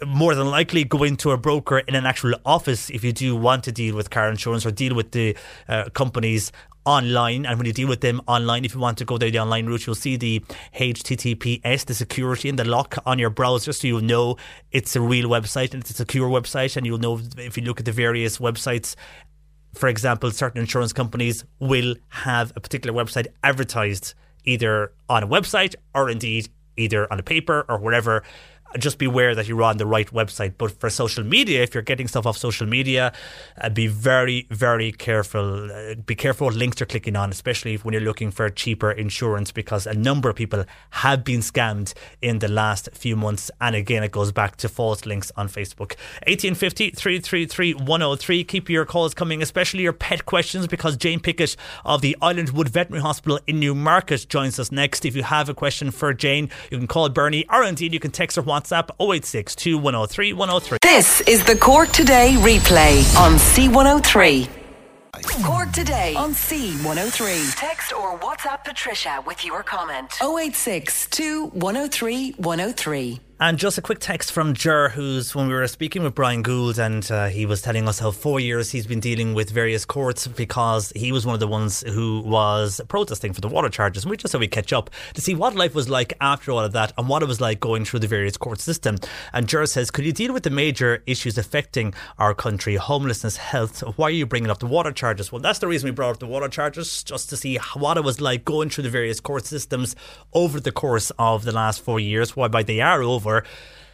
[0.06, 3.64] more than likely go into a broker in an actual office if you do want
[3.64, 5.36] to deal with car insurance or deal with the
[5.68, 6.52] uh, companies
[6.86, 7.44] online.
[7.44, 9.66] And when you deal with them online, if you want to go down the online
[9.66, 10.40] route, you'll see the
[10.74, 13.72] HTTPS, the security and the lock on your browser.
[13.72, 14.36] So you'll know
[14.72, 16.77] it's a real website and it's a secure website.
[16.77, 18.97] And you'll know if you look at the various websites
[19.74, 24.14] for example, certain insurance companies will have a particular website advertised
[24.44, 28.22] either on a website or indeed either on a paper or wherever
[28.79, 30.55] just beware that you're on the right website.
[30.59, 33.13] But for social media, if you're getting stuff off social media,
[33.61, 35.71] uh, be very, very careful.
[35.71, 39.53] Uh, be careful what links you're clicking on, especially when you're looking for cheaper insurance,
[39.53, 43.51] because a number of people have been scammed in the last few months.
[43.61, 45.97] And again, it goes back to false links on Facebook.
[46.27, 48.45] 1850 333 103.
[48.45, 53.03] Keep your calls coming, especially your pet questions, because Jane Pickett of the Islandwood Veterinary
[53.03, 55.05] Hospital in Newmarket joins us next.
[55.05, 58.11] If you have a question for Jane, you can call Bernie, or indeed you can
[58.11, 60.78] text her WhatsApp 086 103 103.
[60.82, 64.49] This is the Cork Today replay on C103.
[65.45, 67.57] Cork Today on C103.
[67.57, 70.12] Text or WhatsApp Patricia with your comment.
[70.23, 71.09] 086
[71.53, 73.20] 103 103.
[73.43, 76.79] And just a quick text from Jer, who's when we were speaking with Brian Gould,
[76.79, 80.27] and uh, he was telling us how four years he's been dealing with various courts
[80.27, 84.05] because he was one of the ones who was protesting for the water charges.
[84.05, 86.59] And we just thought we'd catch up to see what life was like after all
[86.59, 88.99] of that and what it was like going through the various court system.
[89.33, 93.81] And Jer says, Could you deal with the major issues affecting our country, homelessness, health?
[93.97, 95.33] Why are you bringing up the water charges?
[95.33, 98.05] Well, that's the reason we brought up the water charges, just to see what it
[98.05, 99.97] was like going through the various court systems
[100.35, 103.44] over the course of the last four years, whereby they are over over.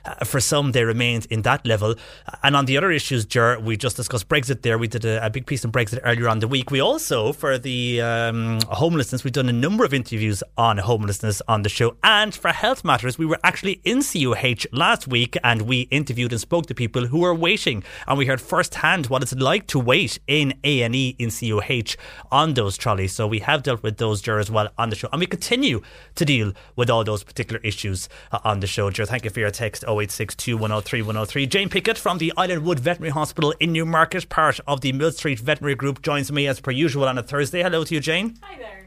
[0.07, 1.95] Uh, for some, they remained in that level.
[2.43, 4.79] And on the other issues, Ger, we just discussed Brexit there.
[4.79, 6.71] We did a, a, big piece on Brexit earlier on the week.
[6.71, 11.63] We also, for the um, homelessness, we've done a number of interviews on homelessness on
[11.63, 11.97] the show.
[12.05, 16.41] And for health matters, we were actually in CUH last week and we interviewed and
[16.41, 17.83] spoke to people who were waiting.
[18.07, 21.97] And we heard firsthand what it's like to wait in A&E in CUH
[22.31, 23.13] on those trolleys.
[23.13, 25.09] So we have dealt with those, Ger, as well on the show.
[25.13, 25.83] And we continue
[26.15, 28.91] to deal with all those particular issues uh, on the show.
[28.91, 29.85] Ger, thank you for your text.
[29.97, 31.47] 0862 103 103.
[31.47, 36.03] Jane Pickett from the Islandwood Veterinary Hospital in Newmarket, part of the Millstreet Veterinary Group,
[36.03, 37.63] joins me as per usual on a Thursday.
[37.63, 38.37] Hello to you, Jane.
[38.43, 38.86] Hi there.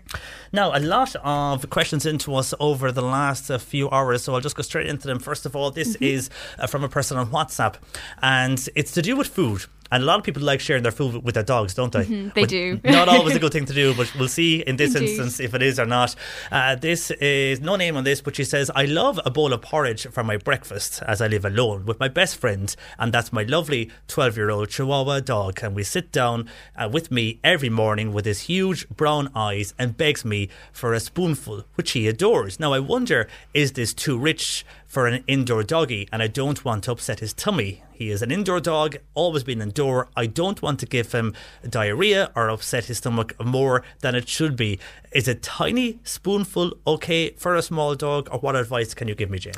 [0.51, 4.41] Now, a lot of questions into us over the last uh, few hours, so I'll
[4.41, 5.19] just go straight into them.
[5.19, 6.03] First of all, this mm-hmm.
[6.03, 7.75] is uh, from a person on WhatsApp,
[8.21, 9.65] and it's to do with food.
[9.91, 12.05] And a lot of people like sharing their food with their dogs, don't they?
[12.05, 12.79] Mm-hmm, they do.
[12.83, 15.09] not always a good thing to do, but we'll see in this Indeed.
[15.09, 16.15] instance if it is or not.
[16.51, 19.61] Uh, this is no name on this, but she says, I love a bowl of
[19.61, 23.43] porridge for my breakfast as I live alone with my best friend, and that's my
[23.43, 25.59] lovely 12 year old Chihuahua dog.
[25.63, 29.97] And we sit down uh, with me every morning with his huge brown eyes and
[29.99, 32.59] begs me for a spoonful, which he adores.
[32.59, 36.09] Now, I wonder, is this too rich for an indoor doggy?
[36.11, 37.83] And I don't want to upset his tummy.
[37.91, 40.07] He is an indoor dog, always been indoor.
[40.15, 41.35] I don't want to give him
[41.69, 44.79] diarrhea or upset his stomach more than it should be.
[45.11, 49.29] Is a tiny spoonful okay for a small dog, or what advice can you give
[49.29, 49.53] me, Jane?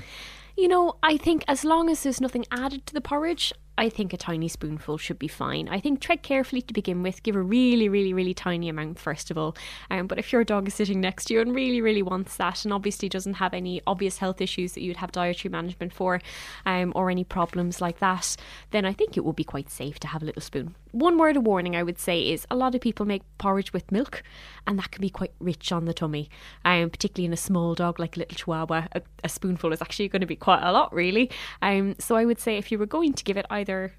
[0.57, 4.14] You know, I think as long as there's nothing added to the porridge, I think
[4.14, 5.68] a tiny spoonful should be fine.
[5.69, 7.23] I think tread carefully to begin with.
[7.23, 9.56] Give a really, really, really tiny amount first of all.
[9.89, 12.64] Um, but if your dog is sitting next to you and really, really wants that,
[12.64, 16.22] and obviously doesn't have any obvious health issues that you'd have dietary management for,
[16.65, 18.35] um, or any problems like that,
[18.72, 20.76] then I think it would be quite safe to have a little spoon.
[20.91, 23.91] One word of warning I would say is a lot of people make porridge with
[23.91, 24.23] milk,
[24.68, 26.30] and that can be quite rich on the tummy.
[26.65, 30.10] Um, particularly in a small dog like a little Chihuahua, a, a spoonful is actually
[30.10, 31.31] going to be quite a lot, really.
[31.61, 33.93] Um, so I would say if you were going to give it either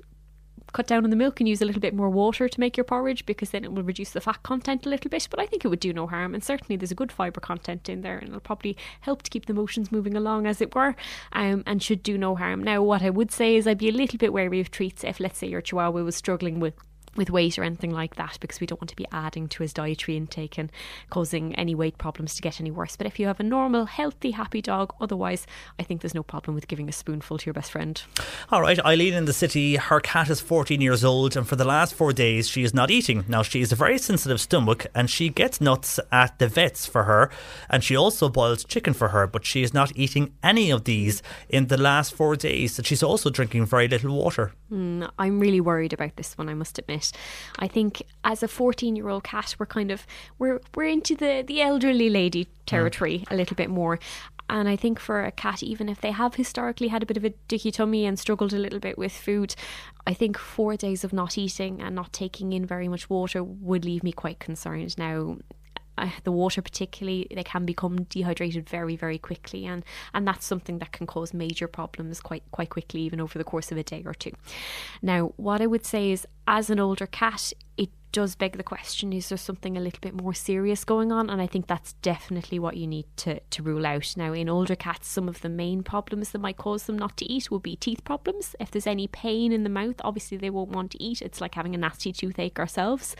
[0.72, 2.84] cut down on the milk and use a little bit more water to make your
[2.84, 5.28] porridge because then it will reduce the fat content a little bit.
[5.30, 7.88] But I think it would do no harm, and certainly there's a good fibre content
[7.88, 10.94] in there, and it'll probably help to keep the motions moving along, as it were,
[11.32, 12.62] um, and should do no harm.
[12.62, 15.20] Now, what I would say is I'd be a little bit wary of treats if,
[15.20, 16.74] let's say, your Chihuahua was struggling with
[17.16, 19.72] with weight or anything like that because we don't want to be adding to his
[19.72, 20.70] dietary intake and
[21.10, 22.96] causing any weight problems to get any worse.
[22.96, 25.46] But if you have a normal, healthy, happy dog, otherwise,
[25.78, 28.02] I think there's no problem with giving a spoonful to your best friend.
[28.50, 31.64] All right, Eileen in the city, her cat is 14 years old, and for the
[31.64, 33.24] last four days, she is not eating.
[33.28, 37.04] Now, she has a very sensitive stomach, and she gets nuts at the vets for
[37.04, 37.30] her,
[37.68, 41.22] and she also boils chicken for her, but she is not eating any of these
[41.48, 42.78] in the last four days.
[42.78, 44.52] And she's also drinking very little water.
[44.72, 47.01] Mm, I'm really worried about this one, I must admit.
[47.58, 50.06] I think as a 14 year old cat, we're kind of
[50.38, 53.32] we're we're into the the elderly lady territory mm.
[53.32, 53.98] a little bit more.
[54.48, 57.24] And I think for a cat, even if they have historically had a bit of
[57.24, 59.54] a dicky tummy and struggled a little bit with food,
[60.06, 63.84] I think four days of not eating and not taking in very much water would
[63.86, 64.98] leave me quite concerned.
[64.98, 65.38] Now,
[65.98, 70.78] uh, the water particularly they can become dehydrated very very quickly and and that's something
[70.78, 74.02] that can cause major problems quite quite quickly even over the course of a day
[74.04, 74.32] or two.
[75.00, 79.10] Now what i would say is as an older cat it does beg the question
[79.12, 81.30] is there something a little bit more serious going on?
[81.30, 84.14] And i think that's definitely what you need to, to rule out.
[84.16, 87.24] Now in older cats some of the main problems that might cause them not to
[87.24, 88.54] eat will be teeth problems.
[88.60, 91.22] If there's any pain in the mouth obviously they won't want to eat.
[91.22, 93.16] It's like having a nasty toothache ourselves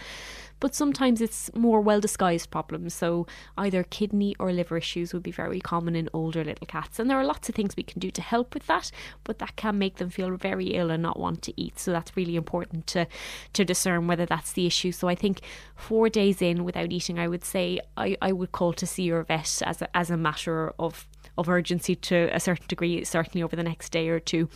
[0.62, 2.94] but sometimes it's more well disguised problems.
[2.94, 3.26] So
[3.58, 7.00] either kidney or liver issues would be very common in older little cats.
[7.00, 8.92] And there are lots of things we can do to help with that,
[9.24, 11.80] but that can make them feel very ill and not want to eat.
[11.80, 13.08] So that's really important to
[13.54, 14.92] to discern whether that's the issue.
[14.92, 15.40] So I think
[15.74, 19.24] four days in without eating, I would say I, I would call to see your
[19.24, 23.56] vet as a, as a matter of of urgency to a certain degree, certainly over
[23.56, 24.48] the next day or two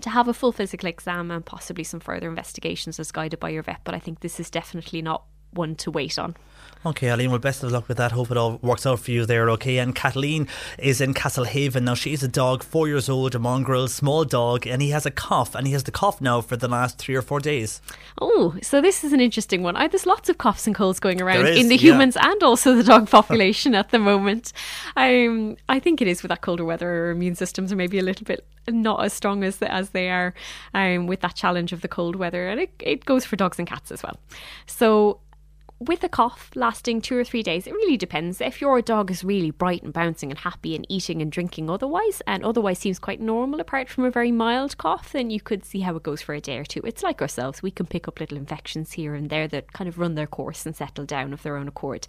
[0.00, 3.62] to have a full physical exam and possibly some further investigations as guided by your
[3.62, 3.80] vet.
[3.84, 6.36] But I think this is definitely not one to wait on.
[6.84, 8.10] Okay, Eileen, well, best of luck with that.
[8.10, 9.78] Hope it all works out for you there, okay?
[9.78, 10.48] And Kathleen
[10.80, 11.82] is in Castlehaven.
[11.82, 15.10] Now, she's a dog, four years old, a mongrel, small dog, and he has a
[15.12, 17.80] cough, and he has the cough now for the last three or four days.
[18.20, 19.76] Oh, so this is an interesting one.
[19.76, 21.92] I, there's lots of coughs and colds going around is, in the yeah.
[21.92, 24.52] humans and also the dog population at the moment.
[24.96, 28.02] Um, I think it is with that colder weather, our immune systems are maybe a
[28.02, 30.34] little bit not as strong as as they are
[30.74, 33.68] um, with that challenge of the cold weather, and it, it goes for dogs and
[33.68, 34.18] cats as well.
[34.66, 35.20] So
[35.88, 38.40] with a cough lasting two or three days, it really depends.
[38.40, 42.22] If your dog is really bright and bouncing and happy and eating and drinking otherwise,
[42.26, 45.80] and otherwise seems quite normal apart from a very mild cough, then you could see
[45.80, 46.80] how it goes for a day or two.
[46.84, 49.98] It's like ourselves, we can pick up little infections here and there that kind of
[49.98, 52.06] run their course and settle down of their own accord.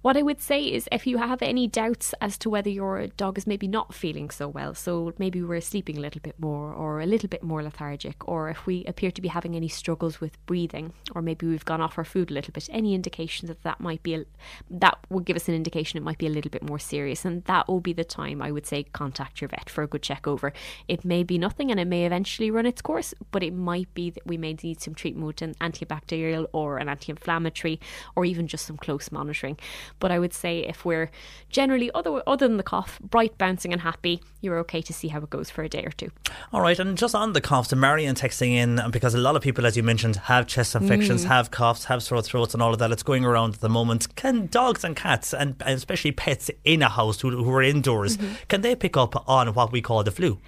[0.00, 3.36] What I would say is if you have any doubts as to whether your dog
[3.36, 7.00] is maybe not feeling so well, so maybe we're sleeping a little bit more or
[7.00, 10.38] a little bit more lethargic, or if we appear to be having any struggles with
[10.46, 13.80] breathing, or maybe we've gone off our food a little bit, any indication that that
[13.80, 14.24] might be, a,
[14.70, 17.24] that would give us an indication it might be a little bit more serious.
[17.24, 20.02] And that will be the time I would say contact your vet for a good
[20.02, 20.52] check over.
[20.86, 24.10] It may be nothing and it may eventually run its course, but it might be
[24.10, 27.80] that we may need some treatment an antibacterial or an anti inflammatory,
[28.14, 29.58] or even just some close monitoring.
[30.00, 31.10] But I would say if we're
[31.50, 35.18] generally, other, other than the cough, bright, bouncing, and happy, you're okay to see how
[35.20, 36.10] it goes for a day or two.
[36.52, 39.42] All right, and just on the coughs, and Marion texting in because a lot of
[39.42, 41.28] people, as you mentioned, have chest infections, Mm.
[41.28, 42.92] have coughs, have sore throats, and all of that.
[42.92, 44.14] It's going around at the moment.
[44.16, 48.34] Can dogs and cats, and especially pets in a house who, who are indoors, Mm-hmm.
[48.48, 50.38] can they pick up on what we call the flu?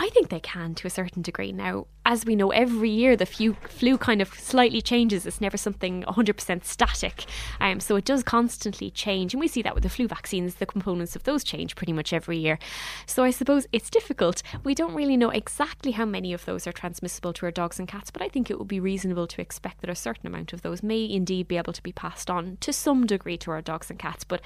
[0.00, 1.50] I think they can to a certain degree.
[1.50, 5.26] Now, as we know, every year the flu, flu kind of slightly changes.
[5.26, 7.24] It's never something 100% static.
[7.60, 9.34] Um, so it does constantly change.
[9.34, 12.12] And we see that with the flu vaccines, the components of those change pretty much
[12.12, 12.60] every year.
[13.06, 14.40] So I suppose it's difficult.
[14.62, 17.88] We don't really know exactly how many of those are transmissible to our dogs and
[17.88, 20.62] cats, but I think it would be reasonable to expect that a certain amount of
[20.62, 23.90] those may indeed be able to be passed on to some degree to our dogs
[23.90, 24.22] and cats.
[24.22, 24.42] But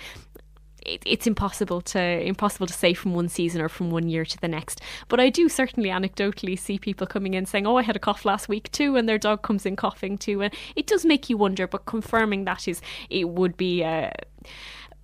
[0.87, 4.41] it, it's impossible to impossible to say from one season or from one year to
[4.41, 4.81] the next.
[5.09, 8.25] But I do certainly anecdotally see people coming in saying, "Oh, I had a cough
[8.25, 11.37] last week too," and their dog comes in coughing too, and it does make you
[11.37, 11.67] wonder.
[11.67, 12.81] But confirming that is
[13.11, 13.85] it would be.
[13.85, 14.11] Uh,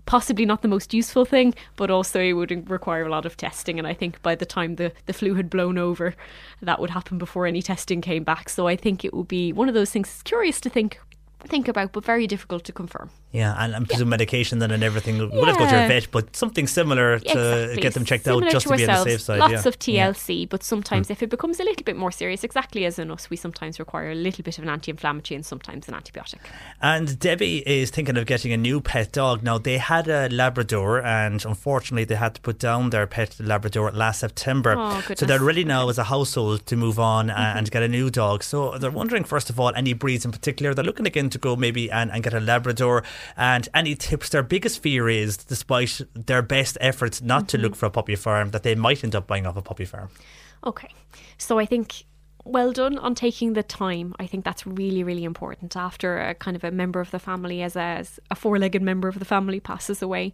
[0.07, 3.79] possibly not the most useful thing, but also it would require a lot of testing.
[3.79, 6.15] And I think by the time the, the flu had blown over,
[6.63, 8.49] that would happen before any testing came back.
[8.49, 10.09] So I think it would be one of those things.
[10.09, 10.99] It's curious to think
[11.41, 13.11] think about, but very difficult to confirm.
[13.31, 14.11] Yeah, and, and presume yeah.
[14.11, 15.19] medication then and everything.
[15.19, 17.83] We'll have to go to a vet, but something similar to exactly.
[17.83, 19.01] get them checked similar out just to, to be ourselves.
[19.01, 19.39] on the safe side.
[19.39, 19.69] Lots yeah.
[19.69, 21.11] of TLC, but sometimes mm.
[21.11, 24.13] if it becomes a little bit more serious, exactly as in us, we sometimes require
[24.13, 26.39] a little bit of an anti-inflammatory and sometimes an antibiotic.
[26.81, 29.43] And Debbie is thinking of getting a new pet dog.
[29.43, 33.91] Now they had a Labrador, and unfortunately they had to put down their pet Labrador
[33.93, 34.75] last September.
[34.79, 37.59] Oh, so they're ready now as a household to move on mm-hmm.
[37.59, 38.43] and get a new dog.
[38.43, 40.73] So they're wondering first of all any breeds in particular.
[40.73, 43.03] They're looking again to go maybe and, and get a Labrador
[43.37, 44.29] and any tips.
[44.31, 47.47] Their biggest fear is, despite their best efforts not mm-hmm.
[47.49, 49.85] to look for a puppy farm, that they might end up buying off a puppy
[49.85, 50.11] farm.
[50.65, 50.89] Okay,
[51.37, 52.05] so I think
[52.49, 54.15] well done on taking the time.
[54.19, 55.77] I think that's really, really important.
[55.77, 58.83] After a kind of a member of the family, as a, as a four legged
[58.83, 60.33] member of the family passes away,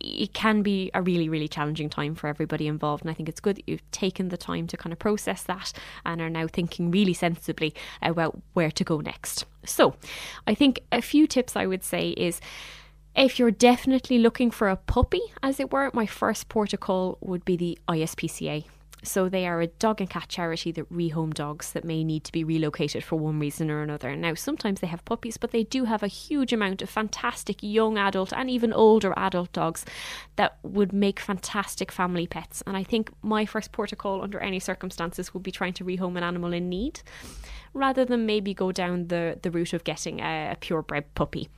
[0.00, 3.02] it can be a really, really challenging time for everybody involved.
[3.02, 5.72] And I think it's good that you've taken the time to kind of process that
[6.06, 9.44] and are now thinking really sensibly about where to go next.
[9.64, 9.94] So,
[10.46, 12.40] I think a few tips I would say is
[13.14, 17.18] if you're definitely looking for a puppy, as it were, my first port of call
[17.20, 18.64] would be the ISPCA.
[19.02, 22.32] So they are a dog and cat charity that rehome dogs that may need to
[22.32, 24.14] be relocated for one reason or another.
[24.14, 27.98] Now, sometimes they have puppies, but they do have a huge amount of fantastic young
[27.98, 29.84] adult and even older adult dogs
[30.36, 32.62] that would make fantastic family pets.
[32.66, 36.22] And I think my first protocol under any circumstances would be trying to rehome an
[36.22, 37.00] animal in need
[37.72, 41.48] rather than maybe go down the, the route of getting a, a purebred puppy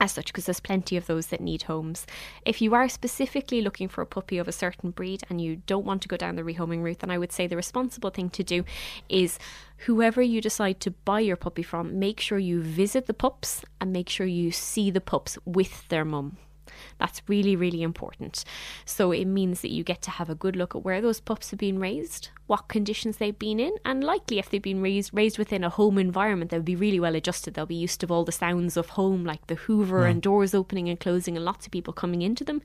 [0.00, 2.06] as such, because there's plenty of those that need homes.
[2.44, 5.86] If you are specifically looking for a puppy of a certain breed and you don't
[5.86, 8.42] want to go down the rehoming route, then I would say the responsible thing to
[8.42, 8.64] do
[9.08, 9.38] is
[9.78, 13.92] whoever you decide to buy your puppy from, make sure you visit the pups and
[13.92, 16.36] make sure you see the pups with their mum.
[16.98, 18.44] That's really, really important.
[18.84, 21.50] So it means that you get to have a good look at where those pups
[21.50, 25.38] have been raised, what conditions they've been in, and likely if they've been raised raised
[25.38, 27.54] within a home environment, they'll be really well adjusted.
[27.54, 30.08] They'll be used to all the sounds of home, like the Hoover yeah.
[30.08, 32.62] and doors opening and closing, and lots of people coming into them.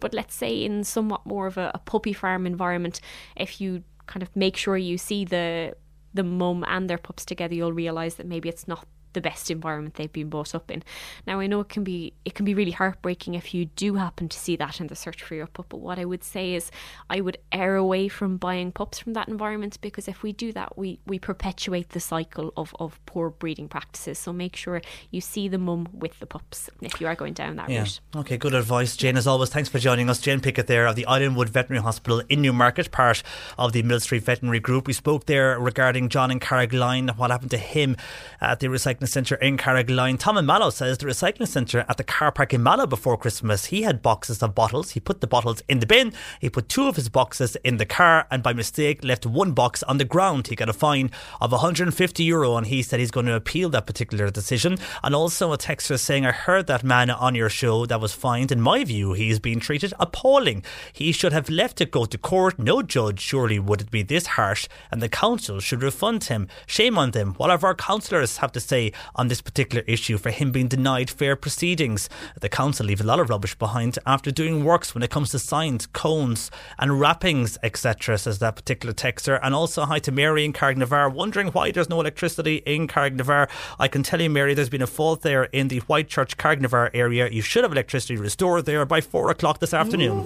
[0.00, 3.00] But let's say in somewhat more of a, a puppy farm environment,
[3.36, 5.76] if you kind of make sure you see the
[6.14, 9.94] the mum and their pups together, you'll realise that maybe it's not the best environment
[9.94, 10.82] they've been brought up in.
[11.26, 14.28] Now I know it can be it can be really heartbreaking if you do happen
[14.28, 16.70] to see that in the search for your pup, but what I would say is
[17.10, 20.76] I would err away from buying pups from that environment because if we do that
[20.76, 24.18] we, we perpetuate the cycle of, of poor breeding practices.
[24.18, 24.80] So make sure
[25.10, 27.80] you see the mum with the pups if you are going down that yeah.
[27.80, 28.00] route.
[28.16, 28.96] Okay, good advice.
[28.96, 30.20] Jane as always, thanks for joining us.
[30.20, 33.22] Jane Pickett there of the Islandwood Veterinary Hospital in Newmarket, part
[33.58, 34.86] of the Millstreet Veterinary Group.
[34.86, 37.96] We spoke there regarding John and Carrigaline, what happened to him
[38.40, 40.18] at the recycling recycling centre in Carrigaline.
[40.18, 43.66] Tom and Mallow says the recycling centre at the car park in Mallow before Christmas,
[43.66, 44.90] he had boxes of bottles.
[44.92, 46.12] He put the bottles in the bin.
[46.40, 49.82] He put two of his boxes in the car and by mistake left one box
[49.84, 50.48] on the ground.
[50.48, 51.10] He got a fine
[51.40, 54.78] of 150 euro and he said he's going to appeal that particular decision.
[55.02, 58.52] And also a texter saying, I heard that man on your show that was fined.
[58.52, 60.64] In my view, he's been treated appalling.
[60.92, 62.58] He should have left it go to court.
[62.58, 66.48] No judge surely would it be this harsh and the council should refund him.
[66.66, 67.34] Shame on them.
[67.34, 71.10] What Whatever our councillors have to say on this particular issue for him being denied
[71.10, 72.08] fair proceedings.
[72.40, 75.38] The council leave a lot of rubbish behind after doing works when it comes to
[75.38, 79.38] signs, cones, and wrappings, etc., says that particular texter.
[79.42, 83.48] And also, hi to Mary in Carrignavar, wondering why there's no electricity in Carrignavar.
[83.78, 87.28] I can tell you, Mary, there's been a fault there in the Whitechurch Carrignavar area.
[87.28, 90.24] You should have electricity restored there by four o'clock this afternoon.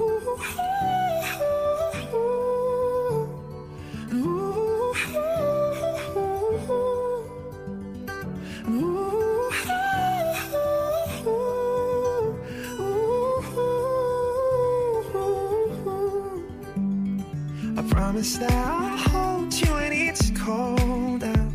[17.88, 21.52] Promise that I'll hold you when it's cold out.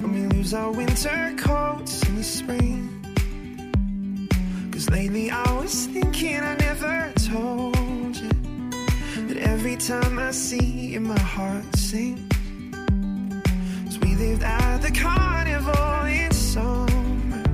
[0.00, 2.78] When we lose our winter coats in the spring.
[4.72, 8.30] Cause lately I was thinking I never told you
[9.28, 12.20] that every time I see you, my heart sink.
[13.86, 17.44] As we lived at the carnival in summer,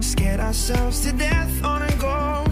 [0.00, 2.45] scared ourselves to death on a train.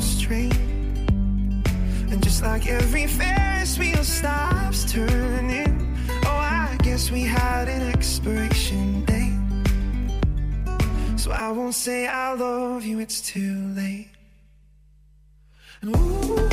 [2.15, 9.05] And just like every Ferris wheel stops turning, oh, I guess we had an expiration
[9.05, 9.37] date.
[11.19, 14.11] So I won't say I love you, it's too late.
[15.83, 16.49] And ooh,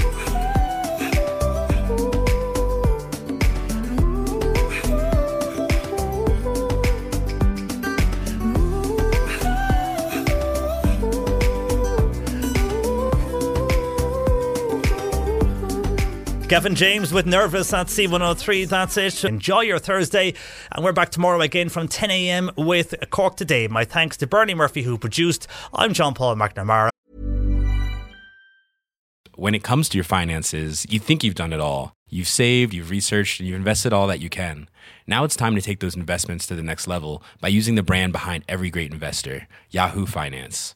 [16.52, 18.68] Gavin James with Nervous at C103.
[18.68, 19.24] That's it.
[19.24, 20.34] Enjoy your Thursday.
[20.74, 22.52] And we're back tomorrow again from 10 a.m.
[22.58, 23.70] with Cork Today.
[23.70, 25.48] My thanks to Bernie Murphy, who produced.
[25.74, 26.90] I'm John Paul McNamara.
[29.36, 31.94] When it comes to your finances, you think you've done it all.
[32.10, 34.68] You've saved, you've researched, and you've invested all that you can.
[35.08, 38.12] Now it's time to take those investments to the next level by using the brand
[38.12, 40.76] behind every great investor, Yahoo Finance.